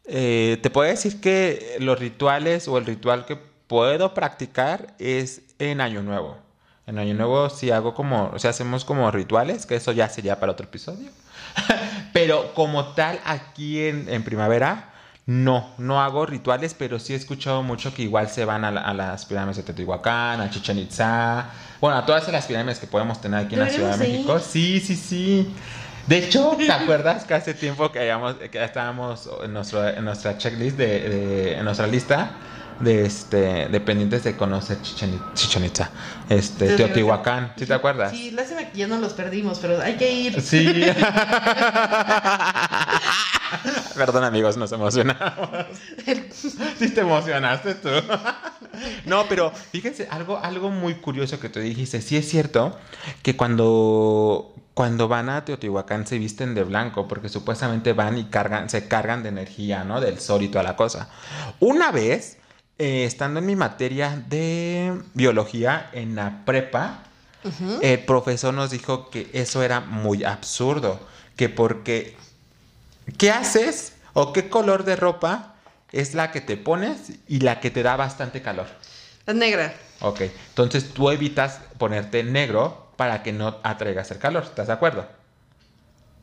Eh, 0.04 0.58
te 0.62 0.70
puedo 0.70 0.88
decir 0.88 1.20
que 1.20 1.76
los 1.78 1.98
rituales 1.98 2.66
o 2.68 2.78
el 2.78 2.86
ritual 2.86 3.26
que 3.26 3.36
puedo 3.36 4.14
practicar 4.14 4.94
es 4.98 5.42
en 5.58 5.80
Año 5.80 6.02
Nuevo. 6.02 6.38
En 6.86 6.98
Año 6.98 7.14
Nuevo 7.14 7.50
sí 7.50 7.70
hago 7.70 7.94
como, 7.94 8.30
o 8.34 8.38
sea, 8.38 8.50
hacemos 8.50 8.84
como 8.84 9.10
rituales, 9.10 9.66
que 9.66 9.76
eso 9.76 9.92
ya 9.92 10.08
sería 10.08 10.40
para 10.40 10.52
otro 10.52 10.66
episodio. 10.66 11.10
pero 12.12 12.52
como 12.54 12.86
tal, 12.94 13.20
aquí 13.24 13.84
en, 13.86 14.08
en 14.08 14.24
primavera, 14.24 14.89
no, 15.30 15.68
no 15.78 16.02
hago 16.02 16.26
rituales, 16.26 16.74
pero 16.74 16.98
sí 16.98 17.12
he 17.12 17.16
escuchado 17.16 17.62
mucho 17.62 17.94
que 17.94 18.02
igual 18.02 18.28
se 18.28 18.44
van 18.44 18.64
a, 18.64 18.72
la- 18.72 18.80
a 18.80 18.92
las 18.92 19.24
pirámides 19.26 19.58
de 19.58 19.62
Teotihuacán, 19.62 20.40
a 20.40 20.50
Chichen 20.50 20.76
Itza, 20.78 21.46
bueno, 21.80 21.98
a 21.98 22.04
todas 22.04 22.26
las 22.32 22.46
pirámides 22.46 22.80
que 22.80 22.88
podemos 22.88 23.20
tener 23.20 23.46
aquí 23.46 23.54
en 23.54 23.60
la 23.60 23.68
Ciudad 23.68 23.96
de 23.96 24.08
México. 24.08 24.40
Sí, 24.40 24.80
sí, 24.80 24.96
sí. 24.96 25.54
De 26.08 26.18
hecho, 26.18 26.56
¿te 26.58 26.72
acuerdas 26.72 27.22
que 27.24 27.34
hace 27.34 27.54
tiempo 27.54 27.92
que, 27.92 28.00
habíamos, 28.00 28.34
que 28.50 28.64
estábamos 28.64 29.30
en, 29.44 29.52
nuestro, 29.52 29.88
en 29.88 30.04
nuestra 30.04 30.36
checklist, 30.36 30.76
de, 30.76 31.08
de- 31.08 31.54
en 31.58 31.64
nuestra 31.64 31.86
lista 31.86 32.32
de, 32.80 33.06
este, 33.06 33.68
de 33.68 33.80
pendientes 33.80 34.24
de 34.24 34.36
conocer 34.36 34.82
Chichen, 34.82 35.16
Chichen 35.34 35.64
Itza, 35.64 35.90
este, 36.28 36.74
Teotihuacán? 36.76 37.52
¿Sí 37.56 37.66
te 37.66 37.74
acuerdas? 37.74 38.10
Sí, 38.10 38.32
lástima 38.32 38.64
que 38.64 38.78
ya 38.78 38.88
no 38.88 38.98
los 38.98 39.12
perdimos, 39.12 39.60
pero 39.60 39.80
hay 39.80 39.94
que 39.94 40.12
ir. 40.12 40.42
Sí. 40.42 40.66
Perdón, 43.96 44.24
amigos, 44.24 44.56
nos 44.56 44.72
emocionamos. 44.72 45.48
Sí 46.78 46.90
te 46.90 47.00
emocionaste 47.00 47.74
tú. 47.74 47.88
No, 49.04 49.26
pero 49.28 49.50
fíjense, 49.50 50.06
algo, 50.10 50.38
algo 50.38 50.70
muy 50.70 50.94
curioso 50.94 51.38
que 51.40 51.48
tú 51.48 51.60
dijiste. 51.60 52.00
Sí 52.00 52.16
es 52.16 52.28
cierto 52.28 52.78
que 53.22 53.36
cuando, 53.36 54.54
cuando 54.74 55.08
van 55.08 55.28
a 55.28 55.44
Teotihuacán 55.44 56.06
se 56.06 56.18
visten 56.18 56.54
de 56.54 56.64
blanco 56.64 57.08
porque 57.08 57.28
supuestamente 57.28 57.92
van 57.92 58.16
y 58.16 58.24
cargan, 58.24 58.70
se 58.70 58.88
cargan 58.88 59.22
de 59.22 59.30
energía, 59.30 59.84
¿no? 59.84 60.00
Del 60.00 60.18
sol 60.20 60.42
y 60.42 60.48
toda 60.48 60.62
la 60.62 60.76
cosa. 60.76 61.10
Una 61.58 61.90
vez, 61.90 62.38
eh, 62.78 63.04
estando 63.04 63.40
en 63.40 63.46
mi 63.46 63.56
materia 63.56 64.24
de 64.28 64.98
biología 65.14 65.90
en 65.92 66.14
la 66.14 66.44
prepa, 66.46 67.02
el 67.82 67.98
profesor 68.04 68.54
nos 68.54 68.70
dijo 68.70 69.10
que 69.10 69.28
eso 69.32 69.62
era 69.62 69.80
muy 69.80 70.24
absurdo, 70.24 71.00
que 71.36 71.48
porque 71.48 72.16
¿qué 73.16 73.30
haces 73.30 73.94
o 74.12 74.32
qué 74.32 74.48
color 74.48 74.84
de 74.84 74.96
ropa 74.96 75.54
es 75.92 76.14
la 76.14 76.30
que 76.30 76.40
te 76.40 76.56
pones 76.56 77.12
y 77.28 77.40
la 77.40 77.60
que 77.60 77.70
te 77.70 77.82
da 77.82 77.96
bastante 77.96 78.42
calor? 78.42 78.66
La 79.26 79.34
negra. 79.34 79.74
Ok, 80.00 80.22
entonces 80.48 80.92
tú 80.92 81.10
evitas 81.10 81.60
ponerte 81.78 82.22
negro 82.24 82.92
para 82.96 83.22
que 83.22 83.32
no 83.32 83.58
atraigas 83.62 84.10
el 84.10 84.18
calor, 84.18 84.44
¿estás 84.44 84.66
de 84.66 84.72
acuerdo? 84.72 85.06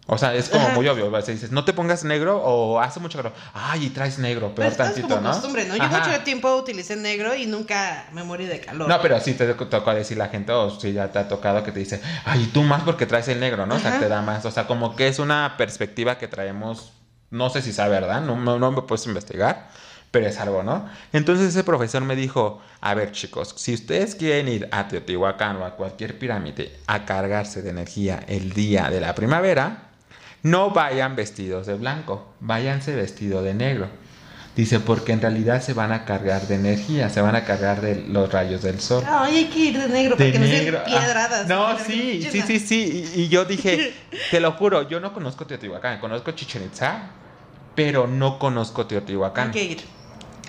O 0.10 0.18
sea, 0.18 0.34
es 0.34 0.48
como 0.48 0.68
Ajá. 0.68 0.74
muy 0.74 0.88
obvio. 0.88 1.12
O 1.12 1.22
sea, 1.22 1.34
dices, 1.34 1.52
no 1.52 1.66
te 1.66 1.74
pongas 1.74 2.06
negro 2.06 2.42
o 2.42 2.80
hace 2.80 3.00
mucho 3.02 3.18
calor. 3.18 3.34
Ay, 3.54 3.88
y 3.88 3.90
traes 3.90 4.18
negro, 4.20 4.54
Pero 4.56 4.70
peor 4.70 4.72
esto 4.72 4.84
es 4.84 4.90
tantito, 4.94 5.16
como 5.16 5.22
¿no? 5.28 5.34
costumbre, 5.34 5.66
¿no? 5.66 5.76
Yo 5.76 5.84
Ajá. 5.84 6.00
mucho 6.00 6.24
tiempo 6.24 6.56
utilicé 6.56 6.96
negro 6.96 7.36
y 7.36 7.46
nunca 7.46 8.06
me 8.14 8.24
morí 8.24 8.46
de 8.46 8.62
calor. 8.62 8.88
No, 8.88 9.02
pero 9.02 9.20
sí 9.20 9.34
te 9.34 9.54
tocó 9.54 9.94
decir 9.94 10.18
la 10.18 10.30
gente, 10.30 10.54
o 10.54 10.70
si 10.80 10.94
ya 10.94 11.12
te 11.12 11.20
ha 11.20 11.28
tocado 11.28 11.62
que 11.64 11.74
te 11.74 11.80
dice, 11.80 12.02
ay, 12.24 12.50
tú 12.54 12.64
más 12.64 12.84
porque 12.84 13.06
traes 13.06 13.28
el 13.28 13.42
negro, 13.42 13.66
¿no? 13.66 13.76
O 13.76 13.80
sea, 13.80 14.00
te 14.00 14.08
da 14.08 14.22
más. 14.22 14.46
O 14.46 14.52
sea, 14.52 14.66
como 14.66 14.96
que 14.96 15.10
es 15.10 15.20
una 15.20 15.56
perspectiva 15.58 16.18
que 16.18 16.30
traemos, 16.30 16.94
no 17.30 17.50
sé 17.50 17.62
si 17.62 17.74
sea 17.74 17.90
verdad, 17.90 18.22
no, 18.22 18.38
no, 18.38 18.58
no 18.60 18.72
me 18.72 18.84
puedes 18.84 19.06
investigar, 19.08 19.68
pero 20.12 20.26
es 20.26 20.40
algo, 20.40 20.64
¿no? 20.64 20.88
Entonces 21.12 21.50
ese 21.50 21.66
profesor 21.66 22.02
me 22.04 22.16
dijo, 22.16 22.62
a 22.80 22.94
ver 22.94 23.12
chicos, 23.12 23.54
si 23.58 23.74
ustedes 23.74 24.16
quieren 24.16 24.48
ir 24.48 24.70
a 24.72 24.88
Teotihuacán 24.88 25.58
o 25.58 25.66
a 25.66 25.76
cualquier 25.76 26.18
pirámide 26.18 26.74
a 26.88 27.04
cargarse 27.04 27.62
de 27.62 27.72
energía 27.72 28.24
el 28.28 28.54
día 28.54 28.90
de 28.90 29.02
la 29.02 29.14
primavera, 29.14 29.87
no 30.44 30.72
vayan 30.72 31.16
vestidos 31.16 31.68
de 31.68 31.76
blanco, 31.76 32.34
váyanse 32.40 32.96
vestido 32.96 33.42
de 33.44 33.54
negro. 33.54 33.88
Dice, 34.56 34.80
porque 34.80 35.12
en 35.12 35.22
realidad 35.22 35.62
se 35.62 35.74
van 35.74 35.92
a 35.92 36.04
cargar 36.04 36.48
de 36.48 36.56
energía, 36.56 37.10
se 37.10 37.22
van 37.22 37.36
a 37.36 37.44
cargar 37.46 37.80
de 37.80 38.02
los 38.08 38.32
rayos 38.32 38.64
del 38.64 38.80
sol. 38.80 39.04
Ay, 39.08 39.36
hay 39.38 39.46
que 39.46 39.60
ir 39.60 39.78
de 39.80 39.88
negro 39.88 40.16
para 40.16 40.26
De 40.26 40.32
que 40.32 40.40
nos 40.40 40.50
negro. 40.50 40.78
den 40.80 40.86
piedradas. 40.86 41.42
ah, 41.44 41.48
no, 41.48 41.78
sí, 41.80 42.28
sí, 42.32 42.42
sí, 42.42 42.60
sí. 42.60 43.12
Y, 43.16 43.22
y 43.22 43.28
yo 43.28 43.46
dije, 43.46 43.94
te 44.32 44.40
lo 44.40 44.54
juro, 44.54 44.88
yo 44.90 45.00
no 45.00 45.14
conozco 45.14 45.46
Teotihuacán, 45.46 46.00
conozco 46.00 46.32
Chichen 46.32 46.64
Itza, 46.64 47.02
pero 47.76 48.08
no 48.08 48.40
conozco 48.40 48.88
Teotihuacán. 48.88 49.50
Hay 49.50 49.54
que 49.54 49.64
ir. 49.64 49.82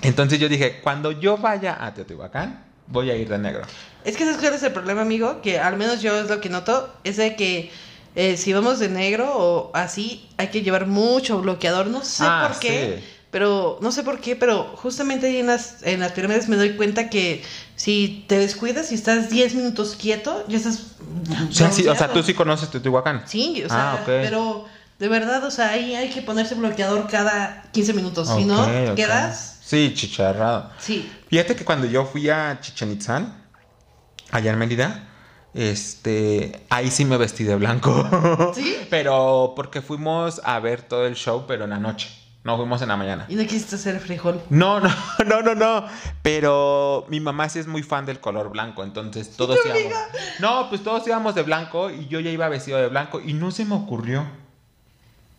Entonces 0.01 0.39
yo 0.39 0.49
dije, 0.49 0.79
cuando 0.81 1.11
yo 1.11 1.37
vaya 1.37 1.77
a 1.79 1.93
Teotihuacán, 1.93 2.65
voy 2.87 3.11
a 3.11 3.15
ir 3.15 3.29
de 3.29 3.37
negro. 3.37 3.61
Es 4.03 4.17
que 4.17 4.23
¿sabes 4.23 4.39
cuál 4.39 4.53
es 4.55 4.63
el 4.63 4.71
problema, 4.71 5.01
amigo? 5.01 5.39
Que 5.43 5.59
al 5.59 5.77
menos 5.77 6.01
yo 6.01 6.19
es 6.19 6.27
lo 6.29 6.41
que 6.41 6.49
noto, 6.49 6.91
es 7.03 7.17
de 7.17 7.35
que 7.35 7.69
eh, 8.15 8.37
si 8.37 8.53
vamos 8.53 8.79
de 8.79 8.89
negro 8.89 9.31
o 9.35 9.71
así, 9.73 10.27
hay 10.37 10.47
que 10.47 10.61
llevar 10.61 10.87
mucho 10.87 11.39
bloqueador. 11.41 11.87
No 11.87 12.03
sé 12.03 12.23
Ah, 12.25 12.47
por 12.49 12.59
qué, 12.59 12.97
sí. 13.01 13.07
pero 13.31 13.77
no 13.81 13.91
sé 13.91 14.03
por 14.03 14.19
qué, 14.19 14.35
pero 14.35 14.63
justamente 14.75 15.27
ahí 15.27 15.37
en 15.37 15.47
las, 15.47 15.83
en 15.83 15.99
las 15.99 16.11
pirámides 16.13 16.47
me 16.49 16.55
doy 16.57 16.71
cuenta 16.75 17.09
que 17.09 17.43
si 17.75 18.25
te 18.27 18.37
descuidas 18.39 18.91
y 18.91 18.95
estás 18.95 19.29
10 19.29 19.55
minutos 19.55 19.95
quieto, 19.99 20.43
ya 20.47 20.57
estás... 20.57 20.83
O 21.49 21.51
sea, 21.51 21.71
sí, 21.71 21.87
o 21.87 21.95
sea, 21.95 22.11
tú 22.11 22.21
sí 22.23 22.33
conoces 22.33 22.69
Teotihuacán. 22.69 23.23
Sí, 23.27 23.61
o 23.65 23.69
sea, 23.69 23.91
Ah, 23.91 23.95
ok. 24.01 24.05
pero 24.05 24.65
de 24.99 25.07
verdad, 25.07 25.43
o 25.45 25.51
sea, 25.51 25.69
ahí 25.69 25.95
hay 25.95 26.09
que 26.09 26.21
ponerse 26.21 26.55
bloqueador 26.55 27.07
cada 27.07 27.63
15 27.71 27.93
minutos. 27.93 28.27
Si 28.27 28.43
no, 28.45 28.61
Ok, 28.63 28.69
ok. 28.89 28.95
quedas... 28.95 29.57
Sí, 29.63 29.93
chicharrado. 29.95 30.71
Sí. 30.79 31.09
Fíjate 31.29 31.55
que 31.55 31.63
cuando 31.63 31.85
yo 31.85 32.03
fui 32.05 32.27
a 32.29 32.57
Chichen 32.59 32.91
Itzán, 32.91 33.37
allá 34.31 34.51
en 34.51 34.57
Mérida, 34.57 35.07
este, 35.53 36.65
ahí 36.69 36.91
sí 36.91 37.05
me 37.05 37.17
vestí 37.17 37.43
de 37.43 37.55
blanco. 37.55 38.53
¿Sí? 38.55 38.77
Pero 38.89 39.53
porque 39.55 39.81
fuimos 39.81 40.41
a 40.43 40.59
ver 40.59 40.81
todo 40.81 41.05
el 41.05 41.15
show, 41.15 41.45
pero 41.47 41.63
en 41.63 41.71
la 41.71 41.79
noche. 41.79 42.09
No 42.43 42.55
fuimos 42.55 42.81
en 42.81 42.87
la 42.87 42.95
mañana. 42.95 43.25
Y 43.27 43.35
no 43.35 43.43
quisiste 43.43 43.75
hacer 43.75 43.99
frijol. 43.99 44.41
No, 44.49 44.79
no, 44.81 44.89
no, 45.25 45.41
no, 45.41 45.55
no. 45.55 45.85
Pero 46.21 47.05
mi 47.09 47.19
mamá 47.19 47.49
sí 47.49 47.59
es 47.59 47.67
muy 47.67 47.83
fan 47.83 48.05
del 48.05 48.19
color 48.19 48.49
blanco, 48.49 48.83
entonces 48.83 49.35
todos 49.35 49.59
íbamos. 49.65 49.93
No, 50.39 50.69
pues 50.69 50.83
todos 50.83 51.05
íbamos 51.05 51.35
de 51.35 51.43
blanco 51.43 51.89
y 51.91 52.07
yo 52.07 52.19
ya 52.19 52.31
iba 52.31 52.47
vestido 52.47 52.77
de 52.77 52.87
blanco 52.87 53.19
y 53.19 53.33
no 53.33 53.51
se 53.51 53.65
me 53.65 53.75
ocurrió. 53.75 54.25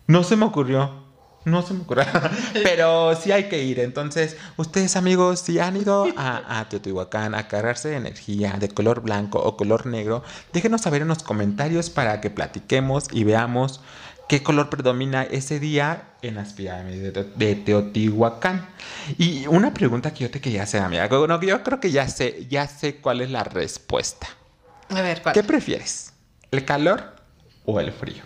No 0.06 0.24
se 0.24 0.36
me 0.36 0.44
ocurrió. 0.44 1.09
No 1.44 1.62
se 1.62 1.74
me 1.74 1.82
ocurrió. 1.82 2.04
Pero 2.52 3.14
sí 3.16 3.32
hay 3.32 3.44
que 3.48 3.62
ir. 3.62 3.80
Entonces, 3.80 4.36
ustedes, 4.56 4.96
amigos, 4.96 5.40
si 5.40 5.58
han 5.58 5.76
ido 5.76 6.06
a, 6.16 6.60
a 6.60 6.68
Teotihuacán 6.68 7.34
a 7.34 7.48
cargarse 7.48 7.88
de 7.88 7.96
energía 7.96 8.56
de 8.58 8.68
color 8.68 9.00
blanco 9.00 9.38
o 9.38 9.56
color 9.56 9.86
negro, 9.86 10.22
déjenos 10.52 10.82
saber 10.82 11.02
en 11.02 11.08
los 11.08 11.22
comentarios 11.22 11.88
para 11.88 12.20
que 12.20 12.30
platiquemos 12.30 13.08
y 13.10 13.24
veamos 13.24 13.80
qué 14.30 14.44
color 14.44 14.70
predomina 14.70 15.24
ese 15.24 15.58
día 15.58 16.10
en 16.22 16.36
las 16.36 16.52
pirámides 16.52 17.12
de, 17.12 17.24
de 17.34 17.54
Teotihuacán. 17.56 18.68
Y 19.18 19.46
una 19.48 19.74
pregunta 19.74 20.14
que 20.14 20.24
yo 20.24 20.30
te 20.30 20.40
quería 20.40 20.62
hacer, 20.62 20.82
amiga. 20.82 21.08
Bueno, 21.08 21.40
yo 21.40 21.62
creo 21.64 21.80
que 21.80 21.90
ya 21.90 22.06
sé, 22.06 22.46
ya 22.48 22.68
sé 22.68 23.00
cuál 23.00 23.22
es 23.22 23.30
la 23.30 23.42
respuesta. 23.42 24.28
A 24.90 25.02
ver, 25.02 25.22
¿cuál? 25.22 25.34
¿Qué 25.34 25.42
prefieres? 25.42 26.12
¿El 26.50 26.64
calor 26.64 27.16
o 27.64 27.80
el 27.80 27.90
frío? 27.92 28.22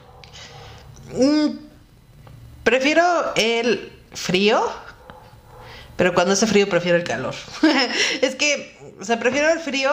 Mm, 1.12 1.56
prefiero 2.64 3.04
el 3.36 3.92
frío, 4.12 4.60
pero 5.96 6.14
cuando 6.14 6.32
hace 6.32 6.46
frío 6.46 6.68
prefiero 6.68 6.98
el 6.98 7.04
calor. 7.04 7.34
es 8.22 8.34
que, 8.34 8.76
o 9.00 9.04
sea, 9.04 9.20
prefiero 9.20 9.50
el 9.50 9.60
frío, 9.60 9.92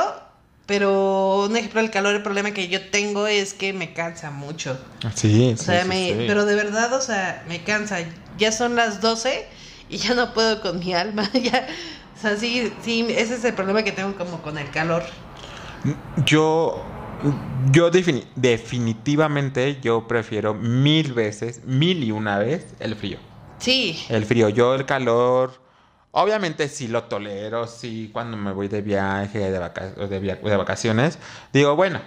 pero 0.66 1.46
un 1.48 1.56
ejemplo 1.58 1.82
del 1.82 1.92
calor, 1.92 2.16
el 2.16 2.24
problema 2.24 2.52
que 2.52 2.70
yo 2.70 2.90
tengo 2.90 3.28
es 3.28 3.54
que 3.54 3.74
me 3.74 3.94
cansa 3.94 4.32
mucho. 4.32 4.80
Sí, 5.14 5.54
O 5.54 5.62
sea, 5.62 5.86
me, 5.86 6.16
pero 6.28 6.46
de 6.46 6.56
verdad, 6.56 6.94
o 6.94 7.02
sea, 7.02 7.44
me 7.48 7.64
cansa. 7.64 8.00
Ya 8.38 8.52
son 8.52 8.76
las 8.76 9.02
12 9.02 9.46
y 9.90 9.98
ya 9.98 10.14
no 10.16 10.34
puedo 10.34 10.62
con 10.62 10.80
mi 10.80 10.94
alma. 10.94 11.30
ya, 11.34 11.68
o 12.18 12.22
sea, 12.22 12.38
sí, 12.38 12.72
sí, 12.84 13.06
ese 13.10 13.36
es 13.36 13.44
el 13.44 13.54
problema 13.54 13.84
que 13.84 13.92
tengo 13.92 14.16
como 14.16 14.42
con 14.42 14.58
el 14.58 14.70
calor. 14.72 15.04
Yo, 16.26 16.84
yo 17.72 17.92
defini- 17.92 18.26
definitivamente 18.36 19.80
yo 19.82 20.08
prefiero 20.08 20.54
mil 20.54 21.14
veces, 21.14 21.64
mil 21.66 22.04
y 22.04 22.12
una 22.12 22.38
vez 22.40 22.74
el 22.80 22.96
frío. 22.96 23.18
Sí, 23.60 24.04
El 24.10 24.26
frío, 24.26 24.50
yo 24.50 24.74
el 24.74 24.86
calor, 24.88 25.62
obviamente 26.12 26.68
sí 26.68 26.88
lo 26.88 27.04
tolero, 27.04 27.68
sí 27.68 28.10
cuando 28.12 28.36
me 28.38 28.52
voy 28.54 28.68
de 28.68 28.82
viaje, 28.82 29.38
de, 29.52 29.60
vaca- 29.60 29.94
o 29.98 30.08
de, 30.08 30.20
via- 30.20 30.36
de 30.38 30.56
vacaciones, 30.58 31.20
digo, 31.54 31.76
bueno, 31.76 32.02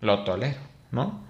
lo 0.00 0.22
tolero, 0.24 0.58
¿no? 0.90 1.24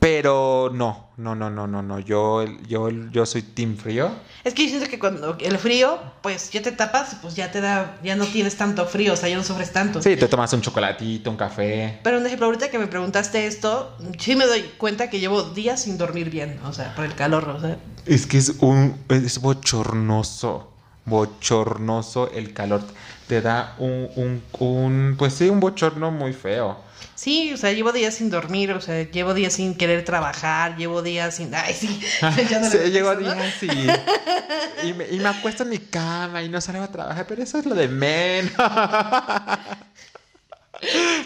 Pero 0.00 0.70
no, 0.72 1.08
no, 1.16 1.34
no, 1.34 1.50
no, 1.50 1.66
no, 1.66 1.82
no, 1.82 1.98
yo, 1.98 2.44
yo, 2.68 2.88
yo 2.90 3.26
soy 3.26 3.42
team 3.42 3.76
frío. 3.76 4.10
Es 4.44 4.54
que 4.54 4.62
yo 4.62 4.68
siento 4.68 4.88
que 4.88 4.98
cuando 4.98 5.36
el 5.40 5.58
frío, 5.58 5.98
pues 6.22 6.50
ya 6.50 6.62
te 6.62 6.70
tapas, 6.70 7.16
pues 7.20 7.34
ya 7.34 7.50
te 7.50 7.60
da, 7.60 7.98
ya 8.04 8.14
no 8.14 8.24
tienes 8.24 8.56
tanto 8.56 8.86
frío, 8.86 9.14
o 9.14 9.16
sea, 9.16 9.28
ya 9.28 9.36
no 9.36 9.42
sufres 9.42 9.72
tanto. 9.72 10.00
Sí, 10.00 10.14
te 10.16 10.28
tomas 10.28 10.52
un 10.52 10.60
chocolatito, 10.60 11.30
un 11.30 11.36
café. 11.36 11.98
Pero 12.04 12.18
un 12.18 12.26
ejemplo, 12.26 12.46
ahorita 12.46 12.70
que 12.70 12.78
me 12.78 12.86
preguntaste 12.86 13.46
esto, 13.46 13.96
sí 14.18 14.36
me 14.36 14.46
doy 14.46 14.62
cuenta 14.78 15.10
que 15.10 15.18
llevo 15.18 15.42
días 15.42 15.82
sin 15.82 15.98
dormir 15.98 16.30
bien, 16.30 16.60
o 16.64 16.72
sea, 16.72 16.94
por 16.94 17.04
el 17.04 17.14
calor, 17.14 17.48
o 17.48 17.60
sea. 17.60 17.76
Es 18.06 18.26
que 18.26 18.38
es 18.38 18.50
un 18.60 18.96
es 19.08 19.40
bochornoso, 19.40 20.72
bochornoso 21.06 22.30
el 22.30 22.52
calor. 22.52 22.82
Te 23.26 23.42
da 23.42 23.74
un, 23.78 24.08
un, 24.14 24.42
un 24.60 25.16
pues 25.18 25.34
sí, 25.34 25.48
un 25.48 25.58
bochorno 25.58 26.10
muy 26.12 26.32
feo. 26.32 26.86
Sí, 27.14 27.52
o 27.52 27.56
sea, 27.56 27.72
llevo 27.72 27.90
días 27.92 28.14
sin 28.14 28.30
dormir, 28.30 28.70
o 28.72 28.80
sea, 28.80 29.02
llevo 29.10 29.34
días 29.34 29.52
sin 29.54 29.74
querer 29.76 30.04
trabajar, 30.04 30.76
llevo 30.76 31.02
días 31.02 31.34
sin... 31.34 31.52
Ay, 31.54 31.74
sí. 31.74 32.00
ya 32.48 32.60
no 32.60 32.70
Sí, 32.70 32.78
eso, 32.80 33.14
¿no? 33.14 33.34
días 33.34 33.62
y, 33.62 34.86
y, 34.88 34.92
me, 34.94 35.08
y 35.08 35.18
me 35.18 35.28
acuesto 35.28 35.64
en 35.64 35.70
mi 35.70 35.78
cama 35.78 36.42
y 36.42 36.48
no 36.48 36.60
salgo 36.60 36.84
a 36.84 36.92
trabajar, 36.92 37.26
pero 37.26 37.42
eso 37.42 37.58
es 37.58 37.66
lo 37.66 37.74
de 37.74 37.88
menos. 37.88 38.52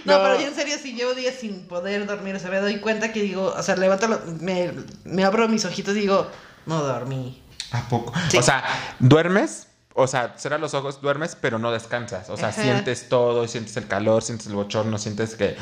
No, 0.06 0.16
No. 0.16 0.22
pero 0.24 0.40
yo 0.40 0.46
en 0.46 0.54
serio 0.54 0.76
sí 0.82 0.94
llevo 0.94 1.12
días 1.12 1.34
sin 1.38 1.66
poder 1.68 2.06
dormir, 2.06 2.34
o 2.34 2.38
sea, 2.38 2.50
me 2.50 2.56
doy 2.58 2.78
cuenta 2.80 3.12
que 3.12 3.20
digo, 3.20 3.52
o 3.54 3.62
sea, 3.62 3.76
levanto, 3.76 4.08
lo- 4.08 4.20
me, 4.40 4.72
me 5.04 5.24
abro 5.24 5.46
mis 5.46 5.64
ojitos 5.66 5.94
y 5.94 6.00
digo, 6.00 6.30
no 6.64 6.82
dormí. 6.82 7.42
¿A 7.72 7.86
poco? 7.88 8.12
Sí. 8.30 8.38
O 8.38 8.42
sea, 8.42 8.64
duermes, 8.98 9.66
o 9.94 10.06
sea, 10.06 10.34
cierras 10.38 10.60
los 10.60 10.74
ojos, 10.74 11.00
duermes, 11.00 11.36
pero 11.40 11.58
no 11.58 11.70
descansas. 11.72 12.30
O 12.30 12.36
sea, 12.36 12.48
Ajá. 12.48 12.62
sientes 12.62 13.08
todo, 13.08 13.46
sientes 13.48 13.76
el 13.76 13.86
calor, 13.88 14.22
sientes 14.22 14.46
el 14.46 14.54
bochorno, 14.54 14.98
sientes 14.98 15.34
que... 15.34 15.56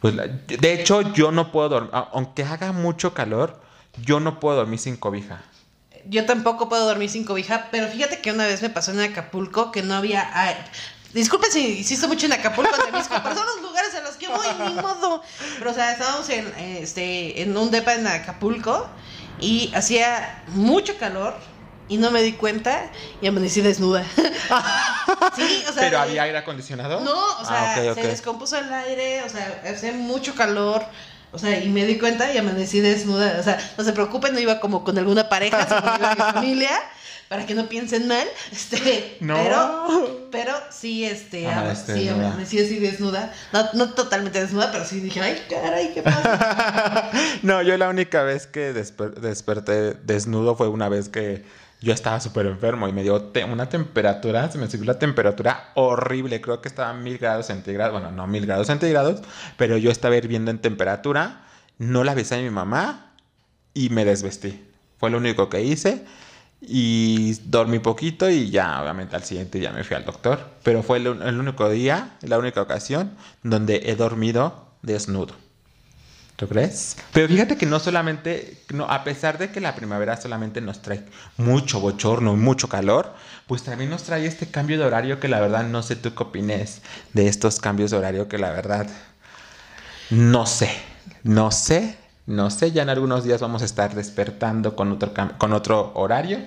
Pues, 0.00 0.14
la- 0.14 0.26
de 0.26 0.72
hecho, 0.72 1.12
yo 1.14 1.32
no 1.32 1.50
puedo 1.52 1.68
dormir, 1.68 1.90
a- 1.92 2.08
aunque 2.12 2.44
haga 2.44 2.72
mucho 2.72 3.14
calor, 3.14 3.60
yo 4.02 4.20
no 4.20 4.38
puedo 4.40 4.56
dormir 4.56 4.78
sin 4.78 4.96
cobija. 4.96 5.42
Yo 6.06 6.24
tampoco 6.26 6.68
puedo 6.68 6.86
dormir 6.86 7.10
sin 7.10 7.24
cobija, 7.24 7.68
pero 7.70 7.88
fíjate 7.88 8.20
que 8.20 8.32
una 8.32 8.46
vez 8.46 8.62
me 8.62 8.70
pasó 8.70 8.92
en 8.92 9.00
Acapulco 9.00 9.72
que 9.72 9.82
no 9.82 9.94
había... 9.94 10.30
ay, 10.32 10.54
disculpen 11.12 11.50
si 11.50 11.78
insisto 11.78 12.06
mucho 12.08 12.26
en 12.26 12.32
Acapulco, 12.34 12.70
Temisco, 12.84 13.14
pero 13.22 13.34
son 13.34 13.46
los 13.46 13.62
lugares 13.62 13.92
en 13.94 14.04
los 14.04 14.14
que 14.16 14.28
voy, 14.28 14.46
ni 14.68 14.74
modo. 14.74 15.22
Pero, 15.58 15.70
o 15.70 15.74
sea, 15.74 15.92
estábamos 15.92 16.28
en, 16.30 16.46
este, 16.56 17.42
en 17.42 17.56
un 17.56 17.70
depa 17.70 17.94
en 17.94 18.06
Acapulco 18.06 18.88
y 19.40 19.72
hacía 19.74 20.42
mucho 20.48 20.96
calor 20.98 21.34
y 21.88 21.96
no 21.96 22.10
me 22.10 22.22
di 22.22 22.32
cuenta 22.32 22.90
y 23.20 23.26
amanecí 23.26 23.60
desnuda. 23.62 24.04
sí, 25.36 25.64
o 25.68 25.72
sea... 25.72 25.82
¿Pero 25.82 25.98
había 26.00 26.22
aire 26.24 26.38
acondicionado? 26.38 27.00
No, 27.00 27.14
o 27.40 27.44
sea, 27.44 27.74
Ah, 27.74 27.94
se 27.94 28.06
descompuso 28.06 28.56
el 28.58 28.72
aire, 28.72 29.22
o 29.22 29.28
sea, 29.28 29.62
hacía 29.70 29.92
mucho 29.92 30.34
calor. 30.34 30.82
O 31.30 31.38
sea, 31.38 31.62
y 31.62 31.68
me 31.68 31.84
di 31.84 31.98
cuenta 31.98 32.32
y 32.32 32.38
amanecí 32.38 32.80
desnuda. 32.80 33.36
O 33.38 33.42
sea, 33.42 33.58
no 33.76 33.84
se 33.84 33.92
preocupen, 33.92 34.32
no 34.32 34.40
iba 34.40 34.60
como 34.60 34.82
con 34.84 34.96
alguna 34.98 35.28
pareja, 35.28 35.66
sino 35.66 35.96
iba 35.96 36.14
mi 36.14 36.32
familia, 36.32 36.70
para 37.28 37.44
que 37.44 37.54
no 37.54 37.68
piensen 37.68 38.08
mal. 38.08 38.26
Este, 38.50 39.18
No. 39.20 39.34
pero, 39.36 40.28
pero 40.30 40.54
sí, 40.70 41.04
este, 41.04 41.46
ama- 41.46 41.60
Amaneciste 41.60 41.92
sí, 41.94 42.04
desnuda. 42.06 42.26
amanecí 42.28 42.58
así 42.60 42.78
desnuda. 42.78 43.32
No, 43.52 43.68
no 43.74 43.90
totalmente 43.92 44.40
desnuda, 44.40 44.72
pero 44.72 44.86
sí 44.86 45.00
dije, 45.00 45.20
ay, 45.20 45.42
caray, 45.50 45.92
¿qué 45.92 46.02
pasa? 46.02 47.10
no, 47.42 47.60
yo 47.60 47.76
la 47.76 47.90
única 47.90 48.22
vez 48.22 48.46
que 48.46 48.72
desper- 48.74 49.14
desperté 49.16 49.92
desnudo 49.94 50.56
fue 50.56 50.68
una 50.68 50.88
vez 50.88 51.10
que 51.10 51.44
yo 51.80 51.92
estaba 51.92 52.20
súper 52.20 52.46
enfermo 52.46 52.88
y 52.88 52.92
me 52.92 53.02
dio 53.02 53.30
una 53.48 53.68
temperatura, 53.68 54.50
se 54.50 54.58
me 54.58 54.68
subió 54.68 54.84
la 54.86 54.98
temperatura 54.98 55.70
horrible, 55.74 56.40
creo 56.40 56.60
que 56.60 56.68
estaba 56.68 56.90
a 56.90 56.94
mil 56.94 57.18
grados 57.18 57.46
centígrados, 57.46 57.92
bueno, 57.92 58.10
no 58.10 58.26
mil 58.26 58.46
grados 58.46 58.66
centígrados, 58.66 59.22
pero 59.56 59.76
yo 59.76 59.90
estaba 59.90 60.16
hirviendo 60.16 60.50
en 60.50 60.58
temperatura, 60.58 61.44
no 61.78 62.02
la 62.04 62.14
besé 62.14 62.36
a 62.36 62.38
mi 62.38 62.50
mamá 62.50 63.14
y 63.74 63.90
me 63.90 64.04
desvestí. 64.04 64.64
Fue 64.98 65.10
lo 65.10 65.18
único 65.18 65.48
que 65.48 65.62
hice. 65.62 66.04
Y 66.60 67.34
dormí 67.44 67.78
poquito 67.78 68.28
y 68.28 68.50
ya, 68.50 68.82
obviamente, 68.82 69.14
al 69.14 69.22
siguiente 69.22 69.60
día 69.60 69.70
me 69.70 69.84
fui 69.84 69.96
al 69.96 70.04
doctor. 70.04 70.40
Pero 70.64 70.82
fue 70.82 70.98
el, 70.98 71.06
el 71.06 71.38
único 71.38 71.70
día, 71.70 72.16
la 72.22 72.36
única 72.36 72.60
ocasión 72.60 73.16
donde 73.44 73.82
he 73.84 73.94
dormido 73.94 74.66
desnudo. 74.82 75.34
¿Tú 76.38 76.46
crees? 76.46 76.96
Pero 77.12 77.26
fíjate 77.26 77.56
que 77.56 77.66
no 77.66 77.80
solamente, 77.80 78.62
no, 78.72 78.84
a 78.84 79.02
pesar 79.02 79.38
de 79.38 79.50
que 79.50 79.60
la 79.60 79.74
primavera 79.74 80.20
solamente 80.20 80.60
nos 80.60 80.80
trae 80.80 81.04
mucho 81.36 81.80
bochorno 81.80 82.32
y 82.34 82.36
mucho 82.36 82.68
calor, 82.68 83.12
pues 83.48 83.64
también 83.64 83.90
nos 83.90 84.04
trae 84.04 84.24
este 84.24 84.46
cambio 84.46 84.78
de 84.78 84.84
horario 84.84 85.18
que 85.18 85.26
la 85.26 85.40
verdad 85.40 85.64
no 85.64 85.82
sé 85.82 85.96
tú 85.96 86.14
qué 86.14 86.22
opines 86.22 86.80
de 87.12 87.26
estos 87.26 87.58
cambios 87.58 87.90
de 87.90 87.96
horario 87.96 88.28
que 88.28 88.38
la 88.38 88.52
verdad 88.52 88.86
no 90.10 90.46
sé, 90.46 90.70
no 91.24 91.50
sé, 91.50 91.96
no 92.26 92.50
sé. 92.50 92.70
Ya 92.70 92.82
en 92.82 92.90
algunos 92.90 93.24
días 93.24 93.40
vamos 93.40 93.62
a 93.62 93.64
estar 93.64 93.96
despertando 93.96 94.76
con 94.76 94.92
otro, 94.92 95.12
con 95.38 95.52
otro 95.52 95.90
horario, 95.96 96.38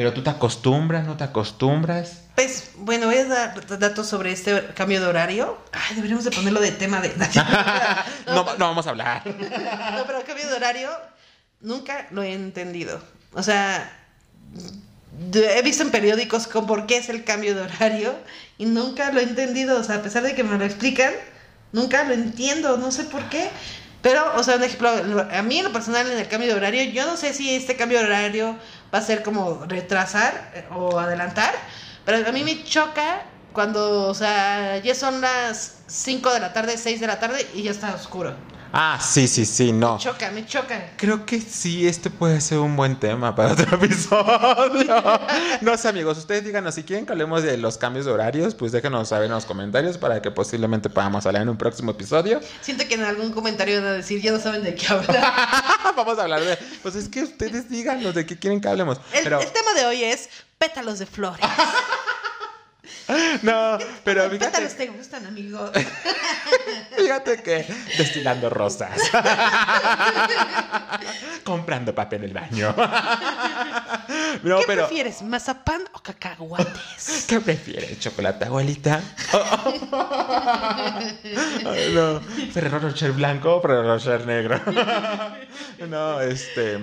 pero 0.00 0.14
tú 0.14 0.22
te 0.22 0.30
acostumbras, 0.30 1.06
no 1.06 1.18
te 1.18 1.24
acostumbras. 1.24 2.22
Pues, 2.34 2.70
bueno, 2.76 3.04
voy 3.04 3.18
a 3.18 3.26
dar 3.26 3.78
datos 3.78 4.06
sobre 4.06 4.32
este 4.32 4.68
cambio 4.74 4.98
de 4.98 5.06
horario. 5.06 5.58
Ay, 5.72 5.94
deberíamos 5.96 6.24
de 6.24 6.30
ponerlo 6.30 6.58
de 6.58 6.72
tema 6.72 7.02
de... 7.02 7.10
No, 8.26 8.44
no 8.56 8.68
vamos 8.68 8.86
a 8.86 8.90
hablar. 8.90 9.22
No, 9.26 10.06
pero 10.06 10.24
cambio 10.24 10.48
de 10.48 10.54
horario 10.54 10.88
nunca 11.60 12.06
lo 12.12 12.22
he 12.22 12.32
entendido. 12.32 13.02
O 13.34 13.42
sea, 13.42 13.92
he 15.34 15.60
visto 15.60 15.82
en 15.82 15.90
periódicos 15.90 16.46
con 16.46 16.66
por 16.66 16.86
qué 16.86 16.96
es 16.96 17.10
el 17.10 17.22
cambio 17.22 17.54
de 17.54 17.60
horario 17.60 18.14
y 18.56 18.64
nunca 18.64 19.12
lo 19.12 19.20
he 19.20 19.24
entendido. 19.24 19.78
O 19.78 19.84
sea, 19.84 19.96
a 19.96 20.02
pesar 20.02 20.22
de 20.22 20.34
que 20.34 20.44
me 20.44 20.56
lo 20.56 20.64
explican, 20.64 21.12
nunca 21.72 22.04
lo 22.04 22.14
entiendo. 22.14 22.78
No 22.78 22.90
sé 22.90 23.04
por 23.04 23.28
qué. 23.28 23.50
Pero, 24.00 24.34
o 24.36 24.42
sea, 24.42 24.56
un 24.56 24.62
ejemplo, 24.62 24.88
a 25.30 25.42
mí 25.42 25.58
en 25.58 25.64
lo 25.64 25.72
personal 25.74 26.10
en 26.10 26.18
el 26.18 26.26
cambio 26.26 26.48
de 26.48 26.54
horario, 26.54 26.84
yo 26.84 27.04
no 27.04 27.18
sé 27.18 27.34
si 27.34 27.54
este 27.54 27.76
cambio 27.76 27.98
de 27.98 28.06
horario 28.06 28.56
va 28.92 28.98
a 28.98 29.02
ser 29.02 29.22
como 29.22 29.64
retrasar 29.66 30.50
eh, 30.54 30.66
o 30.70 30.98
adelantar, 30.98 31.54
pero 32.04 32.28
a 32.28 32.32
mí 32.32 32.44
me 32.44 32.64
choca 32.64 33.26
cuando, 33.52 34.08
o 34.08 34.14
sea, 34.14 34.78
ya 34.78 34.94
son 34.94 35.20
las 35.20 35.82
5 35.86 36.32
de 36.32 36.40
la 36.40 36.52
tarde, 36.52 36.76
6 36.76 37.00
de 37.00 37.06
la 37.06 37.18
tarde 37.18 37.50
y 37.54 37.62
ya 37.62 37.70
está 37.72 37.94
oscuro. 37.94 38.36
Ah, 38.72 38.98
sí, 39.00 39.26
sí, 39.26 39.44
sí, 39.44 39.72
no. 39.72 39.94
Me 39.94 40.00
choca, 40.00 40.30
me 40.30 40.46
choca. 40.46 40.92
Creo 40.96 41.26
que 41.26 41.40
sí, 41.40 41.88
este 41.88 42.08
puede 42.10 42.40
ser 42.40 42.58
un 42.58 42.76
buen 42.76 42.98
tema 42.98 43.34
para 43.34 43.52
otro 43.52 43.76
episodio. 43.82 45.02
No 45.60 45.76
sé, 45.76 45.88
amigos, 45.88 46.18
ustedes 46.18 46.44
díganos 46.44 46.74
si 46.74 46.84
quieren 46.84 47.04
que 47.04 47.12
hablemos 47.12 47.42
de 47.42 47.56
los 47.56 47.78
cambios 47.78 48.06
de 48.06 48.12
horarios, 48.12 48.54
pues 48.54 48.72
déjenos 48.72 49.08
saber 49.08 49.26
en 49.26 49.32
los 49.32 49.44
comentarios 49.44 49.98
para 49.98 50.22
que 50.22 50.30
posiblemente 50.30 50.88
podamos 50.88 51.26
hablar 51.26 51.42
en 51.42 51.48
un 51.48 51.56
próximo 51.56 51.90
episodio. 51.92 52.40
Siento 52.60 52.86
que 52.86 52.94
en 52.94 53.04
algún 53.04 53.32
comentario 53.32 53.76
van 53.80 53.88
a 53.88 53.92
decir, 53.92 54.22
ya 54.22 54.32
no 54.32 54.38
saben 54.38 54.62
de 54.62 54.74
qué 54.74 54.86
hablar. 54.92 55.32
Vamos 55.96 56.18
a 56.18 56.22
hablar 56.22 56.40
de. 56.40 56.56
Pues 56.82 56.94
es 56.94 57.08
que 57.08 57.22
ustedes 57.22 57.68
díganos 57.68 58.14
de 58.14 58.24
qué 58.24 58.38
quieren 58.38 58.60
que 58.60 58.68
hablemos. 58.68 58.98
El, 59.12 59.24
Pero, 59.24 59.40
el 59.40 59.50
tema 59.50 59.72
de 59.74 59.86
hoy 59.86 60.04
es 60.04 60.28
pétalos 60.58 60.98
de 60.98 61.06
flores. 61.06 61.44
no, 63.42 63.78
pero 64.04 64.30
¿Qué 64.30 64.38
pétalos 64.38 64.72
fíjate, 64.72 64.86
te 64.86 64.96
gustan, 64.96 65.26
amigo? 65.26 65.70
fíjate 66.96 67.42
que 67.42 67.66
destilando 67.98 68.50
rosas. 68.50 68.98
Comprando 71.44 71.94
papel 71.94 72.22
del 72.22 72.32
baño. 72.32 72.74
No, 74.42 74.58
¿Qué 74.58 74.64
pero. 74.66 74.86
prefieres, 74.86 75.22
mazapán 75.22 75.82
o 75.92 76.00
cacahuates? 76.02 77.24
¿Qué 77.28 77.40
prefieres? 77.40 77.98
¿Chocolate, 77.98 78.44
abuelita? 78.44 79.00
No. 81.94 82.20
Ferrero 82.52 82.78
Rocher 82.78 83.12
blanco 83.12 83.56
o 83.56 83.62
Ferrero 83.62 83.82
Rocher 83.82 84.26
negro. 84.26 84.60
no, 85.88 86.20
este. 86.20 86.78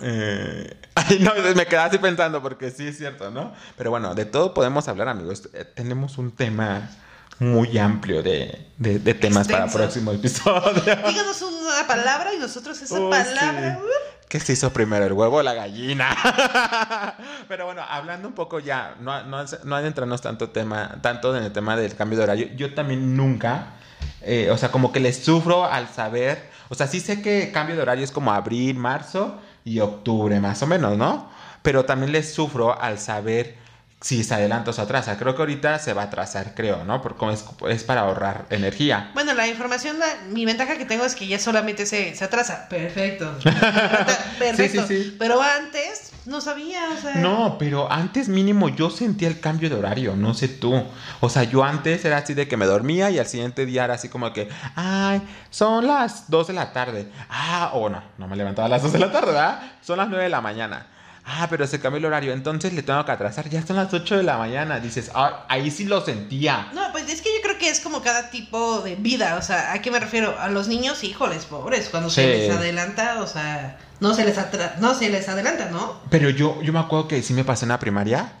Eh, 0.00 0.76
Ay, 0.94 1.18
no, 1.20 1.32
me 1.54 1.66
quedaba 1.66 1.88
así 1.88 1.98
pensando 1.98 2.42
porque 2.42 2.70
sí 2.70 2.86
es 2.86 2.96
cierto, 2.98 3.30
¿no? 3.30 3.52
Pero 3.76 3.90
bueno, 3.90 4.14
de 4.14 4.24
todo 4.24 4.54
podemos 4.54 4.88
hablar, 4.88 5.08
amigos. 5.08 5.48
Eh, 5.52 5.64
Tenemos 5.74 6.18
un 6.18 6.32
tema 6.32 6.90
muy 7.38 7.76
amplio 7.78 8.22
de, 8.22 8.66
de- 8.78 8.98
de 8.98 9.14
temas 9.14 9.46
para 9.46 9.64
Extenso. 9.64 9.78
próximo 9.78 10.12
episodio. 10.12 10.82
Díganos 11.08 11.42
una 11.42 11.86
palabra 11.86 12.32
y 12.34 12.38
nosotros 12.38 12.80
esa 12.80 12.98
Oh, 12.98 13.10
palabra. 13.10 13.78
sí. 13.80 13.86
¿Qué 14.28 14.40
se 14.40 14.54
hizo 14.54 14.72
primero, 14.72 15.04
el 15.04 15.12
huevo 15.12 15.36
o 15.36 15.42
la 15.42 15.54
gallina? 15.54 16.16
Pero 17.48 17.66
bueno, 17.66 17.82
hablando 17.88 18.26
un 18.26 18.34
poco 18.34 18.58
ya, 18.58 18.96
no, 19.00 19.22
no, 19.24 19.44
no 19.64 19.76
adentrarnos 19.76 20.20
tanto, 20.20 20.50
tema, 20.50 20.96
tanto 21.00 21.36
en 21.36 21.44
el 21.44 21.52
tema 21.52 21.76
del 21.76 21.94
cambio 21.94 22.18
de 22.18 22.24
horario, 22.24 22.48
yo 22.56 22.74
también 22.74 23.16
nunca, 23.16 23.74
eh, 24.22 24.48
o 24.50 24.56
sea, 24.58 24.70
como 24.70 24.90
que 24.90 24.98
le 25.00 25.12
sufro 25.12 25.64
al 25.64 25.88
saber, 25.88 26.50
o 26.68 26.74
sea, 26.74 26.86
sí 26.88 26.98
sé 27.00 27.22
que 27.22 27.52
cambio 27.52 27.76
de 27.76 27.82
horario 27.82 28.02
es 28.04 28.10
como 28.10 28.32
abril, 28.32 28.76
marzo 28.76 29.38
y 29.66 29.80
octubre, 29.80 30.40
más 30.40 30.62
o 30.62 30.66
menos, 30.66 30.96
¿no? 30.96 31.28
Pero 31.60 31.84
también 31.84 32.12
le 32.12 32.22
sufro 32.22 32.80
al 32.80 32.98
saber 32.98 33.56
si 34.00 34.22
se 34.22 34.32
adelanta 34.34 34.70
o 34.70 34.72
se 34.72 34.80
atrasa. 34.80 35.18
Creo 35.18 35.34
que 35.34 35.42
ahorita 35.42 35.78
se 35.80 35.92
va 35.92 36.02
a 36.02 36.04
atrasar, 36.04 36.54
creo, 36.54 36.84
¿no? 36.84 37.02
Porque 37.02 37.18
como 37.18 37.32
es, 37.32 37.44
es 37.68 37.82
para 37.82 38.02
ahorrar 38.02 38.46
energía. 38.50 39.10
Bueno, 39.14 39.34
la 39.34 39.48
información, 39.48 39.98
la- 39.98 40.28
mi 40.28 40.44
ventaja 40.46 40.76
que 40.78 40.84
tengo 40.84 41.04
es 41.04 41.16
que 41.16 41.26
ya 41.26 41.38
solamente 41.40 41.84
se, 41.84 42.14
se 42.14 42.24
atrasa. 42.24 42.68
Perfecto. 42.68 43.36
Perfecto. 44.38 44.82
Sí, 44.82 44.86
sí, 44.86 45.02
sí. 45.04 45.16
Pero 45.18 45.42
antes 45.42 46.12
no 46.26 46.40
sabía, 46.40 46.90
o 46.96 47.00
sea. 47.00 47.14
No, 47.16 47.56
pero 47.58 47.90
antes 47.90 48.28
mínimo 48.28 48.68
yo 48.68 48.90
sentía 48.90 49.28
el 49.28 49.40
cambio 49.40 49.70
de 49.70 49.76
horario, 49.76 50.16
no 50.16 50.34
sé 50.34 50.48
tú. 50.48 50.82
O 51.20 51.28
sea, 51.28 51.44
yo 51.44 51.64
antes 51.64 52.04
era 52.04 52.18
así 52.18 52.34
de 52.34 52.48
que 52.48 52.56
me 52.56 52.66
dormía 52.66 53.10
y 53.10 53.18
al 53.18 53.26
siguiente 53.26 53.66
día 53.66 53.84
era 53.84 53.94
así 53.94 54.08
como 54.08 54.32
que, 54.32 54.48
ay, 54.74 55.22
son 55.50 55.86
las 55.86 56.30
2 56.30 56.48
de 56.48 56.52
la 56.52 56.72
tarde. 56.72 57.08
Ah, 57.30 57.70
o 57.74 57.88
no, 57.88 58.02
no 58.18 58.28
me 58.28 58.36
levantaba 58.36 58.66
a 58.66 58.68
las 58.68 58.82
2 58.82 58.92
de 58.92 58.98
la 58.98 59.12
tarde, 59.12 59.32
¿verdad? 59.32 59.60
Son 59.80 59.98
las 59.98 60.08
9 60.08 60.24
de 60.24 60.30
la 60.30 60.40
mañana. 60.40 60.86
Ah, 61.28 61.48
pero 61.50 61.66
se 61.66 61.80
cambió 61.80 61.98
el 61.98 62.04
horario, 62.04 62.32
entonces 62.32 62.72
le 62.72 62.84
tengo 62.84 63.04
que 63.04 63.10
atrasar, 63.10 63.48
ya 63.48 63.60
son 63.66 63.74
las 63.74 63.92
8 63.92 64.18
de 64.18 64.22
la 64.22 64.38
mañana. 64.38 64.78
Dices, 64.78 65.10
ah, 65.12 65.44
ahí 65.48 65.72
sí 65.72 65.84
lo 65.84 66.00
sentía. 66.00 66.68
No, 66.72 66.92
pues 66.92 67.08
es 67.12 67.20
que 67.20 67.30
yo 67.34 67.42
creo 67.42 67.58
que 67.58 67.68
es 67.68 67.80
como 67.80 68.00
cada 68.00 68.30
tipo 68.30 68.80
de 68.80 68.94
vida, 68.94 69.36
o 69.36 69.42
sea, 69.42 69.72
¿a 69.72 69.82
qué 69.82 69.90
me 69.90 69.98
refiero? 69.98 70.38
A 70.38 70.48
los 70.48 70.68
niños, 70.68 71.02
híjoles, 71.02 71.44
pobres, 71.46 71.88
cuando 71.88 72.10
se 72.10 72.26
les 72.28 72.50
adelanta, 72.50 73.20
o 73.22 73.26
sea, 73.26 73.76
no 74.00 74.14
se 74.14 74.24
les 74.24 74.36
no 74.80 74.94
se 74.94 75.08
les 75.10 75.28
adelanta, 75.28 75.68
¿no? 75.70 76.00
Pero 76.10 76.30
yo, 76.30 76.60
yo 76.62 76.72
me 76.72 76.78
acuerdo 76.78 77.08
que 77.08 77.22
sí 77.22 77.34
me 77.34 77.44
pasé 77.44 77.64
en 77.64 77.70
la 77.70 77.78
primaria, 77.78 78.32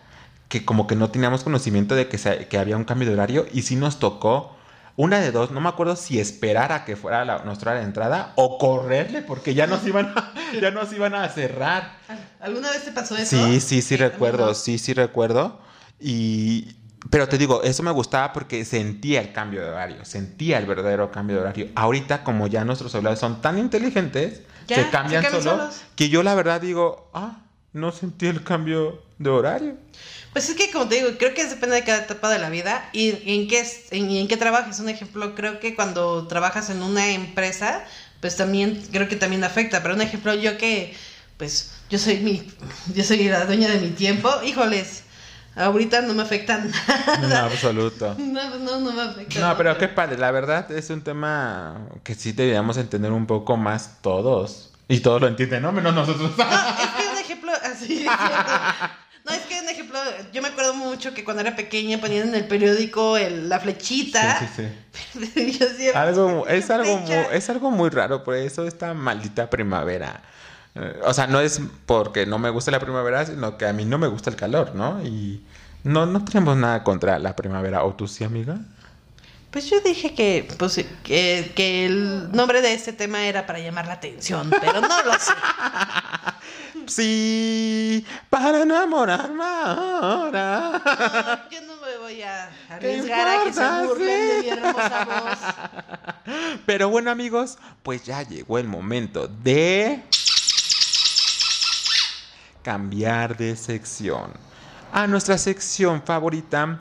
que 0.48 0.64
como 0.64 0.86
que 0.86 0.96
no 0.96 1.10
teníamos 1.10 1.42
conocimiento 1.44 1.94
de 1.94 2.08
que, 2.08 2.18
se- 2.18 2.46
que 2.48 2.58
había 2.58 2.76
un 2.76 2.84
cambio 2.84 3.08
de 3.08 3.14
horario 3.14 3.46
y 3.52 3.62
sí 3.62 3.76
nos 3.76 3.98
tocó 3.98 4.54
una 4.98 5.20
de 5.20 5.30
dos, 5.30 5.50
no 5.50 5.60
me 5.60 5.68
acuerdo 5.68 5.94
si 5.94 6.18
esperar 6.20 6.72
a 6.72 6.84
que 6.86 6.96
fuera 6.96 7.24
la, 7.26 7.40
nuestra 7.44 7.72
hora 7.72 7.80
de 7.80 7.86
entrada 7.86 8.32
o 8.36 8.56
correrle 8.58 9.20
porque 9.22 9.52
ya 9.54 9.66
nos 9.66 9.86
iban 9.86 10.12
a, 10.16 10.32
ya 10.60 10.70
nos 10.70 10.90
iban 10.92 11.14
a 11.14 11.28
cerrar. 11.28 11.98
¿Alguna 12.40 12.70
vez 12.70 12.84
te 12.84 12.92
pasó 12.92 13.14
eso? 13.16 13.26
Sí, 13.36 13.60
sí, 13.60 13.82
sí 13.82 13.96
recuerdo, 13.96 14.54
sí, 14.54 14.78
sí 14.78 14.94
recuerdo. 14.94 15.60
Y 16.00 16.76
pero 17.10 17.28
te 17.28 17.38
digo, 17.38 17.62
eso 17.62 17.82
me 17.82 17.90
gustaba 17.92 18.32
porque 18.32 18.64
sentía 18.64 19.20
el 19.20 19.32
cambio 19.32 19.62
de 19.62 19.68
horario, 19.68 20.04
sentía 20.04 20.58
el 20.58 20.66
verdadero 20.66 21.10
cambio 21.12 21.36
de 21.36 21.42
horario. 21.42 21.68
Ahorita 21.76 22.24
como 22.24 22.46
ya 22.46 22.64
nuestros 22.64 22.90
celulares 22.92 23.18
son 23.20 23.40
tan 23.42 23.58
inteligentes, 23.58 24.42
Ya, 24.66 24.76
se 24.76 24.84
se 24.84 24.90
cambian 24.90 25.24
solos. 25.42 25.82
que 25.94 26.08
yo 26.08 26.22
la 26.22 26.34
verdad 26.34 26.60
digo, 26.60 27.10
ah, 27.14 27.38
no 27.72 27.92
sentí 27.92 28.26
el 28.26 28.42
cambio 28.42 29.02
de 29.18 29.30
horario. 29.30 29.76
Pues 30.32 30.50
es 30.50 30.56
que 30.56 30.70
como 30.70 30.86
te 30.88 30.96
digo, 30.96 31.08
creo 31.18 31.32
que 31.34 31.44
depende 31.46 31.76
de 31.76 31.84
cada 31.84 32.02
etapa 32.02 32.28
de 32.30 32.38
la 32.38 32.50
vida 32.50 32.90
y 32.92 33.10
en 33.24 33.48
qué 33.48 33.64
en, 33.90 34.10
en 34.10 34.28
qué 34.28 34.36
trabajes. 34.36 34.80
Un 34.80 34.88
ejemplo, 34.88 35.34
creo 35.34 35.60
que 35.60 35.74
cuando 35.74 36.26
trabajas 36.26 36.68
en 36.68 36.82
una 36.82 37.10
empresa, 37.10 37.84
pues 38.20 38.36
también 38.36 38.82
creo 38.92 39.08
que 39.08 39.16
también 39.16 39.44
afecta. 39.44 39.82
Pero 39.82 39.94
un 39.94 40.02
ejemplo, 40.02 40.34
yo 40.34 40.58
que 40.58 40.94
pues 41.38 41.72
yo 41.88 41.98
soy 41.98 42.18
mi 42.18 42.46
yo 42.94 43.04
soy 43.04 43.24
la 43.28 43.46
dueña 43.46 43.68
de 43.68 43.78
mi 43.78 43.90
tiempo, 43.90 44.30
híjoles, 44.44 45.04
ahorita 45.56 46.02
no 46.02 46.14
me 46.14 46.22
afecta 46.22 46.58
nada. 47.20 47.46
absoluto. 47.46 48.14
No, 48.18 48.58
no, 48.58 48.80
no 48.80 48.92
me 48.92 49.02
afecta. 49.02 49.40
No, 49.40 49.56
pero 49.56 49.76
qué 49.78 49.88
padre, 49.88 50.18
la 50.18 50.30
verdad 50.30 50.70
es 50.70 50.90
un 50.90 51.02
tema 51.02 51.88
que 52.04 52.14
sí 52.14 52.32
deberíamos 52.32 52.76
entender 52.76 53.10
un 53.12 53.26
poco 53.26 53.56
más 53.56 53.98
todos. 54.02 54.72
Y 54.88 55.00
todos 55.00 55.20
lo 55.20 55.26
entienden, 55.28 55.62
¿no? 55.62 55.72
Menos 55.72 55.94
nosotros. 55.94 56.30
No, 56.38 56.44
es 56.44 56.90
que 56.96 57.08
un 57.12 57.18
ejemplo 57.18 57.52
así. 57.64 57.92
es 57.94 57.98
cierto. 57.98 58.52
No, 59.24 59.32
es 59.32 59.40
que 59.40 59.58
un 59.60 59.68
ejemplo, 59.68 59.98
yo 60.32 60.40
me 60.40 60.46
acuerdo 60.48 60.74
mucho 60.74 61.12
que 61.12 61.24
cuando 61.24 61.40
era 61.40 61.56
pequeña 61.56 61.98
ponían 61.98 62.28
en 62.28 62.34
el 62.36 62.46
periódico 62.46 63.16
el- 63.16 63.48
la 63.48 63.58
flechita. 63.58 64.38
Sí, 64.38 64.46
sí, 64.54 64.62
sí. 65.34 65.58
Yo 65.84 65.98
Algo, 65.98 66.46
es, 66.46 66.66
"¿Qué 66.66 66.72
algo 66.72 66.96
muy, 66.98 67.06
flecha?". 67.06 67.34
es 67.34 67.50
algo 67.50 67.70
muy 67.72 67.90
raro, 67.90 68.22
por 68.22 68.36
eso 68.36 68.64
esta 68.68 68.94
maldita 68.94 69.50
primavera. 69.50 70.22
Eh, 70.76 71.00
O 71.04 71.14
sea, 71.14 71.26
no 71.26 71.40
es 71.40 71.60
porque 71.86 72.26
no 72.26 72.38
me 72.38 72.50
gusta 72.50 72.70
la 72.70 72.80
primavera, 72.80 73.24
sino 73.26 73.56
que 73.58 73.66
a 73.66 73.72
mí 73.72 73.84
no 73.84 73.98
me 73.98 74.06
gusta 74.06 74.30
el 74.30 74.36
calor, 74.36 74.74
¿no? 74.74 75.02
Y 75.02 75.42
no, 75.84 76.06
no 76.06 76.24
tenemos 76.24 76.56
nada 76.56 76.84
contra 76.84 77.18
la 77.18 77.34
primavera. 77.34 77.84
¿O 77.84 77.94
tú 77.94 78.06
sí, 78.06 78.24
amiga? 78.24 78.58
Pues 79.50 79.70
yo 79.70 79.80
dije 79.80 80.14
que, 80.14 80.46
pues, 80.58 80.84
que, 81.02 81.52
que 81.56 81.86
el 81.86 82.30
nombre 82.32 82.60
de 82.60 82.74
este 82.74 82.92
tema 82.92 83.26
era 83.26 83.46
para 83.46 83.58
llamar 83.58 83.86
la 83.86 83.94
atención, 83.94 84.50
pero 84.60 84.80
no 84.80 85.02
lo 85.02 85.12
sé. 85.14 85.32
Sí, 86.86 88.06
para 88.30 88.62
enamorarme 88.62 89.42
ahora. 89.44 90.80
No, 90.84 91.50
yo 91.50 91.60
no 91.62 91.76
me 91.80 91.96
voy 91.98 92.22
a 92.22 92.48
arriesgar 92.70 93.26
a 93.26 93.44
que 93.44 93.52
se 93.52 93.86
burlen 93.86 94.28
de 94.28 94.40
mi 94.42 94.48
hermosa 94.50 95.04
voz. 95.04 96.54
Pero 96.66 96.88
bueno, 96.88 97.10
amigos, 97.10 97.58
pues 97.82 98.04
ya 98.04 98.22
llegó 98.22 98.58
el 98.58 98.68
momento 98.68 99.26
de 99.26 100.02
cambiar 102.66 103.36
de 103.36 103.54
sección. 103.54 104.32
A 104.92 105.06
nuestra 105.06 105.38
sección 105.38 106.02
favorita, 106.02 106.80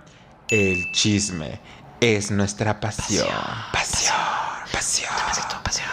el 0.49 0.91
chisme. 0.93 1.59
Es 2.01 2.31
nuestra 2.31 2.79
pasión. 2.79 3.27
Pasión, 3.71 4.17
pasión. 4.71 5.11
pasión. 5.63 5.87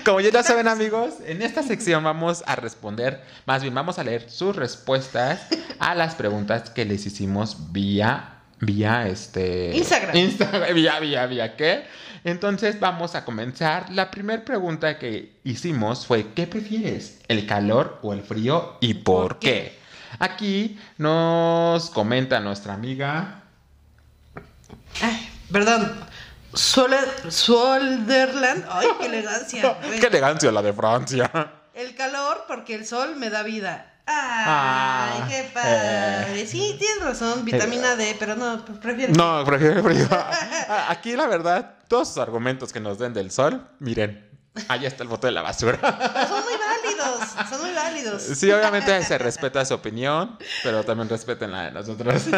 Como 0.04 0.18
ya 0.18 0.32
lo 0.32 0.42
saben 0.42 0.66
amigos, 0.66 1.14
en 1.24 1.42
esta 1.42 1.62
sección 1.62 2.02
vamos 2.02 2.42
a 2.48 2.56
responder, 2.56 3.22
más 3.46 3.62
bien 3.62 3.72
vamos 3.72 4.00
a 4.00 4.02
leer 4.02 4.28
sus 4.28 4.56
respuestas 4.56 5.42
a 5.78 5.94
las 5.94 6.16
preguntas 6.16 6.70
que 6.70 6.84
les 6.84 7.06
hicimos 7.06 7.72
vía, 7.72 8.33
vía 8.64 9.08
este... 9.08 9.76
Instagram. 9.76 10.16
Instagram, 10.16 10.62
vía, 10.74 10.98
vía, 11.00 11.26
vía, 11.26 11.56
¿qué? 11.56 11.84
Entonces 12.24 12.80
vamos 12.80 13.14
a 13.14 13.24
comenzar. 13.24 13.90
La 13.90 14.10
primera 14.10 14.44
pregunta 14.44 14.98
que 14.98 15.36
hicimos 15.44 16.06
fue, 16.06 16.32
¿qué 16.34 16.46
prefieres? 16.46 17.20
¿El 17.28 17.46
calor 17.46 17.98
o 18.02 18.12
el 18.12 18.22
frío? 18.22 18.78
¿Y 18.80 18.94
por, 18.94 19.28
¿Por 19.28 19.38
qué? 19.38 19.50
qué? 19.50 19.84
Aquí 20.20 20.78
nos 20.96 21.90
comenta 21.90 22.40
nuestra 22.40 22.74
amiga 22.74 23.42
Ay, 25.02 25.28
perdón. 25.50 25.92
Solderland. 26.52 28.64
Ay, 28.70 28.86
qué 29.00 29.06
elegancia. 29.06 29.76
Qué 30.00 30.06
elegancia 30.06 30.52
la 30.52 30.62
de 30.62 30.72
Francia. 30.72 31.30
El 31.74 31.94
calor 31.96 32.44
porque 32.46 32.74
el 32.74 32.86
sol 32.86 33.16
me 33.16 33.30
da 33.30 33.42
vida. 33.42 33.90
Ay, 34.06 34.14
Ah, 34.46 35.26
qué 35.30 35.50
padre. 35.54 36.42
eh. 36.42 36.46
Sí, 36.46 36.76
tienes 36.78 37.02
razón, 37.02 37.44
vitamina 37.44 37.96
D, 37.96 38.14
pero 38.18 38.36
no, 38.36 38.62
prefiero. 38.80 39.14
No, 39.14 39.44
prefiero 39.44 39.78
el 39.78 39.82
frío. 39.82 40.06
Aquí 40.88 41.16
la 41.16 41.26
verdad, 41.26 41.76
todos 41.88 42.08
sus 42.08 42.18
argumentos 42.18 42.72
que 42.72 42.80
nos 42.80 42.98
den 42.98 43.14
del 43.14 43.30
sol, 43.30 43.66
miren, 43.78 44.28
ahí 44.68 44.84
está 44.84 45.02
el 45.04 45.08
bote 45.08 45.28
de 45.28 45.32
la 45.32 45.42
basura. 45.42 45.78
Son 46.28 46.44
muy 46.44 46.53
válidos. 48.04 48.22
Sí, 48.38 48.50
obviamente 48.50 49.02
se 49.02 49.18
respeta 49.18 49.64
su 49.64 49.74
opinión, 49.74 50.36
pero 50.62 50.84
también 50.84 51.08
respeten 51.08 51.50
la 51.52 51.62
de 51.64 51.70
nosotros. 51.72 52.24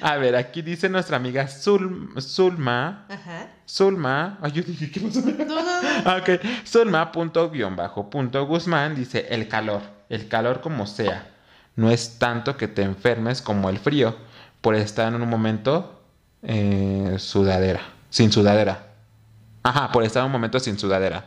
A 0.00 0.16
ver, 0.16 0.34
aquí 0.36 0.62
dice 0.62 0.88
nuestra 0.88 1.16
amiga 1.16 1.44
Zul- 1.46 2.20
Zulma. 2.20 3.06
Ajá. 3.08 3.48
Zulma. 3.68 4.38
Ay, 4.42 4.52
yo 4.52 4.62
dije, 4.62 4.90
¿qué 4.90 5.00
pasó? 5.00 5.20
No, 5.20 5.44
no, 5.44 5.82
no. 5.82 6.16
Ok, 6.18 6.40
Zulma 6.66 7.12
punto 7.12 7.50
guion 7.50 7.76
bajo 7.76 8.10
punto 8.10 8.44
Guzmán 8.46 8.94
dice 8.94 9.26
el 9.30 9.48
calor, 9.48 9.82
el 10.08 10.28
calor 10.28 10.60
como 10.60 10.86
sea, 10.86 11.30
no 11.76 11.90
es 11.90 12.18
tanto 12.18 12.56
que 12.56 12.68
te 12.68 12.82
enfermes 12.82 13.40
como 13.40 13.70
el 13.70 13.78
frío, 13.78 14.16
por 14.60 14.74
estar 14.74 15.12
en 15.12 15.20
un 15.22 15.28
momento 15.28 16.02
eh, 16.42 17.14
sudadera, 17.18 17.80
sin 18.10 18.32
sudadera. 18.32 18.86
Ajá, 19.62 19.92
por 19.92 20.02
estar 20.02 20.24
un 20.24 20.32
momento 20.32 20.58
sin 20.58 20.78
sudadera. 20.78 21.24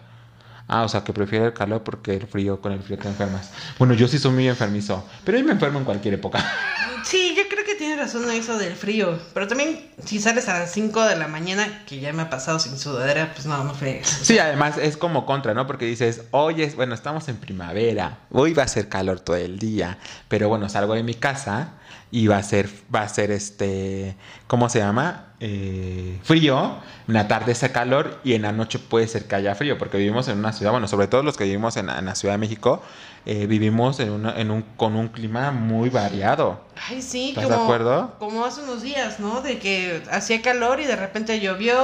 Ah, 0.68 0.84
o 0.84 0.90
sea, 0.90 1.04
que 1.04 1.14
prefiere 1.14 1.46
el 1.46 1.54
calor 1.54 1.84
porque 1.84 2.16
el 2.16 2.28
frío, 2.28 2.60
con 2.60 2.72
el 2.72 2.82
frío 2.82 2.98
te 2.98 3.08
enfermas. 3.08 3.52
Bueno, 3.78 3.94
yo 3.94 4.08
sí 4.08 4.18
soy 4.18 4.32
muy 4.32 4.48
enfermizo, 4.48 5.08
pero 5.24 5.38
yo 5.38 5.46
me 5.46 5.52
enfermo 5.52 5.80
en 5.80 5.86
cualquier 5.86 6.16
época. 6.16 6.44
Sí, 7.06 7.36
yo 7.38 7.44
creo 7.48 7.64
que 7.64 7.76
tienes 7.76 8.00
razón 8.00 8.24
en 8.24 8.32
eso 8.32 8.58
del 8.58 8.76
frío. 8.76 9.20
Pero 9.36 9.48
también, 9.48 9.92
si 10.04 10.20
sales 10.20 10.50
a 10.50 10.58
las 10.58 10.72
5 10.72 11.04
de 11.04 11.16
la 11.16 11.28
mañana, 11.28 11.84
que 11.86 12.00
ya 12.00 12.12
me 12.14 12.24
ha 12.24 12.32
pasado 12.32 12.58
sin 12.58 12.80
sudadera, 12.80 13.32
pues 13.32 13.46
no, 13.46 13.64
no 13.64 13.76
fregues. 13.76 14.08
Sí, 14.08 14.40
además 14.40 14.80
es 14.80 14.98
como 14.98 15.24
contra, 15.28 15.54
¿no? 15.54 15.68
Porque 15.68 15.86
dices, 15.86 16.24
oye, 16.32 16.68
bueno, 16.76 16.96
estamos 16.96 17.30
en 17.30 17.38
primavera, 17.38 18.22
hoy 18.32 18.54
va 18.54 18.64
a 18.64 18.68
ser 18.68 18.90
calor 18.90 19.20
todo 19.20 19.36
el 19.36 19.60
día, 19.60 20.00
pero 20.28 20.50
bueno, 20.50 20.68
salgo 20.68 20.96
de 20.96 21.04
mi 21.04 21.14
casa 21.14 21.74
y 22.12 22.28
va 22.28 22.38
a 22.38 22.44
ser, 22.44 22.70
va 22.94 23.02
a 23.02 23.10
ser 23.10 23.32
este, 23.32 24.16
¿cómo 24.48 24.70
se 24.70 24.80
llama? 24.80 25.34
Eh, 25.42 26.18
frío, 26.24 26.78
en 27.08 27.14
la 27.14 27.28
tarde 27.28 27.52
hace 27.52 27.72
calor 27.72 28.20
y 28.24 28.34
en 28.36 28.44
la 28.44 28.52
noche 28.54 28.80
puede 28.80 29.08
ser 29.08 29.26
que 29.28 29.36
haya 29.36 29.54
frío, 29.56 29.78
porque 29.78 29.98
vivimos 29.98 30.28
en 30.30 30.40
una 30.40 30.54
ciudad, 30.54 30.72
bueno, 30.72 30.88
sobre 30.88 31.08
todo 31.08 31.24
los 31.24 31.36
que 31.36 31.44
vivimos 31.44 31.76
en, 31.78 31.88
la- 31.88 32.00
en 32.00 32.06
la 32.06 32.16
Ciudad 32.16 32.36
de 32.36 32.38
México, 32.38 32.82
eh, 33.26 33.48
vivimos 33.48 34.00
en 34.00 34.12
una- 34.12 34.40
en 34.40 34.50
un, 34.52 34.62
con 34.78 34.96
un 34.96 35.10
clima 35.10 35.52
muy 35.52 35.90
variado. 35.90 36.62
Ay, 36.90 37.02
sí, 37.02 37.30
¿Estás 37.30 37.46
como, 37.46 37.58
de 37.58 37.64
acuerdo? 37.64 38.16
como 38.20 38.46
hace 38.46 38.62
unos 38.62 38.82
días, 38.82 39.20
¿no? 39.20 39.42
De 39.42 39.60
que 39.60 40.02
hacía 40.10 40.42
calor 40.42 40.80
y 40.80 40.86
de 40.86 40.96
repente 40.96 41.40
llovió 41.42 41.76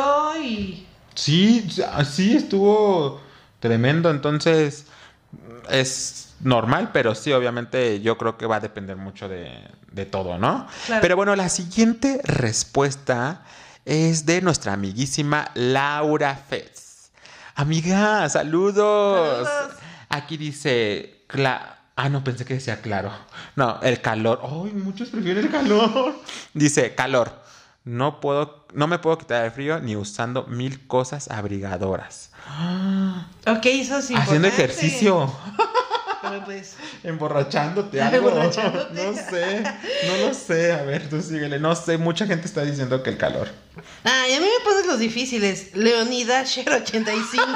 y... 0.41 0.85
Sí, 1.13 1.67
así 1.93 2.37
estuvo 2.37 3.19
tremendo, 3.59 4.09
entonces 4.09 4.85
es 5.69 6.30
normal, 6.43 6.91
pero 6.93 7.15
sí, 7.15 7.31
obviamente 7.31 8.01
yo 8.01 8.17
creo 8.17 8.37
que 8.37 8.45
va 8.45 8.57
a 8.57 8.59
depender 8.59 8.97
mucho 8.97 9.27
de, 9.27 9.51
de 9.91 10.05
todo, 10.05 10.37
¿no? 10.37 10.67
Claro. 10.85 11.01
Pero 11.01 11.15
bueno, 11.15 11.35
la 11.35 11.49
siguiente 11.49 12.21
respuesta 12.23 13.43
es 13.85 14.25
de 14.25 14.41
nuestra 14.41 14.73
amiguísima 14.73 15.51
Laura 15.55 16.35
Fez. 16.35 17.11
Amiga, 17.55 18.27
saludos. 18.29 19.47
Saludos. 19.47 19.75
Aquí 20.09 20.37
dice, 20.37 21.25
ah, 21.95 22.09
no, 22.09 22.23
pensé 22.23 22.45
que 22.45 22.55
decía 22.55 22.81
claro. 22.81 23.11
No, 23.55 23.79
el 23.81 24.01
calor. 24.01 24.41
Ay, 24.43 24.71
muchos 24.73 25.09
prefieren 25.09 25.45
el 25.45 25.51
calor. 25.51 26.15
Dice, 26.53 26.95
calor. 26.95 27.41
No 27.83 28.19
puedo, 28.19 28.67
no 28.73 28.87
me 28.87 28.99
puedo 28.99 29.17
quitar 29.17 29.45
el 29.45 29.51
frío 29.51 29.79
ni 29.79 29.95
usando 29.95 30.43
mil 30.45 30.85
cosas 30.85 31.31
abrigadoras. 31.31 32.31
Ok, 33.47 33.65
eso 33.65 33.97
es 33.97 34.11
importante. 34.11 34.19
Haciendo 34.21 34.47
ejercicio. 34.47 35.33
Pero 36.21 36.45
pues... 36.45 36.75
Emborrachándote 37.03 38.01
algo. 38.01 38.29
Emborrachándote. 38.29 39.03
No 39.03 39.13
sé, 39.13 39.61
no 39.61 40.27
lo 40.27 40.33
sé. 40.33 40.73
A 40.73 40.83
ver, 40.83 41.09
tú 41.09 41.21
síguele. 41.21 41.59
No 41.59 41.75
sé, 41.75 41.97
mucha 41.97 42.25
gente 42.25 42.47
está 42.47 42.63
diciendo 42.63 43.01
que 43.03 43.09
el 43.11 43.17
calor. 43.17 43.47
Ay, 44.03 44.33
a 44.33 44.39
mí 44.39 44.45
me 44.45 44.63
pones 44.63 44.85
los 44.85 44.99
difíciles. 44.99 45.75
Leonidas 45.75 46.57
85. 46.67 47.51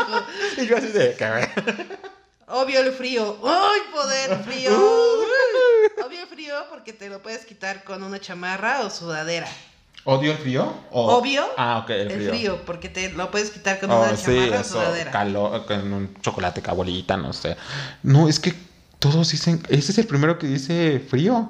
Y 0.58 0.67
yo 0.67 0.78
así 0.78 0.88
de. 0.88 1.15
Obvio 2.47 2.82
el 2.82 2.91
frío. 2.91 3.39
¡Ay, 3.43 3.82
poder 3.91 4.43
frío! 4.43 4.71
Obvio 6.06 6.21
el 6.21 6.28
frío 6.28 6.56
porque 6.69 6.93
te 6.93 7.10
lo 7.10 7.21
puedes 7.21 7.45
quitar 7.45 7.84
con 7.84 8.04
una 8.04 8.19
chamarra 8.19 8.82
o 8.82 8.89
sudadera. 8.89 9.47
¿Odio 10.05 10.31
el 10.31 10.37
frío? 10.37 10.71
O- 10.91 11.15
Obvio. 11.17 11.43
Ah, 11.57 11.79
ok, 11.83 11.89
el 11.89 11.99
El 12.11 12.11
frío. 12.19 12.29
frío, 12.29 12.65
porque 12.65 12.89
te 12.89 13.11
lo 13.11 13.31
puedes 13.31 13.49
quitar 13.49 13.79
con 13.79 13.91
Oh, 13.91 14.01
una 14.03 14.15
sí, 14.15 14.23
chamarra 14.23 14.59
eso, 14.61 14.73
sudadera. 14.73 15.11
calor, 15.11 15.65
con 15.65 15.91
un 15.93 16.13
chocolate 16.21 16.61
cabolita, 16.61 17.17
no 17.17 17.33
sé. 17.33 17.57
No, 18.03 18.29
es 18.29 18.39
que 18.39 18.53
todos 18.99 19.31
dicen, 19.31 19.61
ese 19.69 19.91
es 19.91 19.97
el 19.97 20.05
primero 20.07 20.37
que 20.37 20.47
dice 20.47 20.99
frío. 20.99 21.49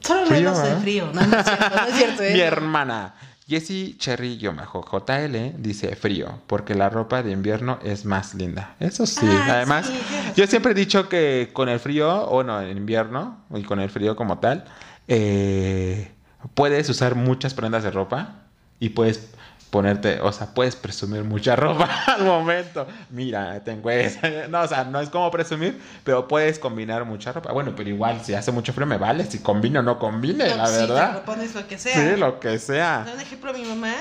Solo 0.00 0.26
Frío, 0.26 0.40
menos 0.40 0.58
¿verdad? 0.62 0.80
frío. 0.82 1.10
No, 1.12 1.20
no 1.26 1.36
es 1.38 1.46
cierto, 1.46 1.76
no 1.76 1.86
es 1.86 1.94
cierto. 1.96 2.22
¿eh? 2.22 2.32
Mi 2.34 2.40
hermana, 2.40 3.14
Jessie 3.48 3.96
Cherry 3.96 4.38
bajo 4.48 4.82
JL, 4.84 5.54
dice 5.58 5.94
frío, 5.94 6.40
porque 6.48 6.74
la 6.74 6.90
ropa 6.90 7.22
de 7.22 7.30
invierno 7.30 7.78
es 7.84 8.04
más 8.04 8.34
linda. 8.34 8.74
Eso 8.80 9.06
sí, 9.06 9.26
Ah, 9.48 9.52
además, 9.54 9.86
sí, 9.86 9.92
yo 10.36 10.46
siempre 10.48 10.72
he 10.72 10.74
dicho 10.74 11.08
que 11.08 11.50
con 11.52 11.68
el 11.68 11.78
frío, 11.78 12.24
o 12.26 12.42
no, 12.42 12.60
en 12.60 12.76
invierno, 12.76 13.38
y 13.54 13.62
con 13.62 13.78
el 13.80 13.88
frío 13.88 14.16
como 14.16 14.38
tal, 14.40 14.64
eh, 15.06 16.12
puedes 16.54 16.88
usar 16.88 17.14
muchas 17.14 17.54
prendas 17.54 17.82
de 17.84 17.90
ropa 17.90 18.34
y 18.80 18.90
puedes 18.90 19.30
ponerte, 19.70 20.20
o 20.20 20.32
sea, 20.32 20.54
puedes 20.54 20.76
presumir 20.76 21.24
mucha 21.24 21.56
ropa 21.56 21.88
al 22.06 22.24
momento. 22.24 22.86
Mira, 23.10 23.62
tengo 23.64 23.90
esa. 23.90 24.46
No, 24.48 24.60
o 24.62 24.68
sea, 24.68 24.84
no 24.84 25.00
es 25.00 25.10
como 25.10 25.30
presumir, 25.30 25.80
pero 26.04 26.28
puedes 26.28 26.58
combinar 26.58 27.04
mucha 27.04 27.32
ropa. 27.32 27.52
Bueno, 27.52 27.74
pero 27.76 27.88
igual, 27.90 28.20
si 28.24 28.32
hace 28.34 28.52
mucho 28.52 28.72
frío 28.72 28.86
me 28.86 28.96
vale, 28.96 29.24
si 29.24 29.40
combino 29.40 29.80
o 29.80 29.82
no 29.82 29.98
combine, 29.98 30.48
No, 30.48 30.56
la 30.56 30.66
sí, 30.68 30.74
te 30.74 30.80
verdad. 30.80 31.14
lo 31.14 31.24
pones 31.24 31.54
lo 31.54 31.66
que 31.66 31.78
sea. 31.78 31.94
Sí, 31.94 32.18
lo 32.18 32.38
que 32.40 32.58
sea. 32.58 33.06
Un 33.12 33.20
ejemplo, 33.20 33.52
mi 33.52 33.64
mamá 33.64 33.94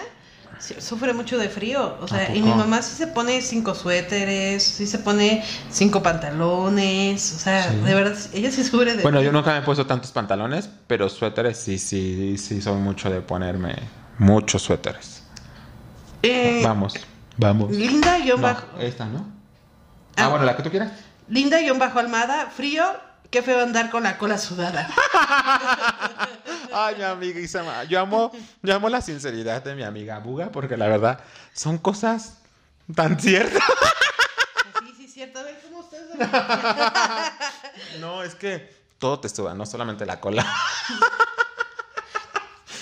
sufre 0.60 1.13
mucho 1.13 1.38
de 1.38 1.50
frío. 1.50 1.98
O 2.02 2.06
¿A 2.06 2.08
sea, 2.08 2.36
y 2.36 2.41
mi 2.41 2.50
mamá 2.54 2.82
sí 2.82 2.96
se 2.96 3.08
pone 3.08 3.41
cinco 3.41 3.76
suéteres, 3.76 4.63
sí 4.63 4.88
se 4.88 5.00
pone 5.00 5.44
cinco 5.72 6.02
pantalones. 6.04 7.34
O 7.36 7.39
sea, 7.39 7.70
Sí. 7.72 7.76
de 7.78 7.94
verdad, 7.96 8.18
ella 8.34 8.52
sí 8.52 8.63
sufre 8.63 8.96
de 8.96 9.04
Bueno, 9.04 9.22
yo 9.22 9.32
nunca 9.32 9.52
me 9.52 9.60
he 9.60 9.62
puesto 9.62 9.86
tantos 9.86 10.12
pantalones, 10.12 10.70
pero 10.88 11.10
suéteres 11.10 11.58
sí, 11.58 11.78
sí, 11.80 12.38
sí, 12.38 12.62
soy 12.62 12.76
mucho 12.76 13.10
de 13.10 13.22
ponerme 13.22 13.76
muchos 14.18 14.62
suéteres. 14.62 15.24
Eh, 16.24 16.62
Vamos, 16.63 16.94
vamos. 17.38 17.72
Linda 17.72 18.18
guion 18.20 18.41
No, 18.41 18.48
bajo. 18.48 18.65
esta, 18.80 19.06
¿no? 19.06 19.28
Ah, 20.18 20.26
Ah. 20.26 20.28
bueno, 20.30 20.46
la 20.46 20.56
que 20.56 20.63
tú 20.63 20.70
quieras. 20.70 20.91
Linda 21.28 21.60
guion 21.60 21.78
bajo 21.80 22.00
Almada. 22.00 22.48
Frío. 22.56 22.84
Qué 23.30 23.41
feo 23.41 23.62
andar 23.62 23.89
con 23.89 24.04
la 24.04 24.18
cola 24.18 24.38
sudada. 24.38 24.88
Ay, 26.77 26.95
mi 26.97 27.03
amiga 27.03 27.39
Isama. 27.39 27.85
Yo 27.85 28.01
amo, 28.01 28.31
yo 28.61 28.75
amo 28.75 28.89
la 28.89 28.99
sinceridad 29.01 29.63
de 29.63 29.75
mi 29.75 29.83
amiga 29.83 30.19
Buga, 30.19 30.51
porque 30.51 30.76
la 30.76 30.88
verdad 30.89 31.19
son 31.53 31.78
cosas 31.78 32.39
tan 32.93 33.17
ciertas. 33.17 33.63
Sí, 34.82 34.93
sí, 34.97 35.07
cierto. 35.07 35.39
A 35.39 35.43
ver 35.43 35.57
cómo 35.63 35.80
ustedes. 35.80 36.05
No, 38.01 38.23
es 38.23 38.36
que 38.36 38.76
todo 38.99 39.21
te 39.21 39.30
suda, 39.30 39.53
no 39.53 39.65
solamente 39.65 40.05
la 40.05 40.19
cola. 40.19 40.45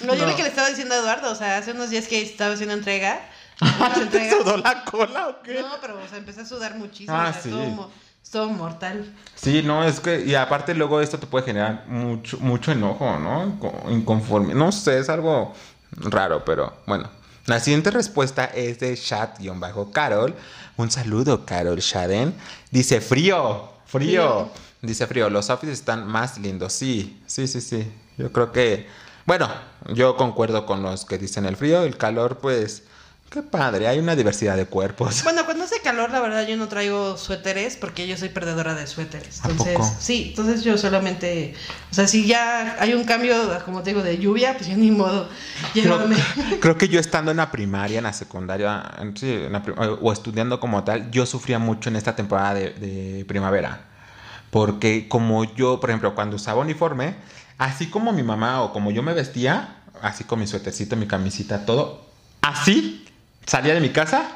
No, 0.02 0.16
yo 0.16 0.26
No. 0.26 0.32
lo 0.32 0.36
que 0.36 0.42
le 0.44 0.50
estaba 0.50 0.68
diciendo 0.70 0.96
a 0.96 0.98
Eduardo, 0.98 1.32
o 1.32 1.36
sea, 1.36 1.58
hace 1.58 1.72
unos 1.72 1.90
días 1.92 2.08
que 2.08 2.22
estaba 2.22 2.56
haciendo 2.56 2.74
entrega. 2.74 3.22
unas 3.62 3.94
¿Te 3.94 4.02
entregas- 4.02 4.38
sudó 4.40 4.58
la 4.58 4.84
cola 4.86 5.28
o 5.30 5.42
qué? 5.44 5.62
No, 5.62 5.78
pero, 5.80 6.02
o 6.04 6.08
sea, 6.08 6.18
empecé 6.18 6.42
a 6.42 6.46
sudar 6.46 6.76
muchísimo. 6.76 7.16
Ah, 7.16 7.28
o 7.30 7.32
sea, 7.34 7.42
sí. 7.44 7.50
estuvo, 7.50 7.92
estuvo 8.24 8.48
mortal. 8.48 9.14
Sí, 9.36 9.62
no, 9.64 9.84
es 9.84 10.00
que, 10.00 10.24
y 10.26 10.34
aparte 10.36 10.74
luego 10.74 11.02
esto 11.02 11.20
te 11.20 11.28
puede 11.28 11.46
generar 11.46 11.86
mucho, 11.88 12.40
mucho 12.40 12.72
enojo, 12.72 13.20
¿no? 13.20 13.60
Co- 13.60 13.90
Inconforme. 13.92 14.54
No 14.56 14.72
sé, 14.72 15.00
es 15.00 15.10
algo 15.10 15.54
raro, 15.92 16.44
pero 16.46 16.74
bueno. 16.88 17.10
La 17.46 17.60
siguiente 17.60 17.92
respuesta 17.92 18.46
es 18.46 18.80
de 18.80 18.96
chat-carol. 18.96 20.34
Un 20.78 20.90
saludo, 20.90 21.46
Carol 21.46 21.78
Shaden. 21.80 22.34
Dice, 22.72 23.02
frío, 23.02 23.70
Frío. 23.86 24.50
Dice 24.82 25.06
frío, 25.08 25.30
los 25.30 25.50
outfits 25.50 25.72
están 25.74 26.08
más 26.08 26.38
lindos. 26.40 26.74
Sí, 26.74 27.22
sí, 27.28 27.48
sí, 27.48 27.62
sí. 27.62 27.92
Yo 28.18 28.32
creo 28.32 28.52
que, 28.52 28.88
bueno, 29.26 29.50
yo 29.94 30.16
concuerdo 30.18 30.66
con 30.66 30.82
los 30.82 31.06
que 31.06 31.18
dicen 31.18 31.46
el 31.46 31.56
frío, 31.58 31.84
el 31.84 31.98
calor, 31.98 32.38
pues, 32.40 32.84
qué 33.34 33.42
padre, 33.42 33.88
hay 33.88 33.98
una 33.98 34.16
diversidad 34.16 34.56
de 34.56 34.68
cuerpos. 34.68 35.24
Bueno, 35.24 35.44
cuando 35.46 35.64
hace 35.64 35.82
calor, 35.82 36.12
la 36.12 36.22
verdad, 36.22 36.46
yo 36.48 36.56
no 36.56 36.68
traigo 36.68 37.18
suéteres 37.18 37.76
porque 37.78 38.08
yo 38.08 38.16
soy 38.16 38.30
perdedora 38.30 38.76
de 38.76 38.86
suéteres. 38.86 39.44
¿A 39.44 39.50
Entonces, 39.50 39.78
poco? 39.78 39.96
sí, 40.00 40.28
entonces 40.30 40.64
yo 40.64 40.78
solamente, 40.78 41.56
o 41.92 41.96
sea, 41.96 42.08
si 42.08 42.28
ya 42.28 42.76
hay 42.80 42.94
un 42.94 43.04
cambio, 43.06 43.36
como 43.66 43.82
te 43.82 43.90
digo, 43.90 44.04
de 44.04 44.20
lluvia, 44.20 44.54
pues 44.56 44.70
yo 44.70 44.78
ni 44.78 44.92
modo 44.92 45.28
Creo, 45.74 45.84
llevarme. 45.84 46.16
creo 46.62 46.78
que 46.78 46.88
yo 46.88 47.00
estando 47.00 47.32
en 47.32 47.38
la 47.38 47.50
primaria, 47.52 47.98
en 47.98 48.04
la 48.04 48.14
secundaria, 48.14 48.84
en 49.00 49.52
la 49.52 49.64
prim- 49.64 49.76
o 49.80 50.14
estudiando 50.14 50.60
como 50.60 50.84
tal, 50.84 51.10
yo 51.10 51.26
sufría 51.26 51.58
mucho 51.58 51.90
en 51.90 51.96
esta 51.96 52.16
temporada 52.16 52.54
de, 52.54 52.70
de 52.70 53.26
primavera. 53.26 53.86
Porque 54.52 55.08
como 55.08 55.44
yo, 55.56 55.80
por 55.80 55.90
ejemplo, 55.90 56.14
cuando 56.14 56.36
usaba 56.36 56.62
uniforme, 56.62 57.16
así 57.58 57.88
como 57.88 58.12
mi 58.14 58.22
mamá 58.22 58.62
o 58.62 58.72
como 58.72 58.92
yo 58.92 59.02
me 59.02 59.14
vestía, 59.14 59.78
así 60.04 60.24
con 60.24 60.40
mi 60.40 60.46
suétercito, 60.46 60.96
mi 60.96 61.08
camisita, 61.08 61.66
todo, 61.66 62.06
así 62.44 63.03
salía 63.46 63.74
de 63.74 63.82
mi 63.82 63.90
casa, 63.90 64.30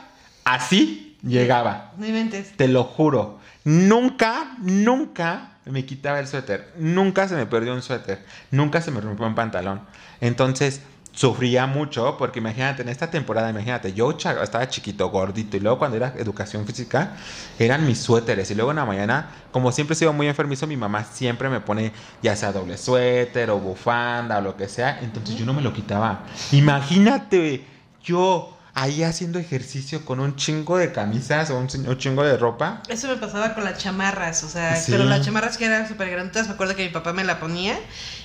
así 0.43 1.17
llegaba. 1.23 1.93
No 1.97 2.05
inventes. 2.05 2.55
Te 2.55 2.67
lo 2.67 2.83
juro. 2.83 3.39
Nunca, 3.63 4.55
nunca 4.59 5.57
me 5.65 5.85
quitaba 5.85 6.19
el 6.19 6.27
suéter. 6.27 6.73
Nunca 6.77 7.27
se 7.27 7.35
me 7.35 7.45
perdió 7.45 7.73
un 7.73 7.81
suéter. 7.81 8.23
Nunca 8.51 8.81
se 8.81 8.91
me 8.91 9.01
rompió 9.01 9.25
un 9.25 9.35
pantalón. 9.35 9.81
Entonces, 10.21 10.81
sufría 11.17 11.65
mucho 11.65 12.15
porque 12.17 12.37
imagínate, 12.39 12.83
en 12.83 12.89
esta 12.89 13.09
temporada, 13.09 13.49
imagínate, 13.49 13.91
yo 13.91 14.11
estaba 14.11 14.69
chiquito, 14.69 15.09
gordito, 15.09 15.57
y 15.57 15.59
luego 15.59 15.79
cuando 15.79 15.97
era 15.97 16.13
educación 16.15 16.65
física, 16.67 17.17
eran 17.57 17.87
mis 17.87 17.99
suéteres. 17.99 18.51
Y 18.51 18.55
luego 18.55 18.69
en 18.69 18.77
la 18.77 18.85
mañana, 18.85 19.29
como 19.51 19.71
siempre 19.71 19.95
he 19.95 19.97
sido 19.97 20.13
muy 20.13 20.27
enfermizo, 20.27 20.67
mi 20.67 20.77
mamá 20.77 21.03
siempre 21.03 21.49
me 21.49 21.59
pone 21.59 21.91
ya 22.21 22.35
sea 22.35 22.51
doble 22.51 22.77
suéter 22.77 23.49
o 23.49 23.59
bufanda 23.59 24.37
o 24.37 24.41
lo 24.41 24.55
que 24.55 24.67
sea. 24.67 24.99
Entonces 25.01 25.35
yo 25.35 25.45
no 25.45 25.53
me 25.53 25.61
lo 25.61 25.73
quitaba. 25.73 26.23
Imagínate, 26.51 27.65
yo 28.03 28.56
ahí 28.77 29.01
haciendo 29.01 29.39
ejercicio 29.39 30.05
con 30.05 30.19
un 30.19 30.35
chingo 30.35 30.77
de 30.77 30.91
camisas 30.91 31.49
o 31.49 31.57
un, 31.57 31.67
chingo 31.97 32.23
de 32.23 32.37
ropa. 32.37 32.83
Eso 32.87 33.07
me 33.07 33.15
pasaba 33.15 33.55
con 33.55 33.63
las 33.63 33.79
chamarras, 33.79 34.43
o 34.43 34.49
sea, 34.49 34.75
Sí. 34.75 34.91
pero 34.91 35.03
las 35.03 35.25
chamarras 35.25 35.57
que 35.57 35.65
eran 35.65 35.87
súper 35.87 36.11
grandes, 36.11 36.47
me 36.47 36.53
acuerdo 36.53 36.75
que 36.75 36.83
mi 36.83 36.89
papá 36.89 37.11
me 37.11 37.23
la 37.23 37.39
ponía 37.39 37.75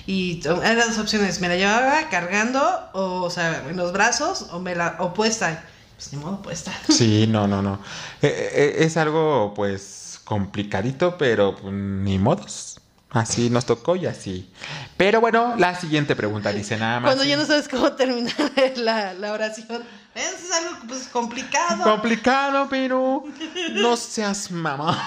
y 0.07 0.43
eran 0.47 0.89
dos 0.89 0.99
opciones, 0.99 1.41
me 1.41 1.49
la 1.49 1.57
llevaba 1.57 2.11
cargando 2.11 2.61
o, 2.93 3.23
o 3.23 3.31
sea, 3.31 3.65
en 3.67 3.79
los 3.79 3.95
brazos 3.95 4.49
o 4.53 4.61
me 4.61 4.75
la 4.75 4.97
o 4.99 5.15
puesta. 5.15 5.65
Pues 5.97 6.13
ni 6.13 6.19
modo 6.19 6.43
puesta. 6.43 6.71
Sí, 6.91 7.27
no, 7.27 7.47
no, 7.49 7.63
no. 7.63 7.81
Eh, 8.21 8.51
eh, 8.53 8.75
es 8.81 8.99
algo, 8.99 9.55
pues, 9.57 10.21
complicadito, 10.25 11.17
pero 11.17 11.57
pues, 11.57 11.73
ni 11.73 12.19
modos. 12.19 12.79
Así 13.11 13.51
nos 13.51 13.67
tocó 13.67 13.95
y 13.97 14.07
así. 14.07 14.51
Pero 14.97 15.21
bueno, 15.21 15.55
la 15.59 15.79
siguiente 15.79 16.17
pregunta 16.17 16.51
dice 16.51 16.79
nada 16.79 17.01
más. 17.01 17.09
Cuando 17.11 17.25
ya 17.25 17.37
no 17.37 17.45
sabes 17.45 17.69
cómo 17.69 17.93
terminar 17.93 18.35
la, 18.77 19.13
la 19.15 19.33
oración. 19.33 19.83
Eso 20.15 20.37
es 20.37 20.53
algo 20.53 20.87
pues 20.87 21.09
complicado. 21.09 21.83
Complicado, 21.85 22.67
pero 22.69 23.25
no 23.73 23.97
seas 23.97 24.51
mamá. 24.51 24.99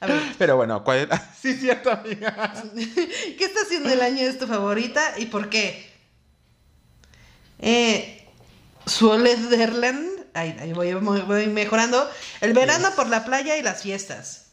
A 0.00 0.06
ver, 0.06 0.22
Pero 0.38 0.56
bueno, 0.56 0.82
¿cuál 0.84 0.98
era? 0.98 1.30
Sí, 1.40 1.54
cierto, 1.54 1.90
amiga. 1.90 2.52
¿qué 2.74 3.44
estación 3.44 3.84
del 3.84 4.00
año 4.00 4.20
es 4.22 4.38
tu 4.38 4.46
favorita 4.46 5.18
y 5.18 5.26
por 5.26 5.50
qué? 5.50 5.92
Eh, 7.58 8.26
Suolederland, 8.86 10.08
ahí, 10.34 10.56
ahí 10.60 10.72
voy, 10.72 10.94
voy 10.94 11.46
mejorando. 11.48 12.10
El 12.40 12.52
verano 12.54 12.90
por 12.96 13.08
la 13.08 13.24
playa 13.24 13.56
y 13.58 13.62
las 13.62 13.82
fiestas. 13.82 14.46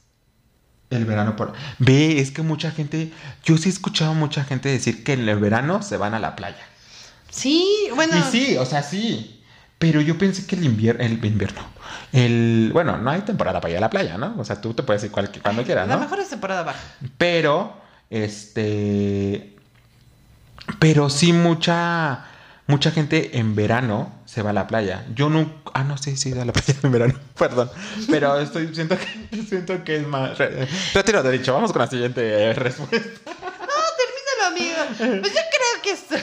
El 0.90 1.06
verano 1.06 1.38
por... 1.38 1.54
Ve, 1.80 2.20
es 2.20 2.32
que 2.32 2.42
mucha 2.42 2.72
gente... 2.72 3.12
Yo 3.44 3.58
sí 3.58 3.70
he 3.70 3.72
escuchado 3.72 4.14
mucha 4.14 4.44
gente 4.44 4.68
decir 4.68 5.06
que 5.06 5.14
en 5.14 5.28
el 5.28 5.40
verano 5.40 5.82
se 5.82 5.96
van 5.96 6.14
a 6.14 6.20
la 6.20 6.36
playa. 6.36 6.68
Sí, 7.32 7.88
bueno. 7.96 8.16
Y 8.18 8.22
sí, 8.32 8.58
o 8.58 8.66
sea, 8.66 8.84
sí. 8.84 9.42
Pero 9.80 10.00
yo 10.00 10.16
pensé 10.18 10.46
que 10.46 10.56
el 10.56 10.64
invierno, 10.66 11.02
el 11.04 11.14
invierno, 11.26 11.62
el, 12.14 12.70
bueno, 12.72 12.98
no 13.00 13.10
hay 13.10 13.22
temporada 13.22 13.60
para 13.60 13.72
ir 13.72 13.78
a 13.78 13.82
la 13.82 13.90
playa, 13.90 14.16
¿no? 14.18 14.36
O 14.38 14.46
sea, 14.46 14.62
tú 14.62 14.76
te 14.76 14.84
puedes 14.84 15.04
ir 15.04 15.10
cualquier, 15.12 15.42
cuando 15.42 15.64
quieras, 15.64 15.88
La 15.88 15.96
¿no? 15.96 16.02
mejor 16.02 16.20
es 16.20 16.30
temporada 16.30 16.62
baja. 16.62 16.80
Pero, 17.18 17.74
este, 18.12 19.56
pero 20.78 21.10
sí 21.10 21.34
mucha, 21.34 22.26
mucha 22.68 22.92
gente 22.92 23.40
en 23.40 23.56
verano 23.56 24.14
se 24.26 24.44
va 24.44 24.52
a 24.52 24.54
la 24.54 24.68
playa. 24.68 25.04
Yo 25.16 25.30
no, 25.32 25.52
ah, 25.74 25.84
no 25.84 25.98
sé 25.98 26.16
si 26.16 26.30
he 26.30 26.32
ido 26.34 26.44
a 26.44 26.46
la 26.46 26.54
playa 26.54 26.76
en 26.84 26.92
verano, 26.92 27.14
perdón. 27.40 27.72
Pero 28.08 28.40
estoy, 28.40 28.76
siento 28.76 28.98
que, 29.00 29.44
siento 29.50 29.84
que 29.84 29.96
es 29.96 30.08
más, 30.08 30.38
re- 30.38 30.68
retiro 30.94 31.24
de 31.24 31.32
dicho, 31.32 31.54
vamos 31.56 31.72
con 31.72 31.82
la 31.82 31.88
siguiente 31.88 32.22
eh, 32.52 32.54
respuesta. 32.54 32.98
No, 33.32 33.82
termínalo, 33.98 34.48
amigo. 34.48 35.22
Pues 35.22 35.34
yo 35.34 35.40
creo 35.50 35.82
que 35.82 35.92
esto. 35.92 36.16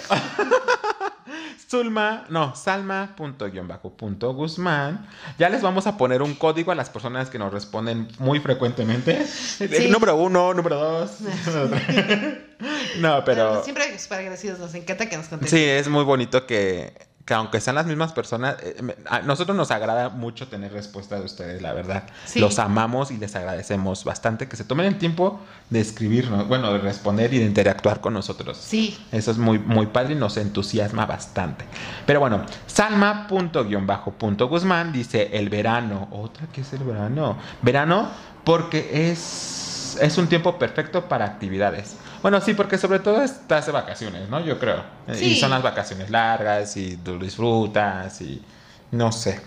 Zulma, 1.70 2.24
no, 2.30 2.54
Salma 2.56 3.14
punto 3.14 3.50
guion 3.50 3.68
bajo 3.68 3.90
punto 3.94 4.32
Guzmán. 4.32 5.06
Ya 5.38 5.50
les 5.50 5.60
vamos 5.60 5.86
a 5.86 5.98
poner 5.98 6.22
un 6.22 6.34
código 6.34 6.72
a 6.72 6.74
las 6.74 6.88
personas 6.88 7.28
que 7.28 7.38
nos 7.38 7.52
responden 7.52 8.08
muy 8.18 8.40
frecuentemente. 8.40 9.26
Eh, 9.60 9.88
Número 9.90 10.16
uno, 10.16 10.54
número 10.54 10.76
dos. 10.76 11.18
no, 13.00 13.22
pero 13.24 13.62
Siempre 13.64 13.98
súper 13.98 14.20
agradecidos, 14.20 14.58
nos 14.58 14.74
encanta 14.74 15.10
que 15.10 15.16
nos 15.18 15.28
contesten. 15.28 15.58
sí, 15.58 15.64
es 15.64 15.88
muy 15.88 16.04
bonito 16.04 16.46
que, 16.46 16.94
que 17.28 17.34
aunque 17.34 17.60
sean 17.60 17.76
las 17.76 17.84
mismas 17.84 18.14
personas, 18.14 18.56
eh, 18.62 18.96
a 19.04 19.20
nosotros 19.20 19.54
nos 19.54 19.70
agrada 19.70 20.08
mucho 20.08 20.48
tener 20.48 20.72
respuestas 20.72 21.18
de 21.18 21.26
ustedes, 21.26 21.60
la 21.60 21.74
verdad. 21.74 22.04
Sí. 22.24 22.40
Los 22.40 22.58
amamos 22.58 23.10
y 23.10 23.18
les 23.18 23.36
agradecemos 23.36 24.02
bastante 24.02 24.48
que 24.48 24.56
se 24.56 24.64
tomen 24.64 24.86
el 24.86 24.96
tiempo 24.96 25.38
de 25.68 25.80
escribirnos, 25.80 26.48
bueno, 26.48 26.72
de 26.72 26.78
responder 26.78 27.34
y 27.34 27.38
de 27.38 27.44
interactuar 27.44 28.00
con 28.00 28.14
nosotros. 28.14 28.56
Sí. 28.56 28.96
Eso 29.12 29.30
es 29.30 29.36
muy, 29.36 29.58
muy 29.58 29.88
padre 29.88 30.14
y 30.14 30.16
nos 30.16 30.38
entusiasma 30.38 31.04
bastante. 31.04 31.66
Pero 32.06 32.20
bueno, 32.20 32.46
Salma.guión-punto 32.66 34.48
Guzmán 34.48 34.90
dice 34.90 35.28
el 35.34 35.50
verano. 35.50 36.08
¿Otra 36.12 36.46
que 36.46 36.62
es 36.62 36.72
el 36.72 36.82
verano? 36.82 37.36
Verano 37.60 38.08
porque 38.42 39.10
es, 39.10 39.98
es 40.00 40.16
un 40.16 40.28
tiempo 40.28 40.58
perfecto 40.58 41.10
para 41.10 41.26
actividades. 41.26 41.98
Bueno, 42.22 42.40
sí, 42.40 42.54
porque 42.54 42.78
sobre 42.78 42.98
todo 42.98 43.22
estás 43.22 43.66
de 43.66 43.72
vacaciones, 43.72 44.28
¿no? 44.28 44.40
Yo 44.44 44.58
creo. 44.58 44.84
Eh, 45.06 45.14
Sí. 45.14 45.24
Y 45.32 45.36
son 45.40 45.50
las 45.50 45.62
vacaciones 45.62 46.10
largas 46.10 46.76
y 46.76 46.96
tú 46.96 47.18
disfrutas 47.18 48.20
y 48.20 48.42
no 48.90 49.12
sé. 49.12 49.40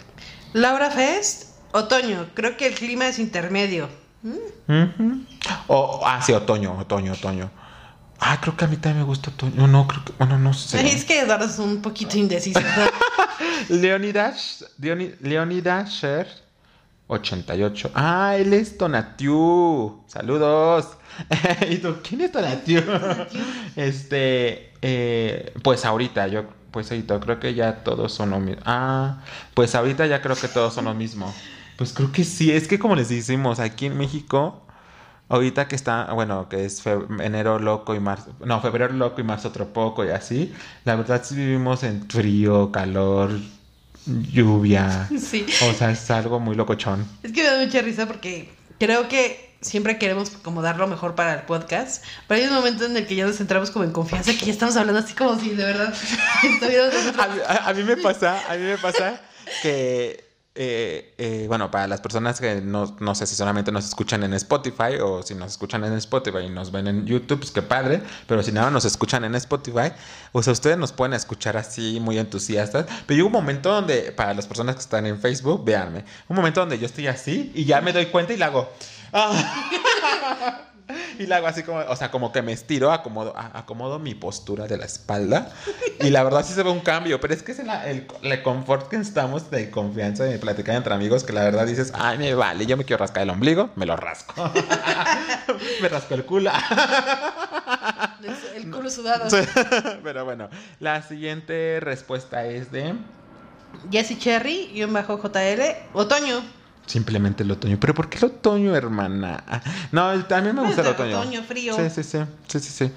Laura 0.53 0.89
Fest, 0.91 1.49
otoño. 1.73 2.27
Creo 2.33 2.57
que 2.57 2.67
el 2.67 2.73
clima 2.75 3.07
es 3.07 3.19
intermedio. 3.19 3.89
O, 5.67 6.01
ah, 6.05 6.21
sí, 6.21 6.31
otoño, 6.33 6.77
otoño, 6.77 7.13
otoño. 7.13 7.49
Ah, 8.19 8.39
creo 8.39 8.55
que 8.55 8.65
a 8.65 8.67
mí 8.67 8.77
también 8.77 8.99
me 8.99 9.03
gusta 9.05 9.31
otoño. 9.31 9.67
No, 9.67 9.87
creo 9.87 10.05
que, 10.05 10.13
bueno, 10.19 10.37
no 10.37 10.53
sé. 10.53 10.85
Es 10.87 11.05
que 11.05 11.21
Eduardo 11.21 11.45
es 11.45 11.57
un 11.59 11.81
poquito 11.81 12.17
indeciso. 12.17 12.59
Leonidas, 13.69 14.65
Leoni- 14.79 15.15
Leonidas 15.21 15.89
Sher 15.89 16.27
88. 17.11 17.91
Ah, 17.93 18.37
él 18.37 18.53
es 18.53 18.77
Tonatiu. 18.77 20.01
Saludos. 20.07 20.97
¿Y 21.69 21.77
tú? 21.77 21.97
¿Quién 22.07 22.21
es 22.21 22.31
Tonatiu? 22.31 22.81
este, 23.75 24.71
eh, 24.81 25.53
pues 25.61 25.83
ahorita, 25.83 26.27
yo, 26.27 26.45
pues 26.71 26.89
ahorita 26.89 27.19
creo 27.19 27.39
que 27.39 27.53
ya 27.53 27.83
todos 27.83 28.13
son 28.13 28.29
lo 28.29 28.39
mismo. 28.39 28.61
Ah, 28.65 29.23
pues 29.53 29.75
ahorita 29.75 30.07
ya 30.07 30.21
creo 30.21 30.37
que 30.37 30.47
todos 30.47 30.73
son 30.73 30.85
lo 30.85 30.93
mismo. 30.93 31.33
Pues 31.77 31.93
creo 31.93 32.11
que 32.11 32.23
sí, 32.23 32.51
es 32.51 32.67
que 32.67 32.77
como 32.77 32.95
les 32.95 33.09
decimos, 33.09 33.59
aquí 33.59 33.87
en 33.87 33.97
México, 33.97 34.61
ahorita 35.29 35.67
que 35.67 35.75
está, 35.75 36.13
bueno, 36.13 36.47
que 36.47 36.65
es 36.65 36.83
enero 36.85 37.57
loco 37.57 37.95
y 37.95 37.99
marzo, 37.99 38.35
no, 38.45 38.61
febrero 38.61 38.93
loco 38.93 39.19
y 39.19 39.23
marzo 39.23 39.47
otro 39.47 39.73
poco 39.73 40.05
y 40.05 40.09
así, 40.09 40.53
la 40.85 40.95
verdad 40.95 41.23
sí 41.23 41.33
vivimos 41.35 41.81
en 41.81 42.07
frío, 42.07 42.71
calor, 42.71 43.31
lluvia. 44.05 45.09
sí. 45.19 45.45
O 45.69 45.73
sea, 45.73 45.91
es 45.91 46.09
algo 46.11 46.39
muy 46.39 46.55
locochón. 46.55 47.05
Es 47.23 47.31
que 47.31 47.43
me 47.43 47.49
da 47.49 47.63
mucha 47.63 47.81
risa 47.81 48.05
porque 48.07 48.49
creo 48.79 49.07
que 49.07 49.51
siempre 49.61 49.99
queremos 49.99 50.31
como 50.31 50.61
dar 50.63 50.77
lo 50.77 50.87
mejor 50.87 51.13
para 51.13 51.35
el 51.35 51.41
podcast, 51.43 52.03
pero 52.27 52.41
hay 52.41 52.47
un 52.47 52.55
momento 52.55 52.85
en 52.85 52.97
el 52.97 53.05
que 53.05 53.15
ya 53.15 53.25
nos 53.27 53.39
entramos 53.39 53.69
como 53.69 53.85
en 53.85 53.91
confianza, 53.91 54.31
que 54.33 54.45
ya 54.47 54.51
estamos 54.51 54.75
hablando 54.75 54.99
así 55.01 55.13
como 55.13 55.39
si 55.39 55.49
de 55.51 55.63
verdad 55.63 55.93
estuviéramos 56.43 56.93
nosotros. 56.95 57.25
A, 57.25 57.27
mí- 57.27 57.41
a- 57.47 57.69
a 57.69 57.73
mí 57.73 57.83
me 57.83 57.97
pasa, 57.97 58.41
a 58.51 58.55
mí 58.55 58.63
me 58.63 58.77
pasa 58.79 59.21
que, 59.61 60.20
eh, 60.55 61.13
eh, 61.17 61.45
bueno, 61.47 61.71
para 61.71 61.87
las 61.87 62.01
personas 62.01 62.39
que 62.41 62.61
no, 62.61 62.97
no 62.99 63.15
sé 63.15 63.25
si 63.25 63.35
solamente 63.35 63.71
nos 63.71 63.85
escuchan 63.85 64.23
en 64.23 64.33
Spotify 64.33 64.97
o 65.01 65.23
si 65.23 65.33
nos 65.33 65.51
escuchan 65.51 65.83
en 65.85 65.93
Spotify 65.93 66.39
y 66.45 66.49
nos 66.49 66.71
ven 66.71 66.87
en 66.87 67.05
YouTube, 67.05 67.39
pues 67.39 67.51
qué 67.51 67.61
padre, 67.61 68.01
pero 68.27 68.43
si 68.43 68.51
nada 68.51 68.69
nos 68.69 68.83
escuchan 68.85 69.23
en 69.23 69.35
Spotify, 69.35 69.93
o 70.33 70.43
sea, 70.43 70.53
ustedes 70.53 70.77
nos 70.77 70.91
pueden 70.91 71.13
escuchar 71.13 71.55
así 71.57 71.99
muy 72.01 72.17
entusiastas, 72.17 72.85
pero 73.05 73.15
llega 73.15 73.25
un 73.27 73.31
momento 73.31 73.71
donde, 73.71 74.11
para 74.11 74.33
las 74.33 74.45
personas 74.47 74.75
que 74.75 74.81
están 74.81 75.05
en 75.05 75.19
Facebook, 75.19 75.63
véanme, 75.63 76.03
un 76.27 76.35
momento 76.35 76.59
donde 76.59 76.77
yo 76.77 76.85
estoy 76.85 77.07
así 77.07 77.51
y 77.55 77.65
ya 77.65 77.79
me 77.81 77.93
doy 77.93 78.07
cuenta 78.07 78.33
y 78.33 78.37
la 78.37 78.47
hago. 78.47 78.69
"Ah". 79.13 80.67
Y 81.19 81.25
la 81.27 81.37
hago 81.37 81.47
así 81.47 81.63
como, 81.63 81.79
o 81.79 81.95
sea, 81.95 82.11
como 82.11 82.31
que 82.31 82.41
me 82.41 82.51
estiro, 82.51 82.91
acomodo, 82.91 83.33
a- 83.37 83.57
acomodo 83.59 83.99
mi 83.99 84.15
postura 84.15 84.67
de 84.67 84.77
la 84.77 84.85
espalda. 84.85 85.49
Y 85.99 86.09
la 86.09 86.23
verdad 86.23 86.45
sí 86.45 86.53
se 86.53 86.63
ve 86.63 86.69
un 86.69 86.79
cambio, 86.81 87.19
pero 87.21 87.33
es 87.33 87.43
que 87.43 87.51
es 87.51 87.59
el, 87.59 87.69
el, 87.69 88.07
el 88.23 88.41
confort 88.43 88.87
que 88.89 88.95
estamos 88.97 89.49
de 89.51 89.69
confianza 89.71 90.23
de 90.23 90.39
platicar 90.39 90.75
entre 90.75 90.93
amigos, 90.93 91.23
que 91.23 91.33
la 91.33 91.43
verdad 91.43 91.65
dices, 91.67 91.91
ay, 91.95 92.17
me 92.17 92.33
vale, 92.33 92.65
yo 92.65 92.77
me 92.77 92.85
quiero 92.85 93.01
rascar 93.01 93.23
el 93.23 93.29
ombligo, 93.29 93.69
me 93.75 93.85
lo 93.85 93.95
rasco. 93.95 94.33
me 95.81 95.89
rasco 95.89 96.13
el 96.15 96.25
culo. 96.25 96.51
El 98.55 98.69
culo 98.71 98.89
sudado. 98.89 99.25
Pero 100.03 100.25
bueno, 100.25 100.49
la 100.79 101.01
siguiente 101.01 101.79
respuesta 101.81 102.45
es 102.45 102.71
de 102.71 102.93
Jessie 103.91 104.17
Cherry, 104.19 104.69
y 104.73 104.83
un 104.83 104.93
bajo 104.93 105.17
JL, 105.21 105.61
otoño. 105.93 106.41
Simplemente 106.85 107.43
el 107.43 107.51
otoño. 107.51 107.77
¿Pero 107.79 107.93
por 107.93 108.09
qué 108.09 108.17
el 108.17 108.25
otoño, 108.25 108.75
hermana? 108.75 109.43
No, 109.91 110.23
también 110.25 110.55
me 110.55 110.63
gusta 110.63 110.81
el 110.81 110.87
otoño. 110.87 111.19
otoño, 111.19 111.43
frío. 111.43 111.75
Sí, 111.75 111.89
sí, 111.89 112.03
sí, 112.03 112.19
sí, 112.47 112.59
sí. 112.59 112.91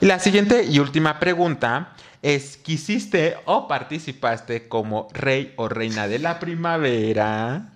Y 0.00 0.06
la 0.06 0.18
siguiente 0.18 0.64
y 0.64 0.78
última 0.78 1.18
pregunta 1.18 1.92
es, 2.22 2.56
¿quisiste 2.56 3.36
o 3.46 3.66
participaste 3.66 4.68
como 4.68 5.08
rey 5.12 5.52
o 5.56 5.68
reina 5.68 6.06
de 6.08 6.18
la 6.20 6.38
primavera? 6.38 7.68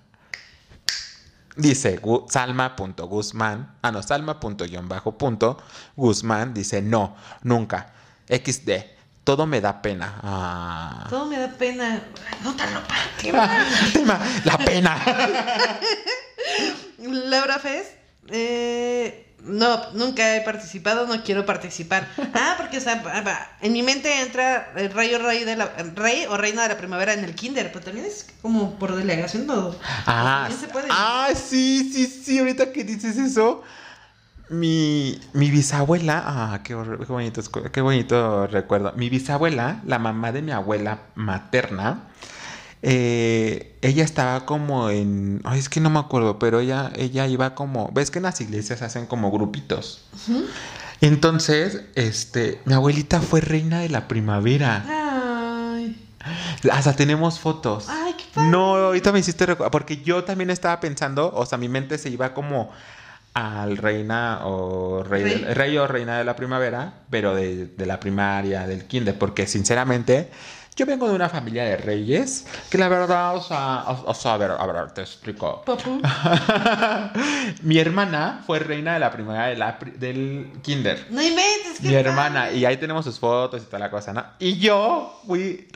Dice 1.57 2.01
Gu- 2.01 2.27
Salma.guzmán, 2.31 3.77
ah 3.81 3.91
no, 3.91 4.03
Salma.guzmán 4.03 6.53
dice, 6.55 6.83
no, 6.83 7.17
nunca, 7.43 7.93
XD, 8.29 8.71
todo 9.27 9.45
me 9.45 9.61
da 9.61 9.83
pena. 9.83 10.21
Ah. 10.23 11.07
Todo 11.11 11.27
me 11.27 11.37
da 11.37 11.49
pena. 11.49 12.01
No 12.45 12.55
tan 12.55 12.73
ropa. 12.73 12.95
¿Qué 13.21 13.33
más? 13.33 13.93
Tema, 13.93 14.21
la 14.45 14.57
pena. 14.57 14.97
Laura 16.99 17.59
Fez. 17.59 17.89
Eh, 18.29 19.35
no, 19.43 19.91
nunca 19.95 20.37
he 20.37 20.43
participado, 20.43 21.09
no 21.09 21.25
quiero 21.25 21.45
participar. 21.45 22.07
Ah, 22.35 22.55
porque 22.57 22.79
o 22.79 22.81
sea, 22.81 23.03
ah, 23.05 23.51
en 23.61 23.73
mi 23.73 23.83
mente 23.83 24.21
entra 24.21 24.73
el 24.77 24.93
rey 24.93 25.13
o 25.15 25.19
rey 25.19 25.43
de 25.43 25.57
la 25.57 25.73
rey 25.97 26.27
o 26.29 26.37
reina 26.37 26.63
de 26.63 26.69
la 26.69 26.79
primavera 26.79 27.13
en 27.13 27.25
el 27.25 27.35
kinder, 27.35 27.73
pero 27.73 27.85
también 27.85 28.07
es 28.07 28.29
como 28.43 28.79
por 28.79 28.95
delegación 28.95 29.49
todo. 29.49 29.77
Ah, 30.07 30.49
se 30.57 30.69
puede. 30.69 30.87
ah, 30.91 31.31
sí, 31.35 31.91
sí, 31.93 32.07
sí, 32.07 32.39
ahorita 32.39 32.71
que 32.71 32.85
dices 32.85 33.17
eso. 33.19 33.65
Mi, 34.49 35.21
mi 35.33 35.51
bisabuela, 35.51 36.23
ah, 36.25 36.61
qué, 36.63 36.77
qué 37.07 37.13
bonito, 37.13 37.43
qué 37.73 37.81
bonito 37.81 38.47
recuerdo. 38.47 38.93
Mi 38.97 39.09
bisabuela, 39.11 39.81
la 39.85 39.99
mamá 39.99 40.31
de 40.31 40.43
mi 40.43 40.53
abuela 40.53 41.01
materna, 41.17 42.05
eh, 42.83 43.77
ella 43.83 44.05
estaba 44.05 44.47
como 44.47 44.91
en, 44.91 45.41
ay, 45.45 45.59
es 45.59 45.69
que 45.69 45.81
no 45.81 45.91
me 45.91 45.99
acuerdo, 45.99 46.39
pero 46.39 46.61
ella, 46.61 46.93
ella 46.95 47.27
iba 47.27 47.57
como, 47.57 47.91
ves 47.93 48.13
que 48.13 48.21
en 48.21 48.25
las 48.25 48.41
iglesias 48.41 48.83
hacen 48.83 49.07
como 49.07 49.33
grupitos. 49.33 50.05
Entonces, 51.01 51.83
este, 51.97 52.61
mi 52.65 52.75
abuelita 52.75 53.21
fue 53.21 53.41
reina 53.41 53.81
de 53.81 53.89
la 53.89 54.07
primavera. 54.07 54.85
Ay, 54.89 56.09
Hasta 56.71 56.95
tenemos 56.95 57.41
fotos. 57.41 57.87
ay, 57.89 58.15
qué 58.17 58.25
padre. 58.33 58.51
No, 58.51 58.77
ahorita 58.77 59.11
me 59.11 59.19
hiciste 59.19 59.45
recordar, 59.45 59.73
porque 59.73 60.03
yo 60.03 60.23
también 60.23 60.51
estaba 60.51 60.79
pensando, 60.79 61.33
o 61.35 61.45
sea, 61.47 61.59
mi 61.59 61.69
mente 61.69 61.99
se 61.99 62.11
iba 62.11 62.33
como 62.33 62.71
al 63.39 63.77
reina 63.77 64.41
o 64.45 65.03
rey, 65.03 65.23
Rey. 65.53 65.77
o 65.77 65.87
reina 65.87 66.17
de 66.17 66.25
la 66.25 66.35
primavera, 66.35 66.93
pero 67.11 67.35
de, 67.35 67.67
de 67.67 67.85
la 67.87 68.01
primaria, 68.01 68.67
del 68.67 68.87
kinder, 68.87 69.19
porque 69.19 69.47
sinceramente 69.47 70.31
yo 70.75 70.87
vengo 70.87 71.07
de 71.09 71.15
una 71.15 71.29
familia 71.29 71.65
de 71.65 71.77
reyes, 71.77 72.47
que 72.71 72.79
la 72.79 72.89
verdad, 72.89 73.37
o 73.37 73.43
sea, 73.43 73.85
o, 73.89 74.11
o 74.11 74.15
sea, 74.15 74.35
a 74.35 74.37
ver, 74.39 74.51
a 74.53 74.67
ver, 74.67 74.91
te 74.93 75.03
explico. 75.03 75.63
Mi 77.63 77.79
hermana 77.79 78.43
fue 78.47 78.59
reina 78.59 78.95
de 78.95 79.01
la 79.01 79.11
primavera 79.11 79.47
de 79.49 79.57
la 79.57 79.79
pri- 79.79 79.93
del 79.93 80.53
kinder. 80.63 81.07
No 81.11 81.23
inventes, 81.23 81.83
Mi 81.83 81.95
hermana, 81.95 82.51
y 82.53 82.65
ahí 82.65 82.77
tenemos 82.79 83.05
sus 83.05 83.19
fotos 83.19 83.63
y 83.63 83.67
toda 83.67 83.79
la 83.81 83.91
cosa, 83.91 84.13
¿no? 84.13 84.25
Y 84.39 84.59
yo 84.59 85.21
fui 85.27 85.69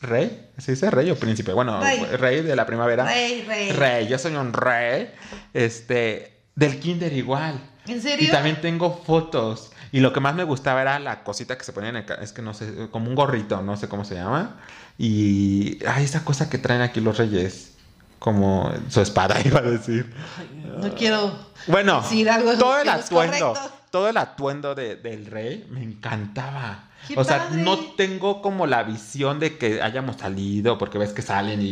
rey, 0.00 0.48
¿se 0.58 0.72
dice 0.72 0.88
rey 0.90 1.10
o 1.10 1.16
príncipe? 1.16 1.52
Bueno, 1.52 1.80
Rey. 1.80 2.00
rey, 2.16 2.42
de 2.42 2.54
la 2.54 2.64
primavera. 2.66 3.04
Rey, 3.04 3.44
rey. 3.46 3.70
Rey, 3.72 4.06
yo 4.08 4.18
soy 4.18 4.36
un 4.36 4.52
rey, 4.52 5.10
este, 5.54 6.37
del 6.58 6.80
kinder 6.80 7.12
igual. 7.12 7.60
¿En 7.86 8.02
serio? 8.02 8.26
Y 8.28 8.30
también 8.30 8.60
tengo 8.60 9.00
fotos. 9.06 9.70
Y 9.92 10.00
lo 10.00 10.12
que 10.12 10.20
más 10.20 10.34
me 10.34 10.44
gustaba 10.44 10.82
era 10.82 10.98
la 10.98 11.22
cosita 11.22 11.56
que 11.56 11.64
se 11.64 11.72
ponía 11.72 11.90
en 11.90 11.96
el... 11.96 12.04
Es 12.20 12.32
que 12.32 12.42
no 12.42 12.52
sé, 12.52 12.88
como 12.90 13.08
un 13.08 13.14
gorrito, 13.14 13.62
no 13.62 13.76
sé 13.76 13.88
cómo 13.88 14.04
se 14.04 14.16
llama. 14.16 14.56
Y... 14.98 15.78
Ay, 15.86 16.04
esa 16.04 16.24
cosa 16.24 16.50
que 16.50 16.58
traen 16.58 16.82
aquí 16.82 17.00
los 17.00 17.16
reyes. 17.16 17.74
Como 18.18 18.70
su 18.88 19.00
espada, 19.00 19.36
iba 19.44 19.60
a 19.60 19.62
decir. 19.62 20.12
Ay, 20.38 20.72
No 20.82 20.94
quiero 20.94 21.32
Bueno, 21.68 22.00
decir 22.02 22.28
algo 22.28 22.52
todo 22.58 22.80
el 22.80 22.88
atuendo, 22.88 23.52
correcto. 23.54 23.70
todo 23.90 24.08
el 24.08 24.16
atuendo 24.16 24.74
de- 24.74 24.96
del 24.96 25.26
rey 25.26 25.66
me 25.70 25.82
encantaba. 25.84 26.84
¡Qué 27.06 27.14
o 27.16 27.22
sea, 27.22 27.46
padre! 27.46 27.62
no 27.62 27.78
tengo 27.96 28.42
como 28.42 28.66
la 28.66 28.82
visión 28.82 29.38
de 29.38 29.56
que 29.56 29.80
hayamos 29.80 30.16
salido, 30.16 30.76
porque 30.78 30.98
ves 30.98 31.12
que 31.12 31.22
salen 31.22 31.62
y, 31.62 31.66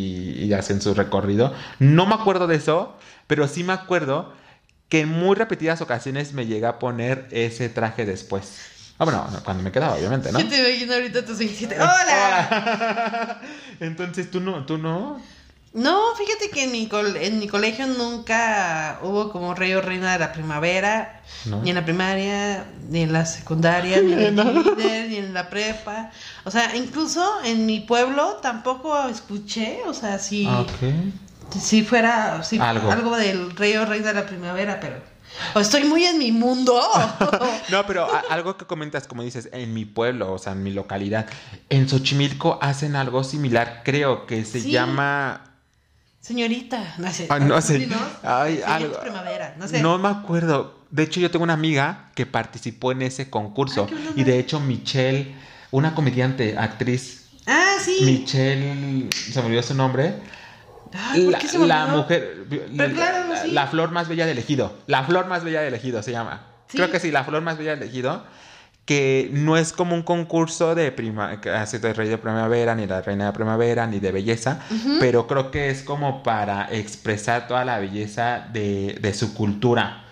y 0.45 0.53
hacen 0.55 0.81
su 0.81 0.95
recorrido. 0.95 1.53
No 1.81 2.07
me 2.07 2.15
acuerdo 2.15 2.47
de 2.47 2.55
eso, 2.57 2.97
pero 3.27 3.49
sí 3.49 3.65
me 3.65 3.73
acuerdo 3.73 4.33
que 4.89 5.01
en 5.01 5.09
muy 5.09 5.35
repetidas 5.35 5.81
ocasiones 5.81 6.33
me 6.33 6.47
llegué 6.47 6.67
a 6.67 6.79
poner 6.79 7.27
ese 7.31 7.69
traje 7.69 8.05
después. 8.07 8.59
Ah, 8.99 9.05
bueno, 9.05 9.27
cuando 9.45 9.63
me 9.63 9.73
quedaba, 9.73 9.95
obviamente, 9.97 10.33
¿no? 10.33 10.41
Yo 10.41 10.49
te 10.49 10.57
imagino 10.71 10.95
ahorita 10.95 11.25
tus 11.25 11.39
27. 11.39 11.75
¡Hola! 11.77 11.91
Hola. 12.51 13.41
Entonces, 13.81 14.31
¿tú 14.31 14.41
no? 14.41 14.65
¿Tú 14.65 14.79
no? 14.79 15.21
No, 15.75 16.01
fíjate 16.17 16.49
que 16.49 16.65
en 16.65 16.73
mi, 16.73 16.89
en 17.21 17.39
mi 17.39 17.49
colegio 17.49 17.87
nunca 17.87 18.99
hubo 19.03 19.31
como 19.31 19.55
rey 19.55 19.75
o 19.75 19.83
reina 19.83 20.15
de 20.15 20.19
la 20.19 20.33
primavera, 20.33 21.21
No. 21.45 21.61
ni 21.61 21.69
en 21.69 21.77
la 21.77 21.85
primaria, 21.85 22.65
ni 22.89 23.03
en 23.03 23.13
la 23.13 23.27
secundaria, 23.27 24.01
ni 24.01 24.15
en 24.15 24.35
No. 24.37 24.45
kinder, 24.63 25.11
ni 25.11 25.17
en 25.17 25.35
la 25.35 25.51
prepa. 25.51 26.11
O 26.45 26.51
sea, 26.51 26.75
incluso 26.75 27.23
en 27.45 27.67
mi 27.67 27.81
pueblo 27.81 28.39
tampoco 28.41 29.07
escuché, 29.09 29.81
o 29.87 29.93
sea, 29.93 30.19
si, 30.19 30.47
Ah, 30.49 30.61
Ok. 30.61 30.83
Si 31.61 31.83
fuera 31.83 32.43
si- 32.43 32.59
Algo. 32.59 32.91
algo. 32.91 33.17
del 33.17 33.55
rey 33.57 33.77
o 33.77 33.85
reina 33.87 34.09
de 34.09 34.15
la 34.15 34.27
primavera, 34.27 34.79
pero 34.81 34.97
o 35.55 35.61
estoy 35.61 35.85
muy 35.85 36.05
en 36.05 36.19
mi 36.19 36.33
mundo. 36.33 36.81
No, 37.71 37.85
pero 37.87 38.05
a- 38.05 38.23
algo 38.31 38.57
que 38.57 38.65
comentas, 38.65 39.07
como 39.07 39.23
dices, 39.23 39.49
en 39.53 39.75
mi 39.75 39.85
pueblo, 39.85 40.33
o 40.33 40.39
sea, 40.39 40.53
en 40.53 40.63
mi 40.63 40.71
localidad, 40.73 41.27
en 41.69 41.89
Xochimilco 41.89 42.59
hacen 42.63 42.95
algo 42.97 43.25
similar, 43.25 43.83
creo 43.85 44.27
que 44.27 44.45
se 44.45 44.61
Sí. 44.61 44.71
llama... 44.71 45.43
Señorita, 46.21 46.95
no 46.99 47.11
sé. 47.13 47.27
Ah, 47.31 47.39
no 47.39 47.61
sé. 47.61 47.87
¿no? 47.87 47.97
Ay, 48.25 48.55
Señorita 48.57 48.75
algo- 48.77 49.01
primavera, 49.01 49.55
no 49.59 49.69
sé. 49.69 49.81
No 49.81 49.97
me 49.99 50.09
acuerdo. 50.09 50.81
De 50.91 51.03
hecho, 51.05 51.21
yo 51.21 51.31
tengo 51.31 51.43
una 51.45 51.53
amiga 51.53 52.11
que 52.15 52.27
participó 52.27 52.91
en 52.93 53.03
ese 53.03 53.29
concurso. 53.31 53.87
Ah, 53.93 54.13
y 54.17 54.25
de 54.25 54.39
hecho, 54.39 54.59
Michelle, 54.61 55.35
una 55.71 55.95
comediante, 55.95 56.57
actriz, 56.59 57.27
Ah, 57.47 57.75
sí. 57.85 57.99
Michelle, 58.03 59.09
se 59.13 59.41
me 59.41 59.47
olvidó 59.47 59.63
su 59.63 59.75
nombre. 59.75 60.15
Ay, 60.99 61.25
¿por 61.25 61.33
la, 61.33 61.41
se 61.41 61.59
mujer, 61.59 62.47
la, 62.73 62.89
claro, 62.89 63.29
la- 63.29 63.43
sí. 63.43 63.51
la 63.53 63.67
flor 63.67 63.91
más 63.91 64.09
bella 64.09 64.27
del 64.27 64.39
ejido. 64.39 64.77
La 64.87 65.05
flor 65.05 65.27
más 65.27 65.45
bella 65.45 65.61
del 65.61 65.75
ejido 65.75 66.03
se 66.03 66.13
llama. 66.13 66.43
Sí. 66.69 66.77
Creo 66.79 66.91
que 66.91 66.99
sí, 67.01 67.11
la 67.11 67.25
flor 67.25 67.43
más 67.43 67.59
bella 67.59 67.77
del 67.77 67.89
ejido. 67.89 68.25
Que 68.85 69.29
no 69.33 69.57
es 69.57 69.73
como 69.73 69.97
un 69.97 70.05
concurso 70.05 70.77
de 70.77 70.93
prima, 70.93 71.41
que 71.41 71.51
hace 71.51 71.81
de 71.81 71.93
rey 71.93 72.09
de 72.09 72.19
primavera, 72.19 72.77
ni 72.77 72.87
la 72.87 73.03
reina 73.03 73.27
de 73.27 73.33
primavera, 73.33 73.85
ni 73.89 73.99
de 73.99 74.13
belleza, 74.13 74.61
pero 75.01 75.27
creo 75.27 75.51
que 75.51 75.71
es 75.71 75.83
como 75.83 76.23
para 76.23 76.69
expresar 76.71 77.49
toda 77.49 77.65
la 77.65 77.81
belleza 77.81 78.47
de, 78.53 78.97
de 79.01 79.13
su 79.13 79.35
cultura. 79.35 80.05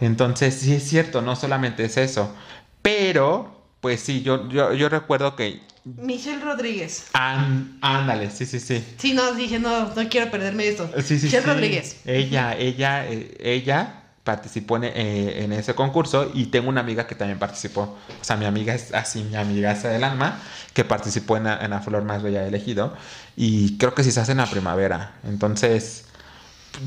Entonces, 0.00 0.54
sí 0.56 0.74
es 0.74 0.82
cierto, 0.82 1.22
no 1.22 1.36
solamente 1.36 1.84
es 1.84 1.96
eso. 1.96 2.34
Pero, 2.82 3.62
pues 3.80 4.00
sí, 4.00 4.22
yo, 4.22 4.48
yo, 4.48 4.72
yo 4.74 4.88
recuerdo 4.88 5.36
que. 5.36 5.60
Michelle 5.84 6.40
Rodríguez. 6.42 7.06
Án- 7.12 7.78
ándale, 7.80 8.30
sí, 8.30 8.46
sí, 8.46 8.60
sí. 8.60 8.84
Sí, 8.98 9.12
no, 9.14 9.32
dije, 9.34 9.58
no, 9.58 9.92
no 9.94 10.08
quiero 10.08 10.30
perderme 10.30 10.68
esto. 10.68 10.88
Sí, 10.98 11.18
sí, 11.18 11.26
Michelle 11.26 11.42
sí. 11.42 11.48
Rodríguez. 11.48 11.96
Ella, 12.04 12.56
ella, 12.56 13.06
eh, 13.06 13.36
ella 13.40 13.94
participó 14.22 14.76
en, 14.76 14.84
eh, 14.84 15.42
en 15.42 15.52
ese 15.52 15.74
concurso 15.74 16.30
y 16.32 16.46
tengo 16.46 16.68
una 16.68 16.80
amiga 16.82 17.08
que 17.08 17.16
también 17.16 17.40
participó. 17.40 17.98
O 18.20 18.24
sea, 18.24 18.36
mi 18.36 18.44
amiga 18.44 18.72
es 18.74 18.94
así, 18.94 19.24
mi 19.24 19.34
amiga 19.34 19.74
del 19.74 20.04
alma, 20.04 20.38
que 20.72 20.84
participó 20.84 21.36
en 21.36 21.44
la, 21.44 21.58
en 21.64 21.70
la 21.70 21.80
flor 21.80 22.04
más 22.04 22.22
bella 22.22 22.42
del 22.42 22.54
ejido. 22.54 22.94
Y 23.36 23.76
creo 23.78 23.94
que 23.94 24.04
sí 24.04 24.12
se 24.12 24.20
hace 24.20 24.32
en 24.32 24.38
la 24.38 24.46
primavera. 24.46 25.14
Entonces, 25.26 26.04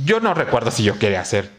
yo 0.05 0.21
no 0.21 0.33
recuerdo 0.33 0.71
si 0.71 0.83
yo 0.83 0.97
quería 0.97 1.25
ser 1.25 1.51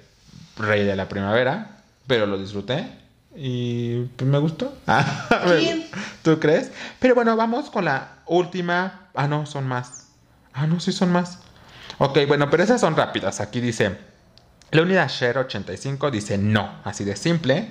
rey 0.57 0.85
de 0.85 0.97
la 0.97 1.09
primavera, 1.09 1.83
pero 2.07 2.27
lo 2.27 2.39
disfruté. 2.39 2.89
Y 3.37 4.05
pues 4.17 4.31
me 4.31 4.39
gustó. 4.39 4.73
Bien. 5.59 5.87
¿Tú 6.23 6.41
crees? 6.41 6.71
Pero 6.99 7.15
bueno, 7.15 7.37
vamos 7.37 7.71
con 7.71 7.85
la 7.85 8.19
última. 8.27 9.09
Ah, 9.15 9.29
no, 9.29 9.47
son 9.47 9.67
más. 9.67 10.07
Ah, 10.53 10.67
no, 10.67 10.81
sí 10.81 10.93
son 10.93 11.13
más. 11.13 11.39
Ok, 11.99 12.19
bueno, 12.27 12.51
pero 12.51 12.63
esas 12.63 12.81
son 12.81 12.97
rápidas. 12.97 13.41
Aquí 13.41 13.61
dice. 13.61 13.97
Leonidas 14.71 15.13
Share 15.13 15.39
85 15.39 16.11
dice 16.11 16.39
no, 16.39 16.81
así 16.85 17.05
de 17.05 17.15
simple. 17.17 17.71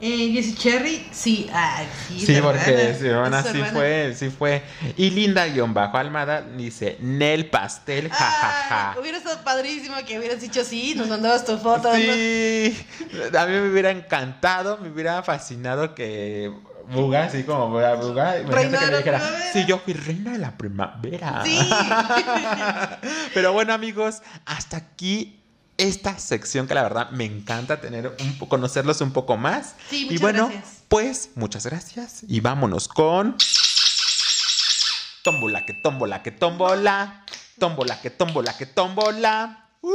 Eh, 0.00 0.32
Jessie 0.32 0.54
Cherry, 0.54 1.06
sí, 1.12 1.48
ay, 1.52 1.86
sí. 2.08 2.26
Sí, 2.26 2.40
porque 2.42 2.94
su 2.94 3.52
sí 3.52 3.62
fue, 3.72 4.14
sí 4.14 4.28
fue. 4.28 4.62
Y 4.96 5.10
Linda 5.10 5.46
guion 5.46 5.72
bajo 5.72 5.96
Almada 5.96 6.42
dice, 6.42 6.98
Nel 7.00 7.48
pastel, 7.48 8.10
jajaja. 8.10 9.00
Hubiera 9.00 9.18
estado 9.18 9.42
padrísimo 9.44 9.96
que 10.04 10.18
hubieras 10.18 10.40
dicho 10.40 10.64
sí, 10.64 10.94
nos 10.96 11.08
mandabas 11.08 11.44
tu 11.44 11.56
foto. 11.58 11.90
¿no? 11.90 11.94
Sí, 11.94 12.76
a 13.38 13.46
mí 13.46 13.52
me 13.52 13.70
hubiera 13.70 13.90
encantado, 13.90 14.78
me 14.78 14.90
hubiera 14.90 15.22
fascinado 15.22 15.94
que 15.94 16.52
Buga, 16.92 17.24
así 17.24 17.44
como 17.44 17.70
Buga, 17.70 17.94
Buga, 17.94 18.32
Reina 18.32 18.78
que 18.78 18.86
me 18.86 18.96
dijera, 18.98 19.18
primavera. 19.18 19.52
sí, 19.52 19.64
yo 19.66 19.78
fui 19.78 19.94
reina 19.94 20.32
de 20.32 20.38
la 20.38 20.56
primavera. 20.56 21.42
Sí. 21.44 21.58
Pero 23.34 23.52
bueno, 23.52 23.72
amigos, 23.72 24.22
hasta 24.44 24.76
aquí 24.76 25.40
esta 25.76 26.18
sección 26.18 26.66
que 26.66 26.74
la 26.74 26.82
verdad 26.82 27.10
me 27.10 27.24
encanta 27.24 27.80
tener 27.80 28.14
un 28.20 28.38
conocerlos 28.48 29.00
un 29.00 29.12
poco 29.12 29.36
más. 29.36 29.74
Sí, 29.90 30.02
y 30.02 30.04
muchas 30.04 30.20
bueno, 30.20 30.48
gracias. 30.48 30.82
pues 30.88 31.30
muchas 31.34 31.66
gracias 31.66 32.20
y 32.28 32.40
vámonos 32.40 32.88
con 32.88 33.36
tómbola 35.22 35.64
que 35.64 35.74
tómbola 35.74 36.22
que 36.22 36.30
tómbola, 36.30 37.24
tómbola 37.58 38.00
que 38.00 38.10
tómbola 38.10 38.56
que 38.56 38.66
tómbola. 38.66 39.60
Uh. 39.80 39.90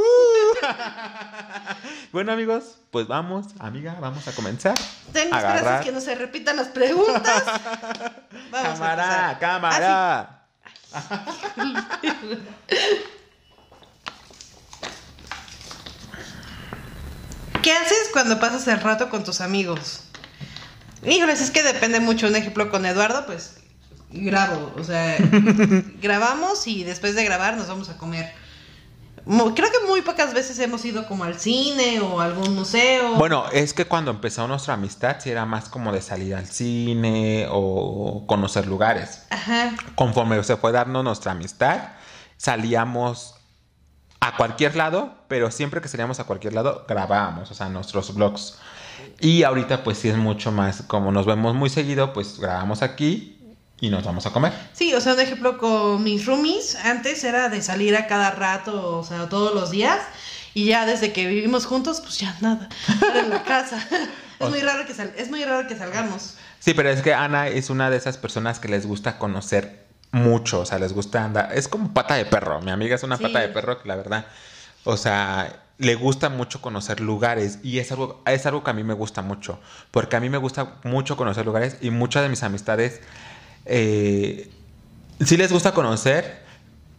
bueno, 2.12 2.32
amigos, 2.32 2.76
pues 2.90 3.08
vamos, 3.08 3.46
amiga, 3.58 3.96
vamos 4.00 4.28
a 4.28 4.32
comenzar. 4.32 4.76
Ten 5.12 5.32
Agarrar. 5.34 5.82
que 5.82 5.90
no 5.90 6.00
se 6.00 6.14
repitan 6.14 6.56
las 6.56 6.68
preguntas. 6.68 7.44
Vamos 8.50 8.78
cámara, 8.78 9.30
a 9.30 9.38
cámara. 9.38 10.46
¿Qué 17.62 17.72
haces 17.72 18.08
cuando 18.12 18.40
pasas 18.40 18.66
el 18.68 18.80
rato 18.80 19.10
con 19.10 19.22
tus 19.22 19.40
amigos? 19.40 20.00
Híjoles, 21.04 21.40
es 21.40 21.50
que 21.50 21.62
depende 21.62 22.00
mucho. 22.00 22.26
Un 22.26 22.36
ejemplo 22.36 22.70
con 22.70 22.86
Eduardo, 22.86 23.26
pues 23.26 23.56
grabo. 24.10 24.72
O 24.78 24.84
sea, 24.84 25.16
grabamos 26.02 26.66
y 26.66 26.84
después 26.84 27.14
de 27.14 27.24
grabar 27.24 27.56
nos 27.56 27.68
vamos 27.68 27.90
a 27.90 27.96
comer. 27.98 28.32
Creo 29.26 29.70
que 29.70 29.86
muy 29.86 30.00
pocas 30.00 30.32
veces 30.32 30.58
hemos 30.58 30.84
ido 30.84 31.06
como 31.06 31.24
al 31.24 31.38
cine 31.38 32.00
o 32.00 32.20
a 32.20 32.24
algún 32.24 32.54
museo. 32.54 33.16
Bueno, 33.16 33.44
es 33.52 33.74
que 33.74 33.84
cuando 33.84 34.10
empezó 34.10 34.48
nuestra 34.48 34.74
amistad, 34.74 35.16
sí 35.20 35.30
era 35.30 35.44
más 35.44 35.68
como 35.68 35.92
de 35.92 36.00
salir 36.00 36.34
al 36.34 36.46
cine 36.46 37.46
o 37.50 38.24
conocer 38.26 38.66
lugares. 38.66 39.24
Ajá. 39.28 39.72
Conforme 39.94 40.42
se 40.42 40.56
fue 40.56 40.72
dando 40.72 41.02
nuestra 41.02 41.32
amistad, 41.32 41.90
salíamos 42.38 43.39
a 44.20 44.36
cualquier 44.36 44.76
lado, 44.76 45.14
pero 45.28 45.50
siempre 45.50 45.80
que 45.80 45.88
salíamos 45.88 46.20
a 46.20 46.24
cualquier 46.24 46.52
lado, 46.52 46.84
grabábamos, 46.88 47.50
o 47.50 47.54
sea, 47.54 47.68
nuestros 47.68 48.14
vlogs. 48.14 48.58
Y 49.18 49.42
ahorita, 49.44 49.82
pues 49.82 49.98
sí 49.98 50.08
es 50.08 50.16
mucho 50.16 50.52
más, 50.52 50.82
como 50.86 51.10
nos 51.12 51.24
vemos 51.26 51.54
muy 51.54 51.70
seguido, 51.70 52.12
pues 52.12 52.38
grabamos 52.38 52.82
aquí 52.82 53.38
y 53.80 53.88
nos 53.88 54.04
vamos 54.04 54.26
a 54.26 54.30
comer. 54.32 54.52
Sí, 54.74 54.92
o 54.94 55.00
sea, 55.00 55.14
un 55.14 55.20
ejemplo 55.20 55.56
con 55.56 56.02
mis 56.04 56.26
roomies, 56.26 56.76
antes 56.84 57.24
era 57.24 57.48
de 57.48 57.62
salir 57.62 57.96
a 57.96 58.06
cada 58.06 58.30
rato, 58.30 58.98
o 58.98 59.02
sea, 59.04 59.28
todos 59.30 59.54
los 59.54 59.70
días, 59.70 59.98
y 60.52 60.66
ya 60.66 60.84
desde 60.84 61.12
que 61.12 61.26
vivimos 61.26 61.64
juntos, 61.64 62.00
pues 62.02 62.18
ya 62.18 62.36
nada, 62.42 62.68
era 63.10 63.20
en 63.20 63.30
la 63.30 63.42
casa. 63.44 63.86
es 64.38 64.48
muy 64.50 64.60
raro 64.60 64.84
que 64.86 64.92
sal- 64.94 65.14
es 65.16 65.30
muy 65.30 65.42
raro 65.44 65.66
que 65.66 65.76
salgamos. 65.76 66.34
Sí, 66.58 66.74
pero 66.74 66.90
es 66.90 67.00
que 67.00 67.14
Ana 67.14 67.48
es 67.48 67.70
una 67.70 67.88
de 67.88 67.96
esas 67.96 68.18
personas 68.18 68.58
que 68.60 68.68
les 68.68 68.84
gusta 68.86 69.16
conocer 69.18 69.86
mucho, 70.12 70.60
o 70.60 70.66
sea, 70.66 70.78
les 70.78 70.92
gusta 70.92 71.24
andar, 71.24 71.50
es 71.54 71.68
como 71.68 71.92
pata 71.94 72.14
de 72.14 72.24
perro, 72.24 72.60
mi 72.60 72.70
amiga 72.70 72.94
es 72.96 73.02
una 73.02 73.16
Sí. 73.16 73.22
pata 73.22 73.38
de 73.40 73.48
perro 73.48 73.80
que 73.80 73.88
la 73.88 73.96
verdad, 73.96 74.26
o 74.84 74.96
sea, 74.96 75.62
le 75.78 75.94
gusta 75.94 76.28
mucho 76.28 76.60
conocer 76.60 77.00
lugares 77.00 77.58
y 77.62 77.78
es 77.78 77.90
algo, 77.92 78.22
es 78.26 78.44
algo 78.46 78.62
que 78.64 78.70
a 78.70 78.74
mí 78.74 78.82
me 78.84 78.94
gusta 78.94 79.22
mucho, 79.22 79.60
porque 79.90 80.16
a 80.16 80.20
mí 80.20 80.28
me 80.28 80.38
gusta 80.38 80.74
mucho 80.84 81.16
conocer 81.16 81.46
lugares 81.46 81.78
y 81.80 81.90
muchas 81.90 82.22
de 82.22 82.28
mis 82.28 82.42
amistades 82.42 83.00
eh, 83.66 84.50
sí 85.20 85.36
les 85.36 85.52
gusta 85.52 85.72
conocer, 85.72 86.40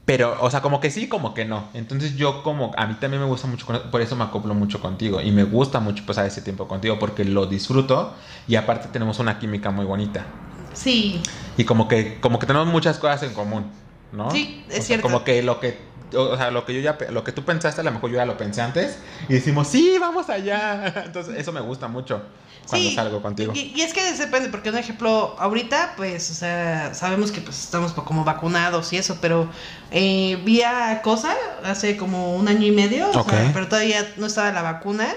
pero, 0.06 0.36
o 0.42 0.50
sea, 0.50 0.62
como 0.62 0.80
que 0.80 0.90
sí, 0.90 1.08
como 1.08 1.34
que 1.34 1.46
no. 1.46 1.70
Entonces 1.74 2.16
yo 2.16 2.44
como, 2.44 2.72
a 2.76 2.88
mí 2.88 2.96
también 3.00 3.22
me 3.22 3.28
gusta 3.28 3.48
mucho, 3.48 3.66
por 3.92 4.02
eso 4.02 4.16
me 4.16 4.24
acoplo 4.24 4.54
mucho 4.54 4.82
contigo 4.82 5.22
y 5.22 5.32
me 5.32 5.44
gusta 5.44 5.80
mucho 5.80 6.06
pasar 6.06 6.26
ese 6.26 6.42
tiempo 6.42 6.68
contigo 6.68 6.98
porque 7.00 7.24
lo 7.24 7.46
disfruto 7.46 8.16
y 8.48 8.56
aparte 8.56 8.88
tenemos 8.90 9.20
una 9.20 9.38
química 9.40 9.70
muy 9.72 9.86
bonita. 9.86 10.26
Sí, 10.74 11.22
Y 11.58 11.66
como 11.66 11.88
que, 11.88 12.20
como 12.22 12.40
que 12.40 12.46
tenemos 12.48 12.68
muchas 12.68 12.98
cosas 12.98 13.24
en 13.24 13.34
común, 13.34 13.66
¿no? 14.12 14.32
Sí, 14.32 14.64
es 14.68 14.74
O 14.74 14.76
sea, 14.78 14.84
cierto. 14.84 15.04
Como 15.04 15.24
que 15.24 15.42
lo 15.44 15.60
que, 15.60 15.80
o 16.16 16.38
sea, 16.38 16.52
lo 16.52 16.66
que 16.66 16.74
yo 16.74 16.82
ya, 16.82 16.98
lo 17.10 17.24
que 17.24 17.32
tú 17.32 17.44
pensaste, 17.44 17.82
a 17.82 17.84
lo 17.84 17.92
mejor 17.92 18.10
yo 18.10 18.18
ya 18.18 18.26
lo 18.26 18.38
pensé 18.38 18.62
antes 18.62 18.98
y 19.30 19.34
decimos, 19.34 19.68
sí, 19.68 19.98
vamos 20.00 20.30
allá. 20.30 21.04
Entonces 21.06 21.38
eso 21.38 21.52
me 21.52 21.62
gusta 21.62 21.88
mucho 21.88 22.22
cuando 22.68 22.90
sí. 22.90 22.96
salgo 22.96 23.22
contigo. 23.22 23.52
Y, 23.56 23.74
y 23.76 23.82
es 23.82 23.94
que 23.94 24.14
depende, 24.14 24.50
porque 24.50 24.70
un 24.70 24.78
ejemplo, 24.78 25.36
ahorita, 25.40 25.94
pues, 25.98 26.32
o 26.32 26.34
sea, 26.34 26.94
sabemos 26.94 27.32
que 27.32 27.42
pues 27.42 27.60
estamos 27.60 27.92
como 27.92 28.24
vacunados 28.24 28.94
y 28.94 28.98
eso, 28.98 29.18
pero 29.20 29.50
eh, 29.92 30.40
vi 30.46 30.62
a 30.62 31.02
Cosa 31.02 31.36
hace 31.64 31.98
como 31.98 32.36
un 32.36 32.48
año 32.48 32.66
y 32.68 32.72
medio, 32.72 33.10
o 33.10 33.14
sea, 33.14 33.22
Ok. 33.24 33.34
pero 33.54 33.68
todavía 33.68 34.14
no 34.18 34.28
estaba 34.28 34.52
la 34.52 34.62
vacuna. 34.62 35.08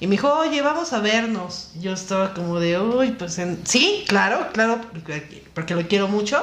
Y 0.00 0.06
me 0.06 0.12
dijo, 0.12 0.32
oye, 0.32 0.60
vamos 0.62 0.92
a 0.92 1.00
vernos. 1.00 1.70
Yo 1.80 1.92
estaba 1.92 2.34
como 2.34 2.60
de, 2.60 2.78
uy, 2.80 3.12
pues 3.12 3.38
en... 3.38 3.66
sí, 3.66 4.04
claro, 4.08 4.48
claro, 4.52 4.80
porque, 4.92 5.44
porque 5.54 5.74
lo 5.74 5.86
quiero 5.86 6.08
mucho. 6.08 6.42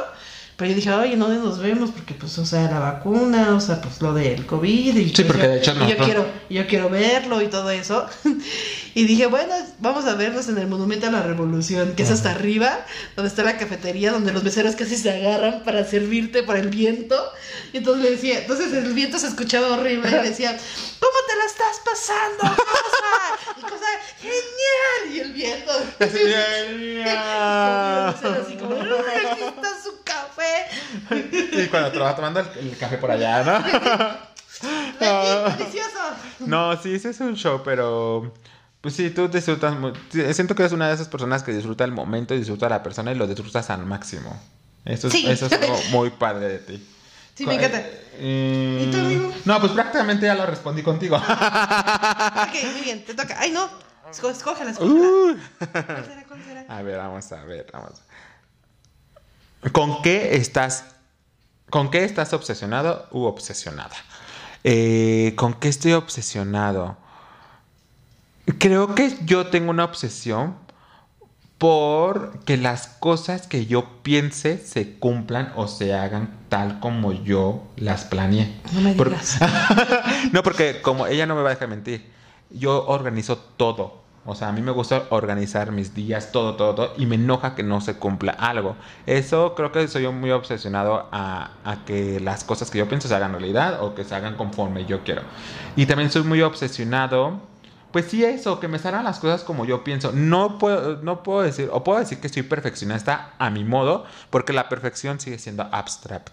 Pero 0.61 0.69
yo 0.69 0.75
dije, 0.75 0.91
oye, 0.91 1.15
¿dónde 1.15 1.37
nos 1.37 1.57
vemos? 1.57 1.89
Porque, 1.89 2.13
pues, 2.13 2.37
o 2.37 2.45
sea, 2.45 2.69
la 2.69 2.77
vacuna, 2.77 3.55
o 3.55 3.59
sea, 3.59 3.81
pues 3.81 3.99
lo 3.99 4.13
del 4.13 4.45
COVID. 4.45 4.95
Y 4.95 5.09
Sí, 5.09 5.23
porque 5.23 5.41
yo, 5.41 5.49
de 5.49 5.57
hecho 5.57 5.73
y 5.73 5.89
yo 5.89 5.97
quiero, 5.97 6.27
yo 6.51 6.67
quiero 6.67 6.87
verlo 6.87 7.41
y 7.41 7.47
todo 7.47 7.71
eso. 7.71 8.05
y 8.93 9.05
dije, 9.05 9.25
bueno, 9.25 9.55
vamos 9.79 10.05
a 10.05 10.13
vernos 10.13 10.47
en 10.49 10.59
el 10.59 10.67
Monumento 10.67 11.07
a 11.07 11.09
la 11.11 11.23
Revolución, 11.23 11.95
que 11.95 12.03
es 12.03 12.11
hasta 12.11 12.29
arriba, 12.29 12.85
donde 13.15 13.29
está 13.29 13.41
la 13.41 13.57
cafetería, 13.57 14.11
donde 14.11 14.31
los 14.33 14.43
meseros 14.43 14.75
casi 14.75 14.97
se 14.97 15.09
agarran 15.09 15.63
para 15.63 15.83
servirte 15.83 16.43
por 16.43 16.55
el 16.55 16.67
viento. 16.69 17.19
Y 17.73 17.77
entonces 17.77 18.03
le 18.03 18.11
decía, 18.11 18.37
entonces 18.41 18.71
el 18.71 18.93
viento 18.93 19.17
se 19.17 19.25
escuchaba 19.29 19.69
horrible. 19.69 20.09
Y 20.11 20.27
decía, 20.29 20.55
¿cómo 20.99 21.17
te 21.27 21.35
la 21.37 21.45
estás 21.45 21.81
pasando, 21.83 22.55
cosa? 22.55 23.57
Y 23.57 23.61
cosa, 23.61 23.87
genial. 24.19 25.11
Y 25.11 25.19
el 25.21 25.33
viento. 25.33 25.71
Así 28.41 28.55
como, 28.57 28.75
"Ay, 28.75 29.25
aquí 29.31 29.41
está 29.41 29.69
su 29.80 29.80
café. 30.11 31.61
Y 31.63 31.67
cuando 31.67 31.91
te 31.91 31.99
vas 31.99 32.15
tomando 32.15 32.39
el, 32.39 32.47
el 32.69 32.77
café 32.77 32.97
por 32.97 33.11
allá, 33.11 33.43
¿no? 33.43 33.59
Leti, 34.99 35.57
delicioso. 35.57 35.99
No, 36.39 36.79
sí, 36.81 36.95
ese 36.95 37.09
es 37.09 37.19
un 37.19 37.35
show, 37.35 37.61
pero 37.63 38.33
pues 38.81 38.95
sí, 38.95 39.09
tú 39.09 39.27
disfrutas. 39.27 39.75
Siento 40.33 40.55
que 40.55 40.63
eres 40.63 40.73
una 40.73 40.87
de 40.87 40.93
esas 40.95 41.07
personas 41.07 41.43
que 41.43 41.51
disfruta 41.53 41.83
el 41.83 41.91
momento, 41.91 42.33
disfruta 42.33 42.67
a 42.67 42.69
la 42.69 42.83
persona 42.83 43.11
y 43.11 43.15
lo 43.15 43.27
disfrutas 43.27 43.69
al 43.69 43.85
máximo. 43.85 44.39
Eso 44.85 45.07
es, 45.07 45.13
Sí. 45.13 45.25
eso 45.29 45.45
es 45.47 45.53
algo 45.53 45.79
muy 45.91 46.09
padre 46.11 46.47
de 46.47 46.59
ti. 46.59 46.87
Sí, 47.35 47.45
me 47.45 47.55
encanta. 47.55 47.81
Eh, 48.15 48.85
¿Y 48.87 48.91
tú, 48.91 48.97
amigo? 48.99 49.31
No, 49.45 49.59
pues 49.59 49.71
prácticamente 49.71 50.25
ya 50.25 50.35
lo 50.35 50.45
respondí 50.45 50.83
contigo. 50.83 51.17
Ok, 52.41 52.63
muy 52.73 52.81
bien, 52.83 53.03
te 53.05 53.13
toca. 53.13 53.35
Ay, 53.39 53.51
no. 53.51 53.69
Escógela, 54.09 54.71
escógela. 54.71 55.07
Uh. 55.07 55.37
¿Cuál 55.57 56.05
será? 56.05 56.23
¿Cuál 56.27 56.43
será? 56.43 56.65
A 56.67 56.81
ver, 56.81 56.97
vamos 56.97 57.31
a 57.31 57.43
ver, 57.45 57.65
vamos. 57.71 57.93
¿Con 59.71 60.01
qué 60.01 60.35
estás, 60.35 60.85
con 61.69 61.91
qué 61.91 62.03
estás 62.03 62.33
obsesionado 62.33 63.07
u 63.11 63.23
obsesionada? 63.23 63.95
Eh, 64.63 65.33
¿Con 65.35 65.53
qué 65.53 65.69
estoy 65.69 65.93
obsesionado? 65.93 66.97
Creo 68.57 68.95
que 68.95 69.17
yo 69.25 69.47
tengo 69.47 69.69
una 69.69 69.85
obsesión 69.85 70.55
por 71.57 72.39
que 72.43 72.57
las 72.57 72.87
cosas 72.87 73.45
que 73.45 73.67
yo 73.67 74.01
piense 74.01 74.57
se 74.57 74.97
cumplan 74.97 75.53
o 75.55 75.67
se 75.67 75.93
hagan 75.93 76.39
tal 76.49 76.79
como 76.79 77.13
yo 77.13 77.63
las 77.75 78.03
planeé. 78.05 78.59
No 78.73 78.81
me 78.81 78.93
Por- 78.93 79.09
digas. 79.09 79.37
no, 80.31 80.41
porque 80.41 80.81
como 80.81 81.05
ella 81.05 81.27
no 81.27 81.35
me 81.35 81.43
va 81.43 81.49
a 81.49 81.53
dejar 81.53 81.67
mentir, 81.67 82.11
yo 82.49 82.87
organizo 82.87 83.37
todo. 83.37 84.00
O 84.23 84.35
sea, 84.35 84.49
a 84.49 84.51
mí 84.51 84.61
me 84.61 84.71
gusta 84.71 85.05
organizar 85.09 85.71
mis 85.71 85.95
días, 85.95 86.31
todo, 86.31 86.55
todo, 86.55 86.75
todo, 86.75 86.93
y 86.97 87.07
me 87.07 87.15
enoja 87.15 87.55
que 87.55 87.63
no 87.63 87.81
se 87.81 87.97
cumpla 87.97 88.31
algo. 88.33 88.75
Eso 89.07 89.55
creo 89.55 89.71
que 89.71 89.87
soy 89.87 90.03
yo 90.03 90.11
muy 90.11 90.29
obsesionado 90.29 91.07
a, 91.11 91.51
a 91.63 91.85
que 91.85 92.19
las 92.19 92.43
cosas 92.43 92.69
que 92.69 92.77
yo 92.77 92.87
pienso 92.87 93.07
se 93.07 93.15
hagan 93.15 93.31
realidad 93.31 93.81
o 93.81 93.95
que 93.95 94.03
se 94.03 94.13
hagan 94.13 94.35
conforme 94.35 94.85
yo 94.85 95.03
quiero. 95.03 95.23
Y 95.75 95.87
también 95.87 96.11
soy 96.11 96.21
muy 96.21 96.41
obsesionado, 96.43 97.39
pues 97.91 98.05
sí, 98.05 98.23
eso, 98.23 98.59
que 98.59 98.67
me 98.67 98.79
salgan 98.79 99.03
las 99.03 99.19
cosas 99.19 99.43
como 99.43 99.65
yo 99.65 99.83
pienso. 99.83 100.11
No 100.13 100.57
puedo, 100.57 101.01
no 101.01 101.23
puedo 101.23 101.41
decir, 101.41 101.69
o 101.71 101.83
puedo 101.83 101.99
decir 101.99 102.19
que 102.19 102.29
soy 102.29 102.43
perfeccionista 102.43 103.33
a 103.37 103.49
mi 103.49 103.63
modo, 103.63 104.05
porque 104.29 104.53
la 104.53 104.69
perfección 104.69 105.19
sigue 105.19 105.37
siendo 105.39 105.63
abstract, 105.71 106.29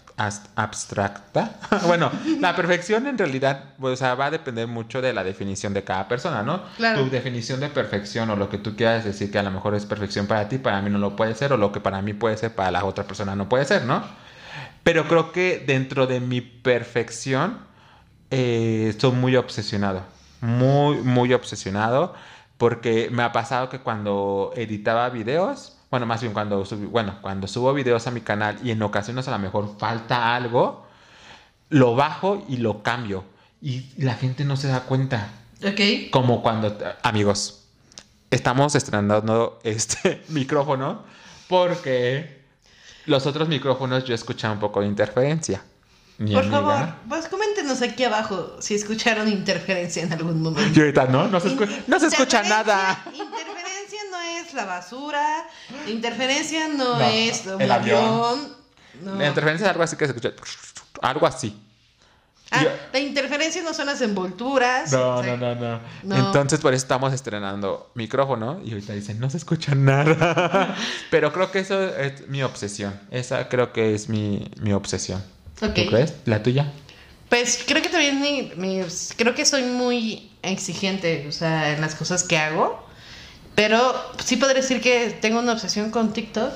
abstracta. 0.55 1.59
bueno, 1.87 2.11
la 2.39 2.55
perfección 2.55 3.07
en 3.07 3.17
realidad, 3.17 3.73
pues, 3.79 3.93
o 3.93 3.97
sea, 3.97 4.15
va 4.15 4.27
a 4.27 4.31
depender 4.31 4.67
mucho 4.67 5.01
de 5.01 5.11
la 5.11 5.23
definición 5.23 5.73
de 5.73 5.83
cada 5.83 6.07
persona, 6.07 6.43
¿no? 6.43 6.63
Claro. 6.77 7.03
Tu 7.03 7.09
definición 7.09 7.59
de 7.59 7.69
perfección 7.69 8.29
o 8.29 8.35
lo 8.35 8.49
que 8.49 8.57
tú 8.57 8.75
quieras 8.75 9.03
decir 9.03 9.31
que 9.31 9.39
a 9.39 9.43
lo 9.43 9.51
mejor 9.51 9.75
es 9.75 9.85
perfección 9.85 10.27
para 10.27 10.47
ti, 10.47 10.57
para 10.57 10.81
mí 10.81 10.89
no 10.89 10.97
lo 10.97 11.15
puede 11.15 11.35
ser, 11.35 11.51
o 11.51 11.57
lo 11.57 11.71
que 11.71 11.81
para 11.81 12.01
mí 12.01 12.13
puede 12.13 12.37
ser, 12.37 12.55
para 12.55 12.71
la 12.71 12.85
otra 12.85 13.03
persona 13.05 13.35
no 13.35 13.49
puede 13.49 13.65
ser, 13.65 13.85
¿no? 13.85 14.03
Pero 14.83 15.07
creo 15.07 15.31
que 15.31 15.63
dentro 15.65 16.07
de 16.07 16.19
mi 16.19 16.41
perfección, 16.41 17.59
eh, 18.31 18.87
estoy 18.89 19.11
muy 19.11 19.35
obsesionado. 19.35 20.18
Muy, 20.41 20.97
muy 20.97 21.33
obsesionado 21.33 22.13
porque 22.57 23.09
me 23.11 23.23
ha 23.23 23.31
pasado 23.31 23.69
que 23.69 23.79
cuando 23.79 24.51
editaba 24.55 25.09
videos, 25.09 25.77
bueno, 25.91 26.05
más 26.05 26.21
bien 26.21 26.33
cuando, 26.33 26.63
subí- 26.65 26.89
bueno, 26.89 27.17
cuando 27.21 27.47
subo 27.47 27.73
videos 27.73 28.05
a 28.07 28.11
mi 28.11 28.21
canal 28.21 28.57
y 28.63 28.71
en 28.71 28.81
ocasiones 28.81 29.27
a 29.27 29.31
lo 29.31 29.39
mejor 29.39 29.75
falta 29.77 30.35
algo, 30.35 30.85
lo 31.69 31.95
bajo 31.95 32.43
y 32.47 32.57
lo 32.57 32.83
cambio. 32.83 33.23
Y 33.61 33.85
la 33.97 34.13
gente 34.15 34.45
no 34.45 34.55
se 34.57 34.67
da 34.67 34.81
cuenta. 34.81 35.29
Ok. 35.65 36.09
Como 36.11 36.41
cuando, 36.41 36.77
amigos, 37.03 37.65
estamos 38.31 38.75
estrenando 38.75 39.59
este 39.63 40.23
micrófono 40.29 41.03
porque 41.47 42.39
los 43.05 43.25
otros 43.25 43.47
micrófonos 43.47 44.03
yo 44.05 44.13
escuchaba 44.13 44.53
un 44.53 44.59
poco 44.59 44.81
de 44.81 44.87
interferencia. 44.87 45.63
Por 46.19 46.27
amiga- 46.27 46.49
favor, 46.51 46.89
pues 47.07 47.27
coméntenos 47.29 47.81
aquí 47.81 48.03
abajo 48.03 48.57
si 48.59 48.75
escucharon 48.75 49.27
interferencia 49.29 50.03
en 50.03 50.11
algún 50.13 50.41
momento. 50.41 50.77
Y 50.77 50.81
ahorita 50.81 51.05
no, 51.05 51.27
no 51.29 51.39
se, 51.39 51.55
escu- 51.55 51.69
no 51.87 51.99
se 51.99 52.07
escucha 52.07 52.43
nada. 52.43 53.03
Interferencia 53.07 53.99
no 54.11 54.21
es 54.21 54.53
la 54.53 54.65
basura. 54.65 55.47
Interferencia 55.87 56.67
no, 56.67 56.99
No, 56.99 57.01
es 57.05 57.45
el 57.47 57.71
avión. 57.71 58.03
avión. 58.03 58.55
no. 59.01 59.15
La 59.15 59.27
interferencia 59.27 59.65
es 59.65 59.71
algo 59.71 59.83
así 59.83 59.95
que 59.95 60.05
se 60.05 60.11
escucha. 60.11 60.33
Algo 61.01 61.25
así. 61.25 61.57
Ah, 62.51 62.63
Yo- 62.63 62.69
la 62.91 62.99
interferencia 62.99 63.61
no 63.61 63.73
son 63.73 63.85
las 63.85 64.01
envolturas. 64.01 64.91
No, 64.91 65.17
o 65.17 65.23
sea, 65.23 65.37
no, 65.37 65.55
no, 65.55 65.61
no, 65.61 65.79
no. 66.03 66.15
Entonces 66.17 66.59
por 66.59 66.73
eso 66.73 66.83
estamos 66.83 67.13
estrenando 67.13 67.91
micrófono 67.93 68.59
y 68.65 68.71
ahorita 68.71 68.91
dicen, 68.93 69.19
no 69.19 69.29
se 69.29 69.37
escucha 69.37 69.73
nada. 69.75 70.75
Pero 71.11 71.31
creo 71.31 71.51
que 71.51 71.59
eso 71.59 71.81
es 71.95 72.27
mi 72.27 72.41
obsesión. 72.43 72.99
Esa 73.11 73.47
creo 73.47 73.71
que 73.71 73.93
es 73.93 74.09
mi, 74.09 74.51
mi 74.59 74.73
obsesión. 74.73 75.23
Ok. 75.61 75.73
¿Tú 75.75 75.85
crees? 75.87 76.13
¿La 76.25 76.41
tuya? 76.43 76.71
Pues 77.29 77.63
creo 77.67 77.81
que 77.81 77.89
también 77.89 78.19
mi, 78.21 78.51
mi- 78.55 78.81
creo 79.17 79.35
que 79.35 79.45
soy 79.45 79.63
muy 79.63 80.31
exigente, 80.41 81.25
o 81.27 81.31
sea, 81.31 81.73
en 81.73 81.81
las 81.81 81.95
cosas 81.95 82.23
que 82.23 82.37
hago. 82.37 82.85
Pero 83.55 83.93
sí 84.23 84.37
podría 84.37 84.61
decir 84.61 84.81
que 84.81 85.17
tengo 85.21 85.39
una 85.39 85.51
obsesión 85.53 85.91
con 85.91 86.13
TikTok. 86.13 86.53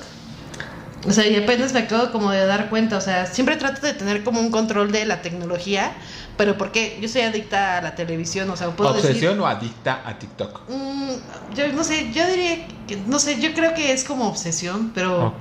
O 1.05 1.11
sea, 1.11 1.27
y 1.27 1.35
apenas 1.35 1.73
me 1.73 1.79
acabo 1.81 2.11
como 2.13 2.31
de 2.31 2.45
dar 2.45 2.69
cuenta. 2.69 2.97
O 2.97 3.01
sea, 3.01 3.25
siempre 3.25 3.57
trato 3.57 3.85
de 3.85 3.93
tener 3.93 4.23
como 4.23 4.39
un 4.39 4.49
control 4.51 4.91
de 4.91 5.05
la 5.05 5.21
tecnología. 5.21 5.91
Pero 6.37 6.57
porque 6.57 6.97
yo 7.01 7.07
soy 7.09 7.21
adicta 7.21 7.77
a 7.77 7.81
la 7.81 7.93
televisión, 7.93 8.49
o 8.49 8.57
sea, 8.57 8.71
puedo 8.71 8.89
¿Obsesión 8.91 9.33
decir... 9.33 9.39
o 9.41 9.45
adicta 9.45 10.01
a 10.03 10.17
TikTok? 10.17 10.67
Mm, 10.67 11.09
yo 11.53 11.71
no 11.73 11.83
sé, 11.83 12.11
yo 12.11 12.25
diría 12.27 12.67
que, 12.87 12.95
no 13.05 13.19
sé, 13.19 13.39
yo 13.39 13.53
creo 13.53 13.75
que 13.75 13.91
es 13.91 14.03
como 14.03 14.27
obsesión, 14.29 14.91
pero... 14.95 15.37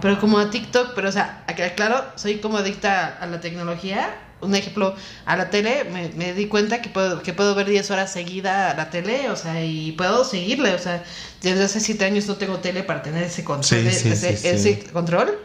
Pero 0.00 0.18
como 0.18 0.38
a 0.38 0.48
TikTok, 0.48 0.92
pero 0.94 1.10
o 1.10 1.12
sea, 1.12 1.39
claro, 1.54 2.04
soy 2.16 2.38
como 2.38 2.58
adicta 2.58 3.18
a 3.20 3.26
la 3.26 3.40
tecnología. 3.40 4.14
Un 4.42 4.54
ejemplo, 4.54 4.94
a 5.26 5.36
la 5.36 5.50
tele, 5.50 5.84
me, 5.84 6.08
me 6.16 6.32
di 6.32 6.46
cuenta 6.46 6.80
que 6.80 6.88
puedo, 6.88 7.22
que 7.22 7.34
puedo 7.34 7.54
ver 7.54 7.68
10 7.68 7.90
horas 7.90 8.10
seguida 8.10 8.70
a 8.70 8.74
la 8.74 8.88
tele, 8.88 9.28
o 9.28 9.36
sea, 9.36 9.62
y 9.62 9.92
puedo 9.92 10.24
seguirle, 10.24 10.72
o 10.72 10.78
sea, 10.78 11.04
desde 11.42 11.62
hace 11.64 11.78
7 11.78 12.06
años 12.06 12.26
no 12.26 12.36
tengo 12.36 12.56
tele 12.58 12.82
para 12.82 13.02
tener 13.02 13.22
ese 13.24 13.44
control, 13.44 13.82
Sí, 13.82 13.90
sí, 13.98 14.08
ese, 14.08 14.36
sí, 14.38 14.48
ese 14.48 14.78
control. 14.92 15.38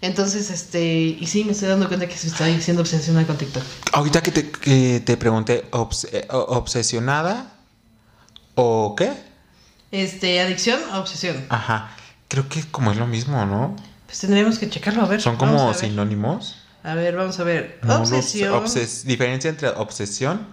Entonces, 0.00 0.50
este, 0.50 0.82
y 1.20 1.26
sí, 1.26 1.44
me 1.44 1.52
estoy 1.52 1.68
dando 1.68 1.88
cuenta 1.88 2.06
que 2.08 2.14
estoy 2.14 2.58
siendo 2.62 2.80
obsesionada 2.82 3.26
con 3.26 3.36
TikTok. 3.36 3.62
Ahorita 3.92 4.22
que 4.22 4.30
te, 4.30 4.50
que 4.50 5.02
te 5.04 5.16
pregunté, 5.18 5.70
obs- 5.72 6.08
eh, 6.10 6.26
o- 6.30 6.38
¿obsesionada 6.56 7.52
o 8.54 8.94
qué? 8.96 9.12
Este, 9.90 10.40
adicción 10.40 10.80
o 10.94 10.98
obsesión. 11.00 11.44
Ajá. 11.50 11.90
Creo 12.28 12.48
que 12.48 12.62
como 12.70 12.92
es 12.92 12.96
lo 12.96 13.06
mismo, 13.06 13.44
¿no? 13.46 13.76
Pues 14.08 14.18
tendríamos 14.20 14.58
que 14.58 14.68
checarlo, 14.70 15.02
a 15.02 15.06
ver. 15.06 15.20
Son 15.20 15.36
como 15.36 15.60
a 15.60 15.66
ver. 15.66 15.74
sinónimos. 15.76 16.56
A 16.82 16.94
ver, 16.94 17.14
vamos 17.14 17.38
a 17.38 17.44
ver. 17.44 17.78
No 17.82 17.96
obsesión 18.00 18.54
Obses- 18.54 19.02
diferencia 19.04 19.50
entre 19.50 19.68
obsesión 19.68 20.46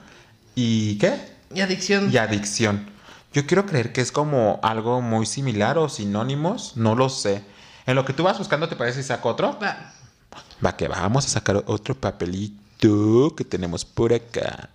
y 0.56 0.97
qué? 0.97 1.18
y 1.53 1.62
adicción. 1.62 2.12
Y 2.12 2.18
adicción. 2.18 2.89
Yo 3.32 3.45
quiero 3.47 3.66
creer 3.66 3.93
que 3.93 4.01
es 4.01 4.12
como 4.12 4.60
algo 4.62 4.99
muy 5.01 5.26
similar 5.26 5.78
o 5.78 5.88
sinónimos, 5.88 6.76
no 6.76 6.95
lo 6.95 7.08
sé. 7.10 7.43
En 7.86 7.95
lo 7.95 8.03
que 8.03 8.12
tú 8.14 8.24
vas 8.24 8.38
buscando, 8.38 8.68
¿te 8.68 8.76
parece 8.76 9.01
si 9.01 9.08
saco 9.08 9.30
otro? 9.30 9.58
Va. 9.64 9.93
Va 10.66 10.76
que 10.76 10.89
va, 10.89 10.99
vamos 10.99 11.26
a 11.26 11.30
sacar 11.30 11.64
otro 11.68 11.95
papelito 11.95 13.34
que 13.38 13.45
tenemos 13.45 13.86
por 13.86 14.14
acá. 14.14 14.68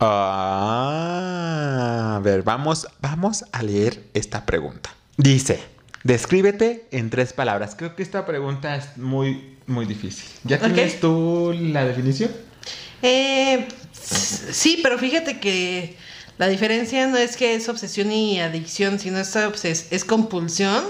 Ah, 0.00 2.16
a 2.16 2.20
ver, 2.20 2.42
vamos, 2.42 2.86
vamos 3.00 3.44
a 3.52 3.62
leer 3.62 4.10
esta 4.14 4.44
pregunta. 4.44 4.90
Dice, 5.16 5.62
descríbete 6.04 6.86
en 6.90 7.10
tres 7.10 7.32
palabras. 7.32 7.74
Creo 7.76 7.94
que 7.96 8.02
esta 8.02 8.26
pregunta 8.26 8.76
es 8.76 8.96
muy, 8.96 9.56
muy 9.66 9.86
difícil. 9.86 10.28
¿Ya 10.44 10.58
tienes 10.58 11.00
tú 11.00 11.54
la 11.54 11.84
definición? 11.84 12.30
Eh, 13.02 13.66
sí, 13.92 14.80
pero 14.82 14.98
fíjate 14.98 15.40
que 15.40 15.96
la 16.38 16.48
diferencia 16.48 17.06
no 17.06 17.16
es 17.16 17.36
que 17.36 17.54
es 17.54 17.68
obsesión 17.68 18.10
y 18.10 18.40
adicción, 18.40 18.98
sino 18.98 19.18
es, 19.18 19.34
obses 19.36 19.88
es 19.90 20.04
compulsión 20.04 20.84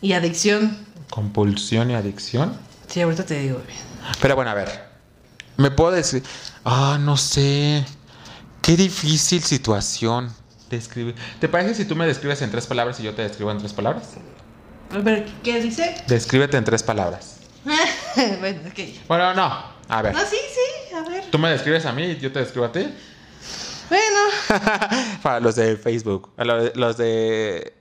y 0.00 0.12
adicción. 0.12 0.76
Compulsión 1.10 1.90
y 1.90 1.94
adicción. 1.94 2.56
Sí, 2.88 3.00
ahorita 3.00 3.24
te 3.24 3.40
digo 3.40 3.60
bien. 3.66 3.78
Pero 4.20 4.36
bueno, 4.36 4.50
a 4.50 4.54
ver. 4.54 4.92
Me 5.56 5.70
puedo 5.70 5.92
decir. 5.92 6.22
Ah, 6.64 6.98
no 7.00 7.16
sé. 7.16 7.84
Qué 8.60 8.76
difícil 8.76 9.42
situación. 9.42 10.32
Describir. 10.76 11.14
¿Te 11.38 11.48
parece 11.50 11.74
si 11.74 11.84
tú 11.84 11.94
me 11.94 12.06
describes 12.06 12.40
en 12.40 12.50
tres 12.50 12.66
palabras 12.66 12.98
y 12.98 13.02
yo 13.02 13.14
te 13.14 13.20
describo 13.20 13.50
en 13.50 13.58
tres 13.58 13.74
palabras? 13.74 14.04
A 14.90 14.98
ver, 14.98 15.26
¿qué 15.44 15.60
dice? 15.60 15.94
Descríbete 16.06 16.56
en 16.56 16.64
tres 16.64 16.82
palabras. 16.82 17.40
bueno, 18.40 18.60
ok. 18.68 18.78
Bueno, 19.06 19.34
no. 19.34 19.64
A 19.88 20.00
ver. 20.02 20.14
No, 20.14 20.20
sí, 20.20 20.36
sí, 20.36 20.94
a 20.94 21.02
ver. 21.08 21.24
Tú 21.30 21.38
me 21.38 21.50
describes 21.50 21.84
a 21.84 21.92
mí 21.92 22.04
y 22.04 22.16
yo 22.18 22.32
te 22.32 22.38
describo 22.38 22.64
a 22.64 22.72
ti. 22.72 22.88
Bueno, 23.90 24.18
Para 25.22 25.40
los 25.40 25.56
de 25.56 25.76
Facebook. 25.76 26.32
Los 26.38 26.96
de 26.96 27.74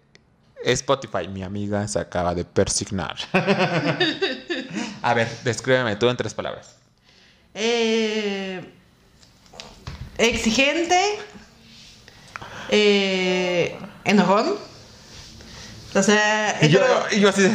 Spotify. 0.65 1.29
Mi 1.29 1.43
amiga 1.43 1.87
se 1.87 1.97
acaba 1.99 2.35
de 2.35 2.43
persignar. 2.43 3.15
a 5.01 5.13
ver, 5.13 5.29
descríbeme 5.45 5.95
tú 5.95 6.09
en 6.09 6.17
tres 6.17 6.33
palabras. 6.33 6.75
eh, 7.53 8.61
exigente, 10.17 10.99
eh, 12.69 13.77
enojón. 14.03 14.55
O 15.93 16.03
sea, 16.03 16.57
Y 16.61 16.69
yo, 16.69 16.79
pero- 16.79 17.05
y 17.11 17.19
yo 17.19 17.29
así 17.29 17.41
de. 17.41 17.49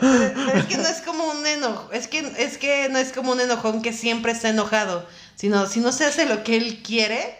Pero 0.00 0.58
es 0.58 0.64
que 0.66 0.76
no 0.78 0.88
es 0.88 1.00
como 1.02 1.24
un 1.30 1.46
enojo, 1.46 1.90
es 1.92 2.08
que, 2.08 2.20
es 2.38 2.58
que 2.58 2.88
no 2.88 2.98
es 2.98 3.12
como 3.12 3.32
un 3.32 3.40
enojón 3.40 3.82
que 3.82 3.92
siempre 3.92 4.32
está 4.32 4.48
enojado, 4.48 5.06
sino 5.36 5.66
si 5.66 5.80
no 5.80 5.92
se 5.92 6.06
hace 6.06 6.24
lo 6.26 6.42
que 6.42 6.56
él 6.56 6.82
quiere, 6.84 7.38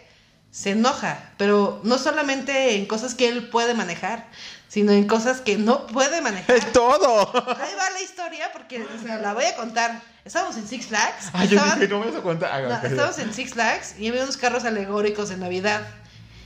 se 0.50 0.70
enoja, 0.72 1.30
pero 1.38 1.80
no 1.84 1.96
solamente 1.98 2.76
en 2.76 2.84
cosas 2.86 3.14
que 3.14 3.28
él 3.28 3.48
puede 3.48 3.72
manejar, 3.74 4.28
sino 4.68 4.92
en 4.92 5.06
cosas 5.08 5.40
que 5.40 5.56
no 5.56 5.86
puede 5.86 6.20
manejar. 6.20 6.54
¡Es 6.54 6.70
todo! 6.72 7.32
Ahí 7.34 7.74
va 7.78 7.90
la 7.90 8.00
historia 8.02 8.50
porque 8.52 8.82
o 8.82 9.02
sea, 9.02 9.16
la 9.18 9.32
voy 9.32 9.46
a 9.46 9.56
contar. 9.56 10.00
Estábamos 10.24 10.56
en 10.58 10.68
Six 10.68 10.86
Flags. 10.86 11.30
Ay, 11.32 11.48
yo 11.48 11.60
dije, 11.64 11.88
no 11.88 11.98
me 11.98 12.06
vas 12.06 12.16
a 12.16 12.22
contar. 12.22 12.50
Ah, 12.52 12.60
no, 12.68 12.74
ok. 12.76 12.84
estábamos 12.84 13.18
en 13.18 13.34
Six 13.34 13.54
Flags 13.54 13.94
y 13.98 14.06
había 14.08 14.22
unos 14.22 14.36
carros 14.36 14.64
alegóricos 14.64 15.30
en 15.30 15.40
Navidad. 15.40 15.82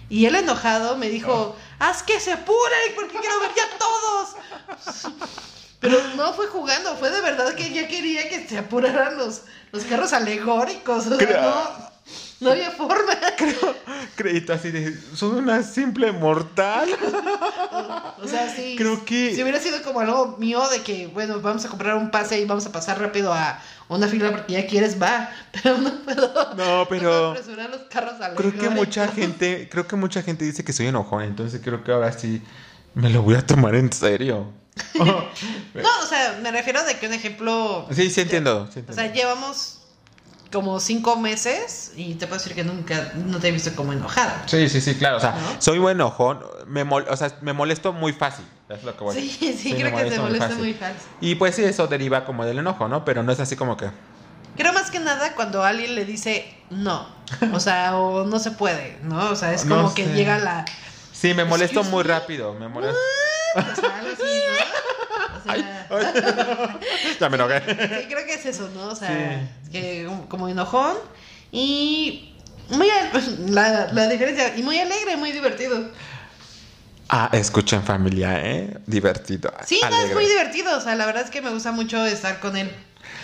Y 0.09 0.27
él 0.27 0.37
enojado 0.37 0.97
me 0.97 1.09
dijo, 1.09 1.57
haz 1.79 2.03
que 2.03 2.21
se 2.21 2.33
apuren 2.33 2.95
porque 2.95 3.19
quiero 3.19 3.41
ver 3.41 3.51
ya 3.57 3.69
todos. 3.79 4.37
Pero 5.81 6.01
no 6.17 6.33
fue 6.33 6.47
jugando, 6.47 6.97
fue 6.97 7.11
de 7.11 7.21
verdad 7.21 7.55
que 7.55 7.73
ya 7.73 7.87
quería 7.89 8.29
que 8.29 8.49
se 8.49 8.59
apuraran 8.59 9.19
los, 9.19 9.43
los 9.73 9.85
carros 9.85 10.13
alegóricos. 10.13 11.07
O 11.07 11.17
sea, 11.17 11.41
no, 11.41 11.91
no 12.41 12.51
había 12.51 12.71
forma. 12.71 13.13
Crédito 14.17 14.53
así 14.53 14.71
de. 14.71 14.97
Soy 15.15 15.39
una 15.39 15.63
simple 15.63 16.13
mortal. 16.13 16.89
O 18.23 18.27
sea, 18.29 18.49
sí. 18.55 18.75
Creo 18.77 19.05
que- 19.05 19.35
Si 19.35 19.43
hubiera 19.43 19.61
sido 19.61 19.83
como 19.83 20.01
algo 20.01 20.37
mío 20.39 20.67
de 20.69 20.83
que, 20.83 21.07
bueno, 21.09 21.41
vamos 21.41 21.65
a 21.65 21.69
comprar 21.69 21.97
un 21.97 22.11
pase 22.11 22.41
y 22.41 22.45
vamos 22.45 22.67
a 22.67 22.73
pasar 22.73 23.01
rápido 23.01 23.33
a 23.33 23.61
una 23.89 24.09
fila 24.09 24.31
porque 24.31 24.55
ya 24.55 24.67
quieres, 24.67 25.01
va. 25.01 25.31
Pero 25.53 25.79
no 25.79 25.93
puedo. 26.03 26.55
No, 26.55 26.87
pero- 26.89 27.35
puedo 27.35 27.69
los 27.69 27.81
carros 27.91 28.21
alegóricos. 28.21 28.59
Creo 28.59 28.71
que 28.71 28.71
mucha 28.75 29.09
gente. 29.13 29.69
Creo 29.71 29.87
que 29.87 29.97
mucha 29.97 30.23
gente 30.23 30.45
dice 30.45 30.65
que 30.65 30.73
soy 30.73 30.87
enojón. 30.87 31.23
Entonces 31.25 31.61
creo 31.63 31.85
que 31.85 31.93
ahora 31.93 32.13
sí 32.13 32.43
me 32.95 33.11
lo 33.11 33.23
voy 33.23 33.35
a 33.37 33.47
tomar 33.47 33.75
en 33.75 33.93
serio. 33.93 34.53
No, 34.95 35.05
o 36.03 36.07
sea, 36.07 36.39
me 36.43 36.51
refiero 36.53 36.85
de 36.85 36.99
que 36.99 37.07
un 37.07 37.15
ejemplo. 37.15 37.87
sí, 37.93 38.11
sí 38.11 38.21
entiendo. 38.21 38.69
sí 38.73 38.83
O 38.87 38.93
sea, 38.93 39.11
llevamos 39.13 39.76
como 40.53 40.79
cinco 40.81 41.17
meses 41.17 41.93
y 41.97 42.15
te 42.15 42.27
puedo 42.27 42.39
decir 42.39 42.55
que 42.55 42.65
nunca 42.65 43.13
no 43.15 43.39
te 43.39 43.49
he 43.49 43.51
visto 43.53 43.75
como 43.75 43.93
enojada. 43.93 44.45
Sí, 44.47 44.69
sí, 44.69 44.81
sí, 44.81 44.95
claro. 44.95 45.17
O 45.17 45.21
sea, 45.21 45.33
¿No? 45.33 45.61
soy 45.61 45.79
buen 45.79 45.97
enojón. 45.97 46.41
Me 46.67 46.85
mol- 46.85 47.07
o 47.09 47.17
sea, 47.17 47.33
me 47.43 47.53
molesto 47.53 47.93
muy 47.93 48.13
fácil. 48.13 48.45
Es 48.69 48.83
lo 48.83 48.97
que 48.97 49.05
voy. 49.05 49.15
Sí, 49.15 49.57
sí, 49.61 49.75
creo 49.75 49.95
que 49.97 50.11
se 50.11 50.19
molesta 50.21 50.55
muy 50.57 50.73
fácil. 50.75 50.97
Y 51.21 51.35
pues 51.37 51.55
sí, 51.55 51.65
eso 51.65 51.87
deriva 51.87 52.25
como 52.25 52.45
del 52.45 52.59
enojo, 52.59 52.89
¿no? 52.89 53.05
Pero 53.05 53.23
no 53.23 53.33
es 53.33 53.41
así 53.41 53.57
como 53.57 53.77
que. 53.77 53.91
Creo 54.57 54.73
más 54.73 54.91
que 54.91 54.99
nada 55.01 55.35
cuando 55.35 55.63
alguien 55.65 55.95
le 55.95 56.05
dice 56.05 56.53
no. 56.71 57.07
O 57.53 57.61
sea, 57.61 57.97
o 57.97 58.25
no 58.25 58.39
se 58.39 58.53
puede, 58.53 58.99
¿no? 59.03 59.31
O 59.31 59.37
sea, 59.37 59.53
es 59.53 59.65
No 59.67 59.77
como 59.77 59.95
que 59.95 60.05
sé. 60.05 60.15
llega 60.15 60.39
la. 60.39 60.65
Sí, 61.13 61.35
me 61.35 61.45
molesto 61.45 61.83
muy 61.85 62.03
rápido. 62.05 62.55
Me 62.55 62.69
molesto. 62.69 62.97
O 63.57 63.61
sea, 63.81 63.97
algo 63.99 64.11
así, 64.13 64.23
¿no? 64.25 65.39
O 65.39 65.43
sea, 65.55 65.76
ya 67.21 67.29
me 67.29 67.37
enojé. 67.37 67.61
sí, 67.61 68.07
creo 68.09 68.27
que 68.27 68.35
es 68.35 68.47
eso, 68.47 68.71
¿no? 68.75 68.89
O 68.89 68.97
sea, 68.97 69.49
que 69.71 70.09
como 70.29 70.49
enojón 70.49 70.97
y 71.53 72.35
muy 72.69 72.89
a- 72.91 73.13
la, 73.49 73.93
la 73.93 74.09
diferencia 74.09 74.57
y 74.57 74.63
muy 74.63 74.79
alegre, 74.79 75.17
muy 75.17 75.33
divertido. 75.33 75.91
Ah, 77.09 77.31
escuchen 77.33 77.83
familia, 77.85 78.45
¿eh? 78.45 78.79
Divertido. 78.87 79.53
Sí, 79.65 79.81
no, 79.89 79.97
es 79.97 80.13
muy 80.13 80.27
divertido. 80.27 80.77
O 80.77 80.81
sea, 80.81 80.97
la 80.97 81.07
verdad 81.07 81.23
es 81.23 81.31
que 81.31 81.41
me 81.41 81.51
gusta 81.51 81.71
mucho 81.71 82.05
estar 82.05 82.41
con 82.41 82.57
él. 82.57 82.71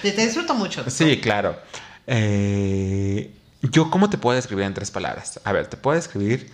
Te, 0.03 0.13
disfruto 0.13 0.55
mucho. 0.55 0.89
Sí, 0.89 1.21
claro. 1.21 1.59
Eh, 2.07 3.35
yo, 3.63 3.91
¿cómo 3.91 4.09
te 4.09 4.19
puedo 4.19 4.37
describir 4.37 4.65
en 4.65 4.75
tres 4.75 4.91
palabras? 4.91 5.41
A 5.45 5.53
ver, 5.53 5.67
te 5.67 5.77
puedo 5.77 5.97
describir 5.97 6.53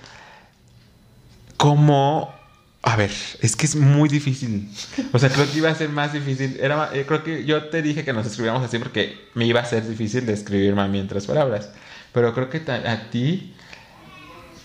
como... 1.56 2.34
A 2.82 2.96
ver, 2.96 3.10
es 3.40 3.56
que 3.56 3.66
es 3.66 3.74
muy 3.74 4.08
difícil. 4.08 4.70
O 5.12 5.18
sea, 5.18 5.28
creo 5.30 5.50
que 5.50 5.58
iba 5.58 5.68
a 5.68 5.74
ser 5.74 5.88
más 5.88 6.12
difícil. 6.12 6.58
Era, 6.60 6.90
eh, 6.94 7.04
creo 7.06 7.24
que 7.24 7.44
yo 7.44 7.64
te 7.64 7.82
dije 7.82 8.04
que 8.04 8.12
nos 8.12 8.26
escribiéramos 8.26 8.66
así 8.66 8.78
porque 8.78 9.28
me 9.34 9.46
iba 9.46 9.60
a 9.60 9.64
ser 9.64 9.86
difícil 9.86 10.26
describirme 10.26 10.82
a 10.82 10.88
mí 10.88 10.98
en 11.00 11.08
tres 11.08 11.26
palabras. 11.26 11.70
Pero 12.12 12.32
creo 12.34 12.48
que 12.48 12.62
a 12.70 13.10
ti 13.10 13.54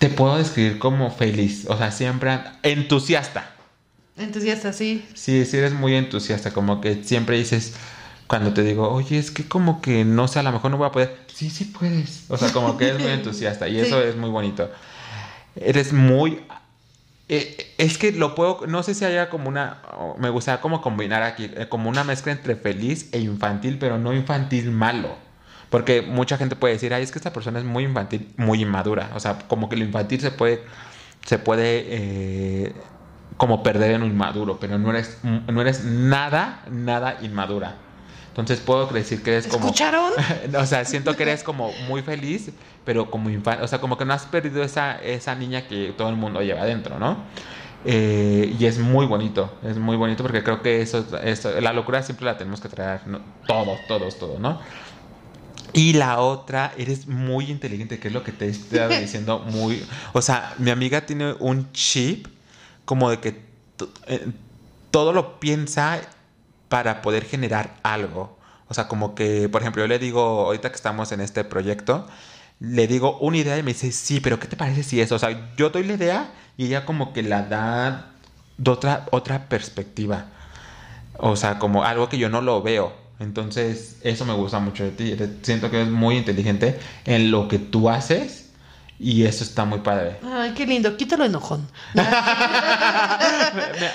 te 0.03 0.09
puedo 0.09 0.38
describir 0.38 0.80
como 0.80 1.11
feliz, 1.11 1.66
o 1.70 1.78
sea, 1.78 1.89
siempre 1.89 2.38
entusiasta. 2.61 3.51
Entusiasta, 4.18 4.74
sí. 4.74 5.05
Sí, 5.14 5.45
sí 5.45 5.57
eres 5.57 5.72
muy 5.72 5.95
entusiasta, 5.95 6.51
como 6.51 6.82
que 6.82 7.03
siempre 7.05 7.38
dices, 7.38 7.74
cuando 8.28 8.53
te 8.53 8.64
digo, 8.64 8.89
oye, 8.89 9.18
es 9.18 9.32
que 9.32 9.47
como 9.47 9.82
que 9.82 10.03
no 10.03 10.28
sé, 10.28 10.39
a 10.39 10.43
lo 10.43 10.51
mejor 10.51 10.72
no 10.72 10.78
voy 10.78 10.88
a 10.88 10.91
poder. 10.91 11.18
Sí, 11.34 11.49
sí 11.49 11.66
puedes. 11.66 12.26
O 12.28 12.38
sea, 12.38 12.51
como 12.51 12.78
que 12.78 12.89
eres 12.89 13.01
muy 13.01 13.11
entusiasta 13.14 13.70
y 13.70 13.80
eso 13.80 14.01
es 14.01 14.18
muy 14.18 14.30
bonito. 14.30 14.70
Eres 15.55 15.93
muy... 15.93 16.41
Eh, 17.36 17.73
es 17.79 17.97
que 17.97 18.11
lo 18.11 18.36
puedo, 18.36 18.67
no 18.67 18.84
sé 18.84 18.93
si 18.93 19.05
haya 19.05 19.27
como 19.31 19.49
una, 19.49 19.81
me 20.19 20.29
gustaría 20.29 20.61
como 20.61 20.81
combinar 20.81 21.23
aquí, 21.23 21.49
eh, 21.55 21.65
como 21.67 21.89
una 21.89 22.03
mezcla 22.03 22.31
entre 22.31 22.55
feliz 22.55 23.09
e 23.11 23.19
infantil, 23.21 23.79
pero 23.79 23.97
no 23.97 24.13
infantil 24.13 24.69
malo. 24.69 25.15
Porque 25.71 26.03
mucha 26.03 26.38
gente 26.38 26.55
puede 26.55 26.75
decir, 26.75 26.93
ay, 26.93 27.01
es 27.01 27.11
que 27.11 27.17
esta 27.17 27.34
persona 27.34 27.57
es 27.57 27.65
muy 27.65 27.86
infantil, 27.86 28.31
muy 28.38 28.61
inmadura. 28.61 29.09
O 29.15 29.19
sea, 29.19 29.39
como 29.47 29.67
que 29.67 29.75
lo 29.75 29.84
infantil 29.84 30.21
se 30.21 30.29
puede, 30.29 30.61
se 31.25 31.39
puede 31.39 31.86
eh, 31.88 32.73
como 33.38 33.63
perder 33.63 33.93
en 33.93 34.03
un 34.03 34.11
inmaduro, 34.11 34.59
pero 34.59 34.77
no 34.77 34.91
eres, 34.91 35.17
no 35.23 35.59
eres 35.59 35.84
nada, 35.86 36.61
nada 36.69 37.17
inmadura. 37.23 37.77
Entonces 38.34 38.61
puedo 38.61 38.88
decir 38.88 39.21
que 39.21 39.31
eres 39.31 39.47
como... 39.47 39.65
¿Escucharon? 39.65 40.11
o 40.57 40.65
sea, 40.65 40.86
siento 40.86 41.15
que 41.15 41.21
eres 41.21 41.43
como 41.43 41.71
muy 41.88 42.01
feliz, 42.01 42.49
pero 42.84 43.11
como 43.11 43.29
infantil. 43.29 43.63
O 43.63 43.67
sea, 43.67 43.79
como 43.79 43.95
que 43.95 44.05
no 44.05 44.13
has 44.13 44.25
perdido 44.25 44.63
esa, 44.63 44.95
esa 44.95 45.36
niña 45.36 45.67
que 45.67 45.93
todo 45.95 46.09
el 46.09 46.15
mundo 46.15 46.41
lleva 46.41 46.61
adentro, 46.61 46.97
¿no? 46.97 47.17
Eh, 47.86 48.55
y 48.59 48.65
es 48.65 48.79
muy 48.79 49.05
bonito, 49.05 49.53
es 49.61 49.77
muy 49.77 49.97
bonito 49.97 50.23
porque 50.23 50.41
creo 50.41 50.61
que 50.61 50.81
eso, 50.81 51.05
eso 51.21 51.59
la 51.59 51.73
locura 51.73 52.01
siempre 52.01 52.25
la 52.25 52.38
tenemos 52.38 52.61
que 52.61 52.69
traer 52.69 53.01
todos, 53.45 53.77
todos, 53.88 54.17
todos, 54.17 54.39
¿no? 54.39 54.59
Y 55.73 55.93
la 55.93 56.19
otra, 56.19 56.73
eres 56.77 57.07
muy 57.07 57.51
inteligente, 57.51 57.99
que 57.99 58.07
es 58.07 58.13
lo 58.13 58.23
que 58.23 58.31
te 58.31 58.45
he 58.45 58.49
estado 58.49 58.89
diciendo, 58.99 59.39
muy... 59.39 59.84
O 60.13 60.21
sea, 60.21 60.55
mi 60.57 60.71
amiga 60.71 61.05
tiene 61.05 61.34
un 61.39 61.71
chip 61.71 62.27
como 62.86 63.09
de 63.09 63.19
que 63.19 63.41
eh, 64.07 64.27
todo 64.91 65.11
lo 65.11 65.39
piensa 65.39 65.99
para 66.74 67.03
poder 67.03 67.26
generar 67.26 67.76
algo. 67.84 68.36
O 68.67 68.74
sea, 68.74 68.88
como 68.88 69.13
que, 69.13 69.47
por 69.47 69.61
ejemplo, 69.61 69.84
yo 69.84 69.88
le 69.88 69.99
digo, 69.99 70.47
ahorita 70.47 70.69
que 70.71 70.76
estamos 70.76 71.11
en 71.11 71.21
este 71.21 71.43
proyecto, 71.43 72.07
le 72.59 72.88
digo 72.88 73.19
una 73.19 73.38
idea 73.38 73.59
y 73.59 73.61
me 73.61 73.74
dice, 73.74 73.91
sí, 73.91 74.19
pero 74.19 74.39
¿qué 74.39 74.47
te 74.47 74.55
parece 74.55 74.82
si 74.82 74.99
eso? 74.99 75.13
O 75.13 75.19
sea, 75.19 75.53
yo 75.55 75.69
doy 75.69 75.84
la 75.84 75.93
idea 75.93 76.32
y 76.57 76.65
ella 76.65 76.84
como 76.84 77.13
que 77.13 77.21
la 77.21 77.43
da 77.43 78.13
de 78.57 78.71
otra, 78.71 79.05
otra 79.11 79.49
perspectiva. 79.49 80.32
O 81.19 81.36
sea, 81.36 81.59
como 81.59 81.84
algo 81.84 82.09
que 82.09 82.17
yo 82.17 82.28
no 82.30 82.41
lo 82.41 82.63
veo. 82.63 82.91
Entonces, 83.19 83.97
eso 84.01 84.26
me 84.26 84.34
gusta 84.34 84.57
mucho 84.57 84.84
de 84.84 84.89
ti. 84.89 85.15
Siento 85.43 85.69
que 85.69 85.80
eres 85.80 85.91
muy 85.91 86.17
inteligente 86.17 86.80
en 87.05 87.30
lo 87.30 87.47
que 87.47 87.59
tú 87.59 87.88
haces 87.88 88.43
y 89.04 89.26
eso 89.26 89.43
está 89.43 89.66
muy 89.66 89.80
padre. 89.80 90.18
Ay, 90.24 90.54
qué 90.54 90.66
lindo. 90.66 90.95
Quítalo 90.97 91.26
enojón. 91.26 91.68
me, 91.93 92.04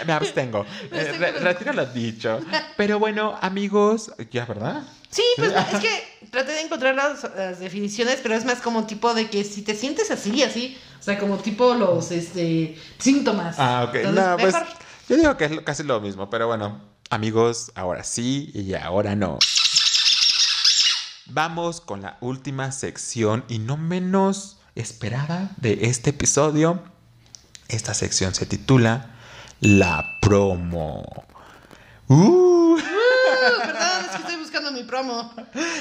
me, 0.06 0.12
abstengo. 0.12 0.66
Eh, 0.92 1.34
retiro 1.40 1.72
lo 1.72 1.86
dicho. 1.86 2.40
Pero 2.76 2.98
bueno, 2.98 3.38
amigos, 3.40 4.12
ya, 4.30 4.44
¿verdad? 4.44 4.82
Sí, 5.10 5.22
pues 5.36 5.52
es 5.72 5.80
que 5.80 6.26
traté 6.30 6.52
de 6.52 6.60
encontrar 6.60 6.94
las, 6.94 7.58
definiciones, 7.58 8.20
pero 8.22 8.34
es 8.34 8.44
más 8.44 8.60
como 8.60 8.86
tipo 8.86 9.14
de 9.14 9.30
que 9.30 9.42
si 9.44 9.62
te 9.62 9.74
sientes 9.74 10.10
así, 10.10 10.42
así, 10.42 10.76
o 11.00 11.02
sea, 11.02 11.18
como 11.18 11.38
tipo 11.38 11.74
los 11.74 12.10
este, 12.12 12.78
síntomas. 12.98 13.56
Ah, 13.58 13.86
ok. 13.88 13.94
no, 14.12 14.36
pues 14.36 14.54
yo 15.08 15.16
digo 15.16 15.36
que 15.36 15.46
es 15.46 15.60
casi 15.62 15.82
lo 15.82 16.00
mismo, 16.00 16.28
pero 16.28 16.46
bueno, 16.46 16.80
Amigos, 17.10 17.72
ahora 17.74 18.04
sí 18.04 18.50
y 18.52 18.74
ahora 18.74 19.16
no. 19.16 19.38
Vamos 21.24 21.80
con 21.80 22.02
la 22.02 22.18
última 22.20 22.70
sección 22.70 23.44
y 23.48 23.60
no 23.60 23.78
menos 23.78 24.57
esperada 24.78 25.50
de 25.56 25.78
este 25.82 26.10
episodio. 26.10 26.82
Esta 27.68 27.94
sección 27.94 28.34
se 28.34 28.46
titula 28.46 29.10
La 29.60 30.18
promo. 30.20 31.04
¡Uh! 32.06 32.78
Perdón, 33.60 34.04
es 34.04 34.10
que 34.10 34.16
estoy 34.16 34.36
buscando 34.36 34.72
mi 34.72 34.84
promo. 34.84 35.32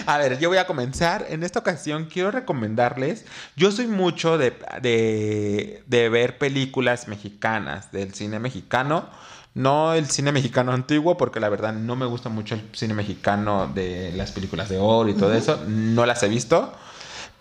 A 0.05 0.17
ver, 0.17 0.39
yo 0.39 0.49
voy 0.49 0.57
a 0.57 0.67
comenzar. 0.67 1.25
En 1.29 1.43
esta 1.43 1.59
ocasión 1.59 2.05
quiero 2.11 2.31
recomendarles. 2.31 3.25
Yo 3.55 3.71
soy 3.71 3.87
mucho 3.87 4.37
de, 4.37 4.57
de, 4.81 5.83
de 5.85 6.09
ver 6.09 6.37
películas 6.37 7.07
mexicanas, 7.07 7.91
del 7.91 8.13
cine 8.13 8.39
mexicano. 8.39 9.09
No 9.53 9.93
el 9.93 10.07
cine 10.09 10.31
mexicano 10.31 10.71
antiguo, 10.71 11.17
porque 11.17 11.39
la 11.39 11.49
verdad 11.49 11.73
no 11.73 11.95
me 11.95 12.05
gusta 12.05 12.29
mucho 12.29 12.55
el 12.55 12.69
cine 12.73 12.93
mexicano 12.93 13.71
de 13.73 14.11
las 14.15 14.31
películas 14.31 14.69
de 14.69 14.77
oro 14.77 15.09
y 15.09 15.13
todo 15.13 15.33
eso. 15.33 15.63
No 15.67 16.05
las 16.05 16.21
he 16.23 16.27
visto. 16.27 16.73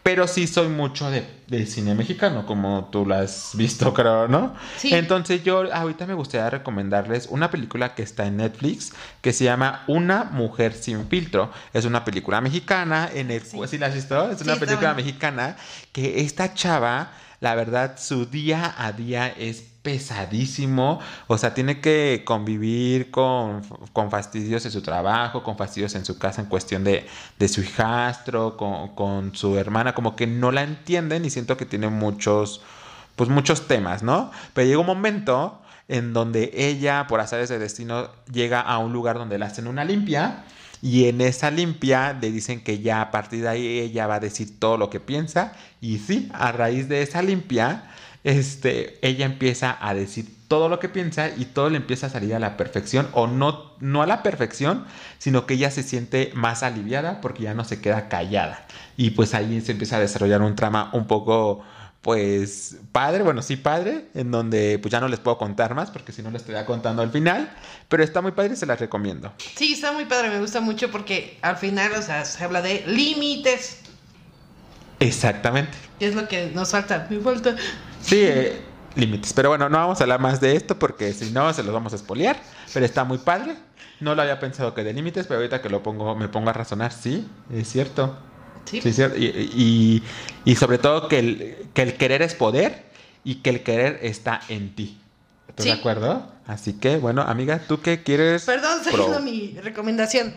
Pero 0.07 0.29
sí 0.29 0.47
soy 0.47 0.69
mucho 0.69 1.11
de, 1.11 1.67
cine 1.67 1.97
mexicano, 1.97 2.47
como 2.47 2.91
tú 2.93 3.05
lo 3.05 3.17
has 3.17 3.51
visto, 3.55 3.93
creo, 3.93 4.29
¿no? 4.29 4.55
Sí. 4.77 4.95
Entonces 4.95 5.43
yo 5.43 5.65
ahorita 5.73 6.07
me 6.07 6.15
gustaría 6.15 6.49
recomendarles 6.49 7.27
una 7.29 7.51
película 7.51 7.97
que 7.97 8.05
está 8.05 8.25
en 8.25 8.37
Netflix 8.37 8.93
que 9.21 9.33
se 9.33 9.43
llama 9.43 9.83
Una 9.89 10.23
mujer 10.23 10.75
sin 10.75 11.09
filtro. 11.09 11.51
Es 11.73 11.87
una 11.87 12.05
película 12.05 12.41
mexicana 12.41 13.11
en 13.13 13.33
el... 13.33 13.43
Sí. 13.43 13.59
¿Sí 13.67 13.79
la 13.79 13.87
has 13.87 13.95
visto? 13.97 14.31
Es 14.31 14.41
una 14.43 14.55
película 14.55 14.95
mexicana 14.95 15.57
que 15.91 16.21
esta 16.21 16.55
chava, 16.55 17.11
la 17.41 17.57
verdad, 17.57 17.99
su 17.99 18.27
día 18.27 18.77
a 18.79 18.93
día 18.93 19.27
es 19.27 19.65
pesadísimo. 19.87 20.99
O 21.29 21.39
sea, 21.39 21.55
tiene 21.55 21.81
que 21.81 22.23
convivir 22.25 23.13
con, 23.13 23.63
con, 23.93 24.11
fastidios 24.11 24.65
en 24.65 24.73
su 24.73 24.83
trabajo, 24.83 25.45
con 25.45 25.57
fastidios 25.57 25.95
en 25.95 26.05
su 26.05 26.19
casa 26.19 26.43
en 26.43 26.49
cuestión 26.49 26.83
de, 26.83 27.07
de 27.39 27.47
su 27.47 27.61
hijastro, 27.61 28.57
con, 28.57 28.97
con, 28.97 29.37
su 29.37 29.57
hermana, 29.57 29.95
como 29.95 30.17
que 30.17 30.27
no 30.27 30.51
la 30.51 30.65
entienden 30.65 31.25
y 31.25 31.31
siento 31.31 31.57
que 31.57 31.67
tiene 31.67 31.89
muchos, 31.89 32.63
pues 33.15 33.31
muchos 33.31 33.69
temas, 33.69 34.03
¿no? 34.03 34.33
Pero 34.55 34.67
llega 34.67 34.81
un 34.81 34.87
momento 34.87 35.63
en 35.87 36.13
donde 36.13 36.51
ella, 36.53 37.07
por 37.07 37.21
azares 37.21 37.49
de 37.49 37.61
destino, 37.61 38.11
llega 38.33 38.61
a 38.61 38.79
un 38.79 38.93
lugar 38.93 39.19
donde 39.19 39.39
le 39.39 39.45
hacen 39.45 39.69
una 39.69 39.85
limpia. 39.85 40.43
Y 40.83 41.07
en 41.09 41.21
esa 41.21 41.53
limpia 41.53 42.13
le 42.13 42.33
dicen 42.33 42.61
que 42.61 42.81
ya 42.81 43.03
a 43.03 43.11
partir 43.13 43.43
de 43.43 43.49
ahí 43.49 43.79
ella 43.79 44.09
va 44.09 44.17
a 44.17 44.21
decir 44.21 44.59
todo 44.59 44.79
lo 44.79 44.91
que 44.91 44.99
piensa. 44.99 45.53
Y 45.81 45.99
sí, 45.99 46.29
a 46.35 46.51
raíz 46.51 46.89
de 46.89 47.03
esa 47.03 47.23
limpia, 47.23 47.85
este, 48.27 48.99
ella 49.07 49.25
empieza 49.25 49.79
a 49.81 49.95
decir 49.95 50.27
todo 50.49 50.69
lo 50.69 50.81
que 50.81 50.89
piensa 50.89 51.29
y 51.29 51.45
todo 51.45 51.71
le 51.71 51.77
empieza 51.77 52.09
a 52.09 52.11
salir 52.11 52.35
a 52.35 52.41
la 52.41 52.57
perfección 52.57 53.07
o 53.13 53.29
no, 53.29 53.71
no 53.79 54.03
a 54.03 54.07
la 54.07 54.25
perfección, 54.25 54.85
sino 55.19 55.47
que 55.47 55.55
ella 55.55 55.71
se 55.71 55.85
siente 55.85 56.33
más 56.35 56.65
aliviada 56.65 57.21
porque 57.21 57.45
ya 57.45 57.55
no 57.55 57.63
se 57.63 57.81
queda 57.81 58.09
callada. 58.09 58.67
Y 58.97 59.11
pues 59.11 59.33
ahí 59.33 59.61
se 59.61 59.71
empieza 59.71 59.99
a 59.99 60.01
desarrollar 60.01 60.43
un 60.43 60.57
trama 60.57 60.91
un 60.93 61.07
poco 61.07 61.63
pues 62.03 62.79
padre, 62.91 63.23
bueno, 63.23 63.43
sí 63.43 63.55
padre, 63.57 64.07
en 64.15 64.33
donde 64.33 64.81
pues 64.81 64.91
ya 64.91 64.99
no 64.99 65.07
les 65.07 65.21
puedo 65.21 65.39
contar 65.39 65.77
más 65.77 65.93
porque 65.93 66.11
si 66.11 66.21
no 66.21 66.33
les 66.33 66.43
estaría 66.43 66.67
contando 66.67 67.03
al 67.03 67.13
final, 67.13 67.53
pero 67.89 68.03
está 68.03 68.23
muy 68.23 68.33
padre 68.33 68.55
y 68.55 68.57
se 68.57 68.67
las 68.67 68.81
recomiendo. 68.81 69.33
Sí, 69.55 69.75
está 69.75 69.93
muy 69.93 70.07
padre, 70.07 70.31
me 70.31 70.41
gusta 70.41 70.61
mucho 70.61 70.91
porque 70.91 71.39
al 71.43 71.59
final, 71.59 71.93
o 71.93 72.03
sea, 72.03 72.25
se 72.25 72.43
habla 72.43 72.61
de 72.61 72.83
límites. 72.89 73.83
Exactamente. 74.99 75.79
Es 76.01 76.17
lo 76.17 76.27
que 76.27 76.51
nos 76.53 76.73
falta, 76.73 77.07
me 77.09 77.21
falta 77.21 77.55
Sí, 78.07 78.21
eh, 78.23 78.61
límites. 78.95 79.33
Pero 79.33 79.49
bueno, 79.49 79.69
no 79.69 79.79
vamos 79.79 80.01
a 80.01 80.05
hablar 80.05 80.21
más 80.21 80.41
de 80.41 80.55
esto 80.55 80.79
porque 80.79 81.13
si 81.13 81.31
no 81.33 81.53
se 81.53 81.63
los 81.63 81.75
vamos 81.75 81.93
a 81.93 81.97
espolear. 81.97 82.41
Pero 82.73 82.87
está 82.87 83.05
muy 83.05 83.19
padre. 83.19 83.57
No 83.99 84.15
lo 84.15 84.23
había 84.23 84.39
pensado 84.39 84.75
que 84.75 84.85
de 84.85 84.93
límites, 84.93 85.27
pero 85.27 85.41
ahorita 85.41 85.63
que 85.63 85.71
lo 85.71 85.83
pongo, 85.83 86.15
me 86.15 86.29
pongo 86.29 86.51
a 86.51 86.53
razonar, 86.53 86.93
sí, 86.93 87.27
es 87.53 87.69
cierto. 87.69 88.17
Sí. 88.67 88.81
sí 88.83 88.91
es 88.91 88.97
cierto. 88.97 89.17
Y, 89.19 90.03
y, 90.45 90.57
sobre 90.57 90.79
todo 90.79 91.09
que 91.09 91.19
el, 91.19 91.57
que 91.73 91.83
el 91.83 91.97
querer 91.97 92.21
es 92.23 92.35
poder 92.35 92.85
y 93.25 93.37
que 93.37 93.51
el 93.51 93.63
querer 93.63 93.99
está 94.03 94.41
en 94.49 94.75
ti. 94.75 94.99
¿Estás 95.49 95.67
de 95.67 95.73
acuerdo? 95.73 96.31
Así 96.47 96.75
que, 96.75 96.99
bueno, 96.99 97.23
amiga, 97.23 97.61
¿tú 97.67 97.81
qué 97.81 98.03
quieres? 98.03 98.45
Perdón, 98.45 98.85
siguiendo 98.85 99.21
mi 99.21 99.57
recomendación. 99.63 100.35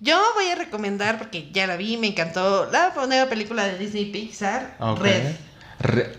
Yo 0.00 0.20
voy 0.34 0.48
a 0.48 0.56
recomendar, 0.56 1.18
porque 1.18 1.50
ya 1.52 1.66
la 1.66 1.76
vi, 1.76 1.96
me 1.96 2.08
encantó, 2.08 2.68
la 2.70 2.92
nueva 3.06 3.30
película 3.30 3.64
de 3.66 3.78
Disney 3.78 4.06
Pixar, 4.06 4.76
Red. 4.98 5.36
Re- 5.78 6.12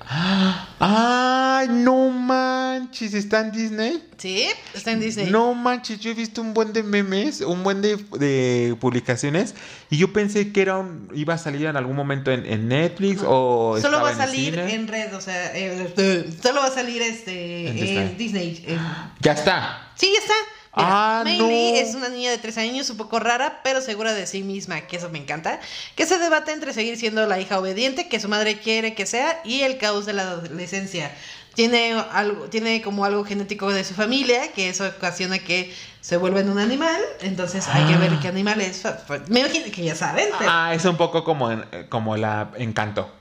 ¡Ay, 0.79 1.67
no 1.69 2.09
manches! 2.09 3.13
¿Está 3.15 3.39
en 3.41 3.51
Disney? 3.51 4.03
Sí, 4.17 4.47
está 4.73 4.91
en 4.91 4.99
Disney. 4.99 5.29
No 5.31 5.53
manches, 5.55 5.99
yo 5.99 6.11
he 6.11 6.13
visto 6.13 6.41
un 6.41 6.53
buen 6.53 6.73
de 6.73 6.83
memes, 6.83 7.41
un 7.41 7.63
buen 7.63 7.81
de, 7.81 7.97
de 8.19 8.75
publicaciones 8.79 9.55
y 9.89 9.97
yo 9.97 10.13
pensé 10.13 10.51
que 10.51 10.61
era 10.61 10.77
un- 10.77 11.09
iba 11.15 11.33
a 11.33 11.37
salir 11.37 11.65
en 11.65 11.75
algún 11.75 11.95
momento 11.95 12.31
en, 12.31 12.45
en 12.45 12.67
Netflix 12.67 13.21
o 13.25 13.77
Solo 13.81 14.01
va 14.01 14.09
a 14.09 14.11
en 14.11 14.17
salir 14.17 14.53
cine. 14.53 14.73
en 14.75 14.87
red, 14.87 15.13
o 15.15 15.21
sea, 15.21 15.55
eh, 15.55 16.27
solo 16.41 16.61
va 16.61 16.67
a 16.67 16.71
salir 16.71 17.01
este 17.01 17.67
En 17.67 17.77
en, 17.77 17.83
Disney. 17.83 18.15
Disney. 18.17 18.63
en- 18.67 18.79
Ya 19.21 19.31
está. 19.33 19.91
Sí, 19.95 20.11
ya 20.13 20.19
está. 20.19 20.33
Ah, 20.73 21.21
Miley 21.25 21.71
no. 21.73 21.77
es 21.79 21.95
una 21.95 22.09
niña 22.09 22.29
de 22.31 22.37
tres 22.37 22.57
años, 22.57 22.89
un 22.89 22.97
poco 22.97 23.19
rara, 23.19 23.61
pero 23.63 23.81
segura 23.81 24.13
de 24.13 24.27
sí 24.27 24.43
misma, 24.43 24.81
que 24.81 24.97
eso 24.97 25.09
me 25.09 25.17
encanta. 25.17 25.59
Que 25.95 26.05
se 26.05 26.17
debate 26.19 26.51
entre 26.51 26.73
seguir 26.73 26.97
siendo 26.97 27.25
la 27.25 27.39
hija 27.39 27.57
obediente 27.59 28.07
que 28.09 28.19
su 28.19 28.29
madre 28.29 28.59
quiere 28.59 28.93
que 28.93 29.05
sea 29.05 29.39
y 29.43 29.61
el 29.61 29.77
caos 29.77 30.05
de 30.05 30.13
la 30.13 30.23
adolescencia. 30.23 31.11
Tiene 31.55 31.93
algo, 32.11 32.45
tiene 32.49 32.83
como 32.83 33.03
algo 33.05 33.25
genético 33.25 33.71
de 33.71 33.83
su 33.83 33.95
familia, 33.95 34.51
que 34.51 34.69
eso 34.69 34.85
ocasiona 34.87 35.39
que 35.39 35.73
se 36.01 36.15
vuelva 36.17 36.41
en 36.41 36.49
un 36.51 36.59
animal. 36.59 37.01
Entonces 37.21 37.67
hay 37.67 37.85
que 37.85 37.97
ver 37.97 38.11
qué 38.19 38.27
animal 38.27 38.61
es. 38.61 38.83
Me 39.27 39.39
imagino 39.39 39.65
que 39.73 39.83
ya 39.83 39.95
saben, 39.95 40.27
pero. 40.37 40.51
Ah, 40.53 40.73
es 40.75 40.85
un 40.85 40.97
poco 40.97 41.23
como, 41.23 41.49
en- 41.51 41.65
como 41.89 42.15
la 42.15 42.51
Encanto, 42.57 43.11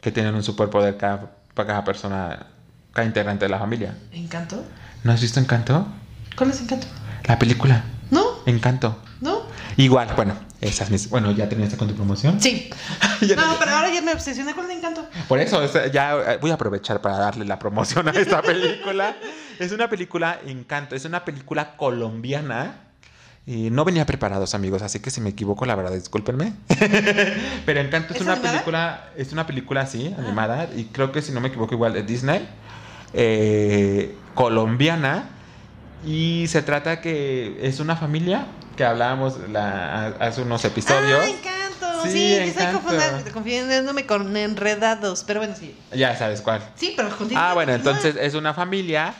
que 0.00 0.10
tienen 0.10 0.34
un 0.34 0.42
superpoder 0.42 0.96
cada, 0.96 1.32
para 1.52 1.66
cada 1.66 1.84
persona, 1.84 2.46
cada 2.94 3.06
integrante 3.06 3.44
de 3.44 3.50
la 3.50 3.58
familia. 3.58 3.94
¿Encanto? 4.10 4.64
¿No 5.04 5.12
has 5.12 5.20
visto 5.20 5.38
Encanto? 5.38 5.86
¿Cuál 6.36 6.50
es 6.50 6.60
Encanto? 6.60 6.86
La 7.24 7.38
película, 7.38 7.84
¿No? 8.10 8.24
Encanto. 8.46 8.98
¿No? 9.20 9.42
Igual, 9.76 10.08
bueno, 10.16 10.34
esas 10.60 10.90
mis... 10.90 11.08
Bueno, 11.08 11.30
¿ya 11.30 11.48
terminaste 11.48 11.78
con 11.78 11.88
tu 11.88 11.94
promoción? 11.94 12.40
Sí. 12.40 12.70
No, 13.36 13.56
pero 13.60 13.70
ahora 13.70 13.88
ya 13.94 14.02
me 14.02 14.12
obsesioné 14.12 14.52
con 14.52 14.64
el 14.64 14.72
Encanto. 14.78 15.06
Por 15.28 15.38
eso, 15.38 15.62
es- 15.62 15.92
ya 15.92 16.14
eh, 16.32 16.38
voy 16.40 16.50
a 16.50 16.54
aprovechar 16.54 17.00
para 17.00 17.18
darle 17.18 17.44
la 17.44 17.56
promoción 17.58 18.08
a 18.08 18.10
esta 18.10 18.42
película. 18.42 19.14
es 19.60 19.70
una 19.70 19.88
película 19.88 20.40
Encanto, 20.44 20.96
es 20.96 21.04
una 21.04 21.24
película 21.24 21.76
colombiana. 21.76 22.80
Y 23.46 23.70
no 23.70 23.84
venía 23.84 24.04
preparados, 24.06 24.54
amigos, 24.56 24.82
así 24.82 24.98
que 25.00 25.10
si 25.10 25.20
me 25.20 25.30
equivoco, 25.30 25.66
la 25.66 25.74
verdad, 25.76 25.92
discúlpenme. 25.92 26.52
Pero 27.66 27.80
Encanto 27.80 28.12
es, 28.12 28.16
¿Es 28.16 28.22
una 28.22 28.32
animada? 28.34 28.52
película, 28.52 29.10
es 29.16 29.32
una 29.32 29.46
película 29.46 29.80
así, 29.82 30.12
animada, 30.18 30.68
y 30.76 30.84
creo 30.86 31.12
que 31.12 31.22
si 31.22 31.30
no 31.32 31.40
me 31.40 31.48
equivoco, 31.48 31.74
igual 31.74 31.92
de 31.92 32.02
Disney, 32.02 32.48
eh, 33.14 34.16
colombiana. 34.34 35.28
Y 36.04 36.46
se 36.48 36.62
trata 36.62 37.00
que 37.00 37.58
es 37.62 37.78
una 37.80 37.96
familia 37.96 38.46
que 38.76 38.84
hablábamos 38.84 39.38
la- 39.50 40.08
hace 40.18 40.42
unos 40.42 40.64
episodios. 40.64 41.20
Ah, 41.22 41.28
Encanto. 41.28 42.02
Sí, 42.04 42.10
Sí, 42.10 42.34
estoy 42.34 42.62
Encanto. 42.64 42.80
confunda- 42.88 43.32
confundiéndome 43.32 44.06
con 44.06 44.36
enredados. 44.36 45.22
Pero 45.26 45.40
bueno, 45.40 45.54
sí. 45.56 45.76
Ya 45.92 46.16
sabes 46.16 46.40
cuál. 46.40 46.60
Sí, 46.74 46.94
pero. 46.96 47.10
Ah, 47.36 47.52
bueno, 47.54 47.72
entonces 47.72 48.16
es 48.16 48.34
una 48.34 48.52
familia 48.54 49.14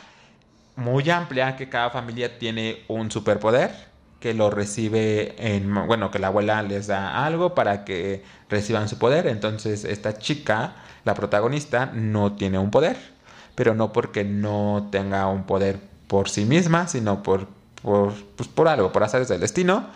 muy 0.75 1.09
amplia 1.09 1.55
que 1.55 1.69
cada 1.69 1.89
familia 1.91 2.37
tiene 2.39 2.83
un 2.87 3.09
superpoder 3.11 3.71
que 4.19 4.33
lo 4.33 4.49
recibe 4.49 5.35
en, 5.37 5.73
bueno, 5.85 6.09
que 6.09 6.17
la 6.19 6.27
abuela 6.27 6.63
les 6.63 6.87
da 6.87 7.25
algo 7.25 7.53
para 7.55 7.85
que 7.85 8.23
reciban 8.49 8.89
su 8.89 8.97
poder. 8.97 9.27
Entonces 9.27 9.85
esta 9.85 10.17
chica, 10.17 10.75
la 11.05 11.13
protagonista, 11.13 11.91
no 11.93 12.33
tiene 12.33 12.57
un 12.57 12.71
poder, 12.71 12.97
pero 13.55 13.75
no 13.75 13.93
porque 13.93 14.23
no 14.23 14.87
tenga 14.91 15.27
un 15.27 15.43
poder 15.43 15.79
por 16.13 16.29
sí 16.29 16.45
misma, 16.45 16.87
sino 16.87 17.23
por, 17.23 17.47
por, 17.81 18.13
pues, 18.35 18.47
por 18.47 18.67
algo, 18.67 18.91
por 18.91 19.01
azares 19.01 19.29
del 19.29 19.39
destino. 19.39 19.87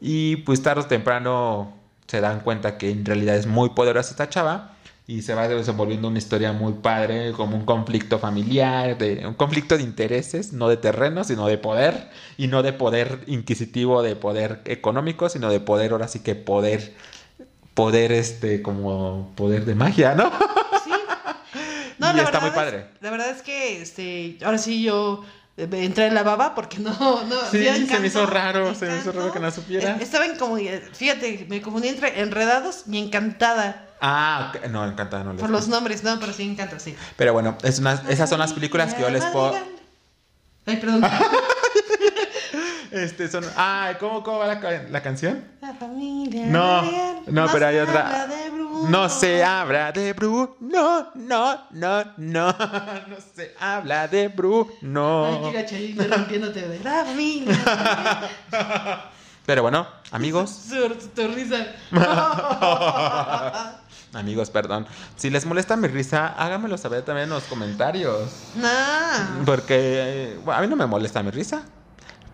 Y 0.00 0.36
pues 0.36 0.62
tarde 0.62 0.82
o 0.82 0.86
temprano 0.86 1.72
se 2.06 2.20
dan 2.20 2.38
cuenta 2.42 2.78
que 2.78 2.92
en 2.92 3.04
realidad 3.04 3.34
es 3.34 3.48
muy 3.48 3.70
poderosa 3.70 4.12
esta 4.12 4.28
chava 4.28 4.76
y 5.08 5.22
se 5.22 5.34
va 5.34 5.48
desenvolviendo 5.48 6.06
una 6.06 6.18
historia 6.18 6.52
muy 6.52 6.74
padre, 6.74 7.32
como 7.32 7.56
un 7.56 7.64
conflicto 7.64 8.20
familiar, 8.20 8.96
de, 8.98 9.26
un 9.26 9.34
conflicto 9.34 9.76
de 9.76 9.82
intereses, 9.82 10.52
no 10.52 10.68
de 10.68 10.76
terreno, 10.76 11.24
sino 11.24 11.48
de 11.48 11.58
poder, 11.58 12.08
y 12.38 12.46
no 12.46 12.62
de 12.62 12.72
poder 12.72 13.24
inquisitivo, 13.26 14.04
de 14.04 14.14
poder 14.14 14.60
económico, 14.66 15.28
sino 15.28 15.50
de 15.50 15.58
poder, 15.58 15.90
ahora 15.90 16.06
sí 16.06 16.20
que 16.20 16.36
poder, 16.36 16.94
poder 17.74 18.12
este, 18.12 18.62
como 18.62 19.32
poder 19.34 19.64
de 19.64 19.74
magia, 19.74 20.14
¿no? 20.14 20.30
Sí. 20.84 20.92
Y 22.14 22.20
está 22.20 22.38
muy 22.38 22.50
es- 22.50 22.54
padre. 22.54 22.86
la 23.00 23.10
verdad 23.10 23.30
es 23.30 23.42
que 23.42 23.82
este, 23.82 24.38
ahora 24.44 24.58
sí 24.58 24.84
yo 24.84 25.24
entré 25.56 26.06
en 26.06 26.14
la 26.14 26.22
baba 26.22 26.54
porque 26.54 26.78
no. 26.78 26.90
no 27.24 27.36
Sí, 27.50 27.64
se 27.86 28.00
me 28.00 28.06
hizo 28.08 28.26
raro, 28.26 28.74
se 28.74 28.86
me 28.86 28.98
hizo 28.98 29.12
raro 29.12 29.32
que 29.32 29.38
no 29.40 29.50
supiera. 29.50 29.92
eh, 29.92 29.96
Estaba 30.00 30.26
en 30.26 30.36
como. 30.36 30.58
eh, 30.58 30.82
Fíjate, 30.92 31.46
me 31.48 31.62
confundí 31.62 31.88
entre 31.88 32.20
enredados 32.20 32.84
y 32.90 32.98
encantada. 32.98 33.86
Ah, 34.00 34.52
no, 34.70 34.84
encantada, 34.86 35.24
no 35.24 35.32
les 35.32 35.40
Por 35.40 35.50
los 35.50 35.68
nombres, 35.68 36.02
no, 36.04 36.18
pero 36.20 36.32
sí 36.32 36.42
encanta, 36.42 36.78
sí. 36.78 36.94
Pero 37.16 37.32
bueno, 37.32 37.56
es 37.62 37.78
unas, 37.78 38.02
esas 38.08 38.28
son 38.28 38.38
las 38.40 38.52
películas 38.52 38.94
que 38.94 39.00
yo 39.02 39.10
les 39.10 39.24
puedo... 39.26 39.54
Ay, 40.66 40.76
perdón. 40.76 41.02
Este, 42.94 43.28
son... 43.28 43.44
Ah, 43.56 43.92
¿cómo, 43.98 44.22
cómo 44.22 44.38
va 44.38 44.46
la, 44.54 44.82
la 44.88 45.02
canción? 45.02 45.44
La 45.60 45.74
familia. 45.74 46.46
No, 46.46 46.82
no, 47.26 47.46
pero 47.52 47.66
hay 47.66 47.74
se 47.74 47.82
otra. 47.82 48.06
habla 48.22 48.26
de 48.28 48.50
Bruno. 48.50 48.88
No 48.88 49.08
se 49.08 49.44
habla 49.44 49.92
de 49.92 50.12
Bruno, 50.12 50.56
no, 50.60 51.10
no, 51.14 51.60
no, 51.70 52.04
no, 52.16 52.46
no 53.08 53.16
se 53.34 53.54
habla 53.58 54.06
de 54.08 54.20
Ay, 54.22 54.28
Bruno. 54.28 55.40
qué 55.44 55.52
gacha, 55.52 55.76
y 55.78 55.94
rompiéndote 55.98 56.68
de 56.68 56.80
la 56.80 57.04
familia. 57.04 57.58
Pero 59.46 59.62
bueno, 59.62 59.86
amigos, 60.10 60.50
Su, 60.68 60.88
tu 61.14 61.28
risa. 61.28 61.66
amigos, 64.14 64.50
perdón. 64.50 64.86
Si 65.16 65.30
les 65.30 65.44
molesta 65.46 65.76
mi 65.76 65.88
risa, 65.88 66.28
háganmelo 66.38 66.78
saber 66.78 67.02
también 67.02 67.24
en 67.24 67.34
los 67.34 67.44
comentarios. 67.44 68.30
no. 68.56 68.68
Porque 69.44 69.74
eh, 69.76 70.38
a 70.46 70.60
mí 70.60 70.66
no 70.68 70.76
me 70.76 70.86
molesta 70.86 71.22
mi 71.22 71.30
risa. 71.30 71.62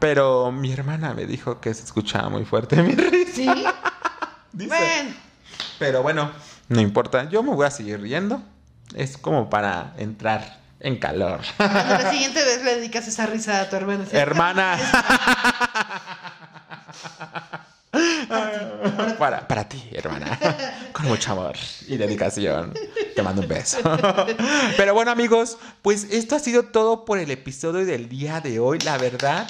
Pero 0.00 0.50
mi 0.50 0.72
hermana 0.72 1.14
me 1.14 1.26
dijo 1.26 1.60
que 1.60 1.72
se 1.74 1.84
escuchaba 1.84 2.28
muy 2.30 2.44
fuerte 2.44 2.82
mi 2.82 2.94
risa. 2.94 3.32
Sí. 3.34 3.48
Dice. 4.52 4.68
Bueno. 4.68 5.14
Pero 5.78 6.02
bueno, 6.02 6.32
no 6.68 6.80
importa. 6.80 7.28
Yo 7.28 7.42
me 7.42 7.54
voy 7.54 7.66
a 7.66 7.70
seguir 7.70 8.00
riendo. 8.00 8.42
Es 8.94 9.16
como 9.16 9.48
para 9.48 9.94
entrar 9.98 10.58
en 10.80 10.98
calor. 10.98 11.40
Cuando 11.56 11.78
la 11.78 12.10
siguiente 12.10 12.42
vez 12.42 12.64
le 12.64 12.76
dedicas 12.76 13.06
esa 13.06 13.26
risa 13.26 13.60
a 13.60 13.68
tu 13.68 13.76
hermana. 13.76 14.06
¿sí? 14.10 14.16
Hermana. 14.16 14.78
para, 19.18 19.46
para 19.46 19.68
ti, 19.68 19.82
hermana. 19.92 20.38
Con 20.92 21.06
mucho 21.06 21.32
amor 21.32 21.56
y 21.86 21.96
dedicación. 21.96 22.74
Te 23.14 23.22
mando 23.22 23.42
un 23.42 23.48
beso. 23.48 23.78
Pero 24.76 24.94
bueno, 24.94 25.10
amigos, 25.10 25.58
pues 25.82 26.04
esto 26.10 26.36
ha 26.36 26.38
sido 26.38 26.64
todo 26.64 27.04
por 27.04 27.18
el 27.18 27.30
episodio 27.30 27.84
del 27.84 28.08
día 28.08 28.40
de 28.40 28.58
hoy. 28.58 28.78
La 28.80 28.98
verdad, 28.98 29.48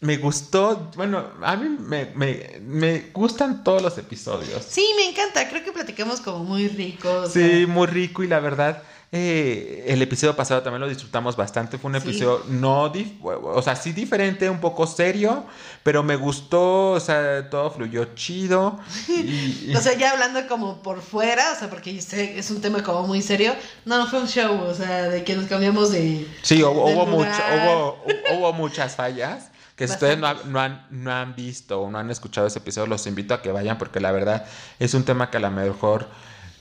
me 0.00 0.16
gustó. 0.18 0.90
Bueno, 0.96 1.24
a 1.42 1.56
mí 1.56 1.68
me, 1.80 2.06
me, 2.14 2.60
me 2.60 3.10
gustan 3.12 3.64
todos 3.64 3.82
los 3.82 3.96
episodios. 3.98 4.64
Sí, 4.68 4.86
me 4.96 5.08
encanta. 5.08 5.48
Creo 5.48 5.64
que 5.64 5.72
platicamos 5.72 6.20
como 6.20 6.44
muy 6.44 6.68
ricos. 6.68 7.32
Sí, 7.32 7.64
muy 7.66 7.86
rico 7.86 8.22
y 8.22 8.28
la 8.28 8.38
verdad, 8.40 8.82
eh, 9.10 9.84
el 9.88 10.02
episodio 10.02 10.36
pasado 10.36 10.62
también 10.62 10.82
lo 10.82 10.88
disfrutamos 10.88 11.34
bastante. 11.36 11.78
Fue 11.78 11.90
un 11.90 12.00
Sí. 12.00 12.08
episodio 12.08 12.42
no, 12.48 12.92
o 13.22 13.62
sea, 13.62 13.74
sí 13.74 13.92
diferente, 13.92 14.50
un 14.50 14.60
poco 14.60 14.86
serio, 14.86 15.46
pero 15.82 16.02
me 16.02 16.16
gustó, 16.16 16.90
o 16.90 17.00
sea, 17.00 17.48
todo 17.48 17.70
fluyó 17.70 18.04
chido. 18.14 18.78
Y, 19.08 19.12
y- 19.70 19.74
O 19.76 19.80
sea, 19.80 19.94
ya 19.94 20.10
hablando 20.10 20.46
como 20.46 20.82
por 20.82 21.00
fuera, 21.00 21.52
o 21.52 21.58
sea, 21.58 21.70
porque 21.70 21.96
es 21.96 22.50
un 22.50 22.60
tema 22.60 22.82
como 22.82 23.06
muy 23.06 23.22
serio. 23.22 23.54
No, 23.86 24.06
fue 24.08 24.20
un 24.20 24.28
show, 24.28 24.60
o 24.60 24.74
sea, 24.74 25.04
de 25.08 25.24
que 25.24 25.34
nos 25.36 25.46
cambiamos 25.46 25.90
de. 25.92 26.28
sí, 26.42 26.62
hubo, 26.62 26.84
hubo, 26.92 27.06
mucho- 27.06 27.30
hubo, 27.54 28.04
hubo 28.38 28.52
muchas 28.52 28.94
fallas. 28.94 29.50
Que 29.76 29.86
si 29.86 29.92
ustedes 29.94 30.18
no, 30.18 30.32
no 30.44 30.60
han, 30.60 30.86
no 30.90 31.12
han 31.12 31.36
visto 31.36 31.82
o 31.82 31.90
no 31.90 31.98
han 31.98 32.10
escuchado 32.10 32.46
ese 32.46 32.58
episodio, 32.60 32.86
los 32.86 33.06
invito 33.06 33.34
a 33.34 33.42
que 33.42 33.52
vayan 33.52 33.76
porque 33.76 34.00
la 34.00 34.10
verdad 34.10 34.46
es 34.78 34.94
un 34.94 35.04
tema 35.04 35.30
que 35.30 35.36
a 35.36 35.40
lo 35.40 35.50
mejor 35.50 36.08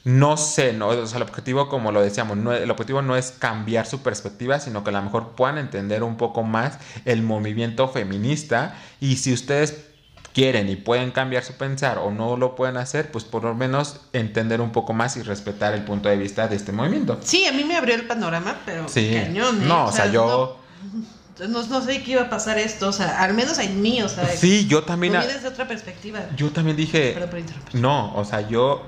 no 0.03 0.37
sé, 0.37 0.73
¿no? 0.73 0.89
O 0.89 1.07
sea, 1.07 1.17
el 1.17 1.23
objetivo, 1.23 1.67
como 1.67 1.91
lo 1.91 2.01
decíamos, 2.01 2.37
no, 2.37 2.53
el 2.53 2.69
objetivo 2.69 3.01
no 3.01 3.15
es 3.15 3.31
cambiar 3.31 3.87
su 3.87 4.03
perspectiva, 4.03 4.59
sino 4.59 4.83
que 4.83 4.91
a 4.91 4.93
lo 4.93 5.01
mejor 5.01 5.31
puedan 5.31 5.57
entender 5.57 6.03
un 6.03 6.15
poco 6.17 6.43
más 6.43 6.77
el 7.05 7.23
movimiento 7.23 7.87
feminista 7.87 8.75
y 8.99 9.15
si 9.15 9.33
ustedes 9.33 9.85
quieren 10.33 10.69
y 10.69 10.75
pueden 10.75 11.11
cambiar 11.11 11.43
su 11.43 11.53
pensar 11.53 11.97
o 11.97 12.11
no 12.11 12.35
lo 12.35 12.55
pueden 12.55 12.75
hacer, 12.77 13.09
pues 13.11 13.23
por 13.23 13.45
lo 13.45 13.55
menos 13.55 14.01
entender 14.11 14.59
un 14.59 14.71
poco 14.73 14.93
más 14.93 15.15
y 15.15 15.23
respetar 15.23 15.73
el 15.73 15.85
punto 15.85 16.09
de 16.09 16.17
vista 16.17 16.47
de 16.49 16.57
este 16.57 16.73
movimiento. 16.73 17.17
Sí, 17.23 17.47
a 17.47 17.53
mí 17.53 17.63
me 17.63 17.77
abrió 17.77 17.95
el 17.95 18.05
panorama, 18.05 18.57
pero 18.65 18.87
Sí. 18.89 19.11
cañón. 19.15 19.63
¿eh? 19.63 19.65
No, 19.65 19.85
o 19.85 19.91
sea, 19.93 20.07
yo... 20.11 20.59
No, 20.83 21.14
no, 21.39 21.63
no 21.67 21.81
sé 21.81 22.01
qué 22.03 22.11
iba 22.11 22.21
a 22.23 22.29
pasar 22.29 22.57
esto, 22.57 22.87
o 22.89 22.91
sea, 22.93 23.21
al 23.21 23.33
menos 23.33 23.57
en 23.59 23.81
mí, 23.81 24.01
o 24.01 24.09
sea. 24.09 24.25
Sí, 24.27 24.67
yo 24.67 24.83
también... 24.83 25.15
A- 25.15 25.25
desde 25.25 25.47
otra 25.47 25.67
perspectiva. 25.67 26.19
Yo 26.35 26.49
también 26.51 26.77
dije... 26.77 27.11
Perdón 27.13 27.29
por 27.29 27.39
interrumpir. 27.39 27.81
No, 27.81 28.15
o 28.15 28.23
sea, 28.25 28.41
yo 28.47 28.85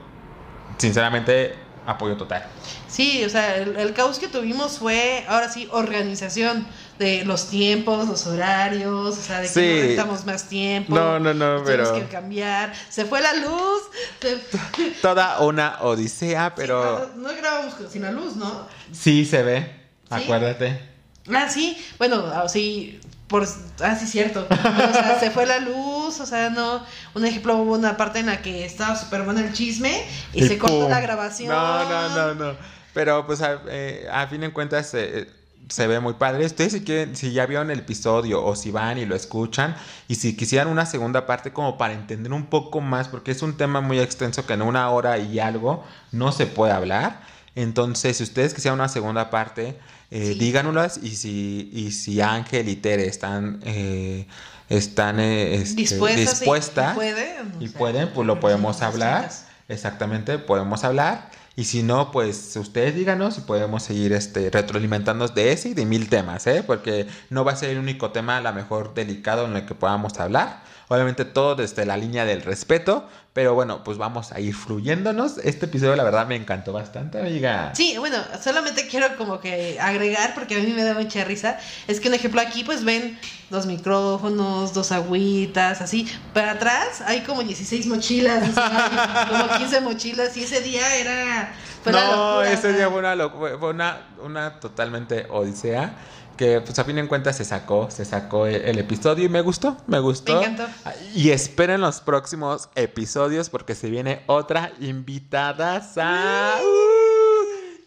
sinceramente 0.78 1.56
apoyo 1.86 2.18
total. 2.18 2.46
Sí, 2.88 3.24
o 3.24 3.30
sea, 3.30 3.56
el, 3.58 3.76
el 3.78 3.94
caos 3.94 4.20
que 4.20 4.28
tuvimos 4.28 4.78
fue, 4.80 5.24
ahora 5.28 5.50
sí, 5.50 5.68
organización. 5.72 6.68
de 7.00 7.24
los 7.26 7.50
tiempos, 7.52 8.08
los 8.08 8.26
horarios, 8.26 9.16
o 9.18 9.22
sea, 9.22 9.38
de 9.40 9.44
que 9.48 9.54
Sí. 9.54 9.60
no 9.60 9.66
necesitamos 9.76 10.26
más 10.26 10.50
tiempo. 10.50 10.96
No, 10.96 11.20
no, 11.20 11.32
no, 11.32 11.62
Tenemos 11.62 11.90
pero- 11.90 11.94
que 11.94 12.08
cambiar. 12.08 12.74
Se 12.90 13.06
fue 13.06 13.22
la 13.22 13.34
luz. 13.36 13.84
se- 14.20 14.92
Toda 15.04 15.40
una 15.42 15.78
odisea, 15.82 16.56
pero 16.56 17.06
Sí, 17.06 17.12
no, 17.18 17.30
no 17.30 17.36
grabamos 17.38 17.76
sin 17.92 18.02
la 18.02 18.12
luz, 18.12 18.36
¿no? 18.36 18.68
sí 18.92 19.26
se 19.26 19.44
ve. 19.44 19.62
Sí. 20.10 20.10
Acuérdate. 20.10 20.87
Ah, 21.34 21.50
sí, 21.50 21.78
bueno, 21.98 22.24
ah, 22.34 22.48
sí, 22.48 23.00
por, 23.28 23.48
ah, 23.82 23.96
sí, 23.96 24.08
cierto. 24.08 24.48
O 24.50 24.94
sea, 24.94 25.20
se 25.20 25.32
fue 25.32 25.46
la 25.46 25.60
luz, 25.60 26.20
o 26.20 26.26
sea, 26.26 26.50
no. 26.50 26.84
Un 27.14 27.26
ejemplo, 27.26 27.58
hubo 27.58 27.74
una 27.74 27.98
parte 27.98 28.20
en 28.20 28.28
la 28.28 28.42
que 28.42 28.66
estaba 28.66 28.96
súper 28.96 29.24
bueno 29.24 29.42
el 29.42 29.54
chisme 29.54 30.04
y, 30.34 30.48
se 30.48 30.58
cortó 30.58 30.88
la 30.88 31.02
grabación. 31.02 31.50
No, 31.50 31.90
no, 31.90 32.10
no, 32.10 32.34
no. 32.36 32.58
Pero 32.94 33.26
pues 33.28 33.42
a, 33.42 33.62
eh, 33.68 34.08
a 34.12 34.28
fin 34.28 34.42
de 34.42 34.52
cuentas 34.52 34.94
eh, 34.94 35.30
se 35.70 35.88
ve 35.88 36.00
muy 36.00 36.14
padre. 36.14 36.46
Ustedes 36.46 36.74
si 36.74 36.82
quieren, 36.82 37.16
si 37.16 37.32
ya 37.32 37.46
vieron 37.46 37.70
el 37.72 37.80
episodio 37.80 38.44
o 38.44 38.56
si 38.56 38.72
van 38.72 38.98
y 38.98 39.06
lo 39.06 39.16
escuchan 39.16 39.76
y 40.08 40.16
si 40.16 40.36
quisieran 40.36 40.68
una 40.68 40.86
segunda 40.86 41.26
parte 41.26 41.52
como 41.52 41.78
para 41.78 41.94
entender 41.94 42.32
un 42.34 42.46
poco 42.46 42.82
más, 42.82 43.08
porque 43.08 43.32
es 43.32 43.42
un 43.42 43.58
tema 43.58 43.82
muy 43.82 44.00
extenso 44.00 44.46
que 44.46 44.54
en 44.54 44.62
una 44.62 44.90
hora 44.90 45.18
y 45.18 45.40
algo 45.40 45.84
no 46.12 46.32
se 46.32 46.48
puede 46.48 46.74
hablar. 46.74 47.22
Entonces, 47.56 48.18
si 48.18 48.24
ustedes 48.24 48.54
quisieran 48.54 48.80
una 48.80 48.90
segunda 48.90 49.30
parte, 49.30 49.80
eh, 50.12 50.34
Sí. 50.34 50.40
díganoslas 50.40 51.00
y 51.04 51.16
si, 51.16 51.70
y 51.74 51.92
si 51.92 52.22
Ángel 52.22 52.70
y 52.70 52.76
Tere 52.78 53.08
están, 53.08 53.60
eh, 53.66 54.26
están 54.70 55.20
eh, 55.20 55.56
este, 55.56 55.82
Dispuestas, 55.82 56.18
y- 56.18 56.22
dispuestas 56.40 56.92
y 56.94 56.96
pueden, 56.96 57.54
o 57.60 57.64
y 57.64 57.68
sea, 57.68 57.78
pueden, 57.80 58.10
pues 58.14 58.28
lo 58.28 58.40
podemos 58.40 58.82
hablar. 58.82 59.30
Exactamente, 59.70 60.40
podemos 60.40 60.84
hablar. 60.84 61.30
Y 61.58 61.64
si 61.66 61.82
no, 61.84 62.12
pues 62.12 62.56
ustedes 62.56 62.94
díganos 62.96 63.38
y 63.40 63.42
podemos 63.42 63.82
seguir 63.84 64.14
este, 64.14 64.50
retroalimentándonos 64.52 65.34
de 65.34 65.52
ese 65.52 65.70
y 65.70 65.74
de 65.74 65.86
mil 65.86 66.08
temas, 66.08 66.46
¿eh? 66.48 66.64
Porque 66.66 67.08
no 67.32 67.44
va 67.44 67.54
a 67.54 67.56
ser 67.56 67.72
el 67.72 67.80
único 67.80 68.12
tema, 68.12 68.38
a 68.38 68.42
lo 68.42 68.54
mejor 68.54 68.94
delicado, 68.94 69.46
en 69.46 69.56
el 69.58 69.66
que 69.66 69.74
podamos 69.74 70.20
hablar. 70.20 70.64
Obviamente 70.90 71.26
todo 71.26 71.56
desde 71.56 71.86
la 71.86 71.98
línea 71.98 72.24
del 72.24 72.42
respeto, 72.42 73.10
pero 73.34 73.54
bueno, 73.54 73.84
pues 73.84 73.98
vamos 73.98 74.32
a 74.32 74.40
ir 74.40 74.56
fluyéndonos. 74.56 75.38
Este 75.40 75.66
episodio, 75.66 75.98
la 75.98 76.04
verdad, 76.04 76.26
me 76.28 76.38
encantó 76.38 76.72
bastante, 76.72 77.20
amiga. 77.20 77.74
Sí, 77.76 77.98
bueno, 77.98 78.18
solamente 78.42 78.88
quiero 78.88 79.18
como 79.18 79.42
que 79.42 79.78
agregar, 79.82 80.34
porque 80.34 80.56
a 80.56 80.60
mí 80.60 80.72
me 80.72 80.84
da 80.84 80.94
mucha 80.94 81.26
risa, 81.26 81.60
es 81.90 82.00
que 82.00 82.08
un 82.08 82.14
ejemplo 82.14 82.40
aquí 82.40 82.64
pues 82.64 82.86
ven 82.86 83.20
dos 83.50 83.66
micrófonos, 83.66 84.74
dos 84.74 84.94
agüitas, 84.94 85.82
así. 85.82 86.08
Para 86.34 86.52
atrás 86.52 87.02
hay 87.06 87.20
como 87.22 87.44
16 87.44 87.86
mochilas, 87.88 88.50
como 89.30 89.58
15 89.58 89.82
mochilas 89.82 90.38
y 90.38 90.44
ese 90.44 90.62
día 90.62 90.96
era... 90.96 91.54
fue 91.84 91.92
no, 91.92 92.00
locura, 92.00 92.52
ese 92.52 92.72
día 92.72 92.90
fue 92.90 93.00
una, 93.00 93.30
fue 93.30 93.70
una, 93.70 94.08
una 94.24 94.60
totalmente 94.62 95.28
odisea. 95.30 95.98
Que 96.38 96.62
pues 96.62 96.78
a 96.78 96.84
fin 96.84 96.96
de 96.98 97.08
cuentas 97.08 97.36
se 97.38 97.46
sacó, 97.46 97.90
se 97.90 98.06
sacó 98.06 98.46
el, 98.46 98.56
el 98.56 98.78
episodio 98.78 99.26
y 99.26 99.30
me 99.30 99.42
gustó, 99.42 99.78
me 99.88 100.00
gustó. 100.00 100.40
Me 100.40 100.46
encantó. 100.46 100.68
Y 101.16 101.32
esperen 101.32 101.82
los 101.82 102.02
próximos 102.02 102.70
episodios 102.76 103.50
porque 103.50 103.74
se 103.74 103.90
viene 103.90 104.22
otra 104.28 104.72
invitada 104.80 105.82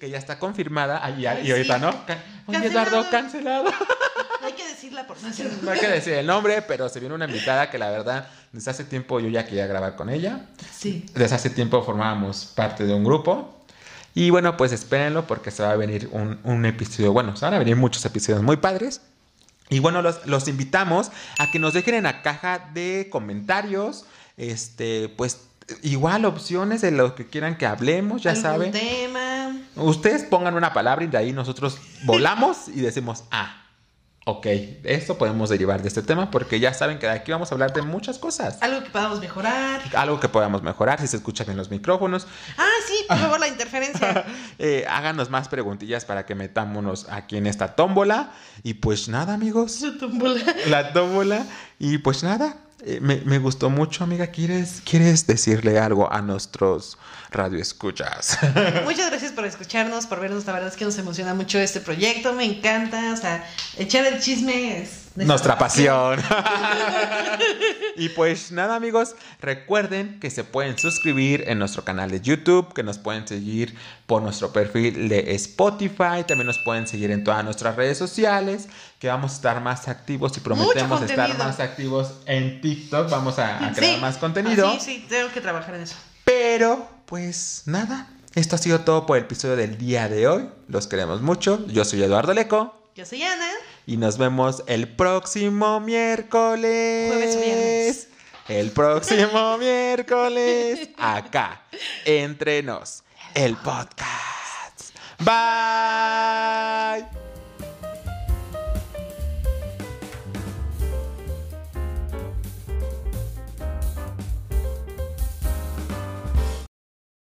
que 0.01 0.11
ya 0.11 0.19
está 0.19 0.39
confirmada. 0.39 1.01
Ay, 1.03 1.23
y, 1.23 1.27
Ay, 1.27 1.47
y 1.47 1.51
ahorita 1.53 1.79
no. 1.79 1.95
Oye. 2.47 2.67
Eduardo, 2.67 3.05
cancelado. 3.11 3.71
Hay 4.43 4.55
que 4.55 4.67
decirla 4.67 5.07
por 5.07 5.23
no 5.23 5.33
ser... 5.33 5.53
No 5.63 5.71
hay 5.71 5.79
que 5.79 5.89
decir 5.89 6.15
el 6.15 6.27
nombre, 6.27 6.63
pero 6.63 6.89
se 6.89 6.99
viene 6.99 7.15
una 7.15 7.27
invitada 7.27 7.71
que 7.71 7.79
la 7.79 7.91
verdad, 7.91 8.27
desde 8.51 8.71
hace 8.71 8.85
tiempo 8.85 9.21
yo 9.21 9.29
ya 9.29 9.45
quería 9.45 9.67
grabar 9.67 9.95
con 9.95 10.09
ella. 10.09 10.47
Sí. 10.73 11.05
Desde 11.15 11.37
hace 11.37 11.51
tiempo 11.51 11.83
formábamos 11.83 12.47
parte 12.47 12.85
de 12.85 12.95
un 12.95 13.05
grupo. 13.05 13.60
Y 14.15 14.31
bueno, 14.31 14.57
pues 14.57 14.73
espérenlo 14.73 15.27
porque 15.27 15.51
se 15.51 15.63
va 15.63 15.71
a 15.71 15.77
venir 15.77 16.09
un, 16.13 16.39
un 16.45 16.65
episodio. 16.67 17.13
Bueno, 17.13 17.37
se 17.37 17.45
van 17.45 17.55
a 17.55 17.59
venir 17.59 17.77
muchos 17.77 18.05
episodios 18.05 18.43
muy 18.43 18.57
padres. 18.57 19.03
Y 19.69 19.79
bueno, 19.79 20.03
los, 20.03 20.27
los 20.27 20.49
invitamos 20.49 21.13
a 21.39 21.51
que 21.51 21.59
nos 21.61 21.75
dejen 21.75 21.95
en 21.95 22.05
la 22.05 22.23
caja 22.23 22.71
de 22.75 23.09
comentarios. 23.11 24.05
Este, 24.37 25.09
pues 25.11 25.43
igual 25.83 26.25
opciones 26.25 26.81
de 26.81 26.91
lo 26.91 27.15
que 27.15 27.27
quieran 27.27 27.57
que 27.57 27.67
hablemos, 27.67 28.23
ya 28.23 28.31
¿Algún 28.31 28.43
saben. 28.43 28.73
tema? 28.73 29.57
Ustedes 29.77 30.25
pongan 30.25 30.55
una 30.55 30.73
palabra 30.73 31.05
y 31.05 31.09
de 31.09 31.19
ahí 31.19 31.33
nosotros 31.33 31.79
volamos 32.05 32.69
y 32.69 32.81
decimos, 32.81 33.25
ah, 33.31 33.63
ok, 34.27 34.47
esto 34.85 35.19
podemos 35.19 35.49
derivar 35.49 35.83
de 35.83 35.89
este 35.89 36.03
tema 36.03 36.31
porque 36.31 36.61
ya 36.61 36.73
saben 36.75 36.99
que 36.99 37.07
de 37.07 37.13
aquí 37.13 37.33
vamos 37.33 37.51
a 37.51 37.55
hablar 37.55 37.73
de 37.73 37.83
muchas 37.83 38.19
cosas. 38.19 38.59
Algo 38.63 38.85
que 38.85 38.91
podamos 38.91 39.21
mejorar. 39.21 39.81
Algo 39.97 40.21
que 40.21 40.29
podamos 40.29 40.63
mejorar, 40.63 41.01
si 41.01 41.07
se 41.09 41.17
escuchan 41.17 41.47
bien 41.47 41.57
los 41.57 41.71
micrófonos, 41.71 42.27
Ah, 42.57 42.69
sí, 42.87 43.05
por 43.09 43.19
favor, 43.19 43.41
la 43.41 43.49
interferencia. 43.55 44.25
Eh, 44.63 44.85
háganos 44.89 45.31
más 45.31 45.49
preguntillas 45.49 46.05
para 46.05 46.27
que 46.27 46.35
metámonos 46.35 47.07
aquí 47.09 47.39
en 47.39 47.47
esta 47.47 47.75
tómbola. 47.75 48.33
Y 48.63 48.75
pues 48.75 49.09
nada, 49.09 49.33
amigos. 49.35 49.73
Su 49.73 49.97
tómbola. 49.97 50.43
La 50.67 50.93
tómbola. 50.93 51.47
Y 51.79 51.99
pues 51.99 52.23
nada. 52.23 52.57
Eh, 52.85 52.99
me, 53.01 53.17
me 53.25 53.39
gustó 53.39 53.71
mucho, 53.71 54.05
amiga. 54.05 54.29
¿Quieres, 54.29 54.83
¿Quieres 54.85 55.27
decirle 55.27 55.79
algo 55.79 56.13
a 56.13 56.23
nuestros 56.23 56.99
radioescuchas? 57.31 58.39
Muchas 58.85 59.11
gracias 59.11 59.33
por 59.33 59.45
escucharnos, 59.45 60.07
por 60.07 60.21
vernos. 60.21 60.47
La 60.47 60.53
verdad 60.53 60.69
es 60.69 60.77
que 60.77 60.85
nos 60.85 60.99
emociona 60.99 61.35
mucho 61.35 61.59
este 61.59 61.81
proyecto. 61.81 62.33
Me 62.33 62.45
encanta. 62.45 63.13
O 63.13 63.17
sea, 63.17 63.45
echar 63.77 64.07
el 64.07 64.21
chisme 64.21 64.83
es 64.83 65.00
Nuestra 65.17 65.59
pasión. 65.59 66.21
y 67.97 68.09
pues 68.11 68.53
nada, 68.53 68.77
amigos, 68.77 69.17
recuerden 69.41 70.21
que 70.21 70.31
se 70.31 70.45
pueden 70.45 70.79
suscribir 70.79 71.45
en 71.49 71.59
nuestro 71.59 71.85
canal 71.85 72.11
de 72.11 72.21
YouTube, 72.21 72.73
que 72.73 72.83
nos 72.83 72.99
pueden 72.99 73.27
seguir 73.27 73.75
por 74.07 74.23
nuestro 74.23 74.53
perfil 74.53 75.09
de 75.09 75.35
Spotify, 75.35 76.25
también 76.27 76.47
nos 76.47 76.59
pueden 76.61 76.87
seguir 76.87 77.11
en 77.11 77.25
todas 77.25 77.45
nuestras 77.45 77.77
redes 77.77 77.99
sociales, 77.99 78.69
que 78.99 79.09
vamos 79.09 79.33
a 79.33 79.35
estar 79.35 79.61
más 79.61 79.89
activos 79.89 80.37
y 80.37 80.41
prometemos 80.41 81.03
estar 81.03 81.37
más 81.39 81.61
activos 81.61 82.13
en 82.27 82.61
TikTok, 82.61 83.11
vamos 83.11 83.39
a, 83.39 83.67
a 83.69 83.73
crear 83.73 83.95
Sí. 83.97 84.01
más 84.01 84.17
contenido. 84.17 84.69
Ah, 84.69 84.79
sí, 84.79 85.01
sí, 85.01 85.07
tengo 85.09 85.31
que 85.33 85.41
trabajar 85.41 85.75
en 85.75 85.83
eso. 85.83 85.97
Pero, 86.25 86.89
pues 87.07 87.63
nada, 87.67 88.09
esto 88.35 88.55
ha 88.55 88.59
sido 88.59 88.81
todo 88.81 89.07
por 89.07 89.17
el 89.19 89.25
episodio 89.25 89.57
del 89.57 89.77
día 89.77 90.09
de 90.09 90.29
hoy. 90.29 90.49
Los 90.69 90.87
queremos 90.87 91.21
mucho. 91.21 91.67
Yo 91.67 91.85
soy 91.85 92.03
Eduardo 92.03 92.33
Leco. 92.33 92.77
Yo 92.95 93.05
soy 93.07 93.23
Ana. 93.23 93.47
Y 93.91 93.97
nos 93.97 94.19
vemos 94.19 94.63
el 94.69 94.87
próximo 94.87 95.81
miércoles. 95.81 97.11
Jueves 97.11 97.35
o 97.35 97.41
viernes. 97.41 98.09
El 98.47 98.71
próximo 98.71 99.59
miércoles. 99.59 100.91
Acá. 100.97 101.63
Entre 102.05 102.63
nos. 102.63 103.03
El 103.35 103.57
podcast. 103.57 104.95
Bye. 105.19 107.30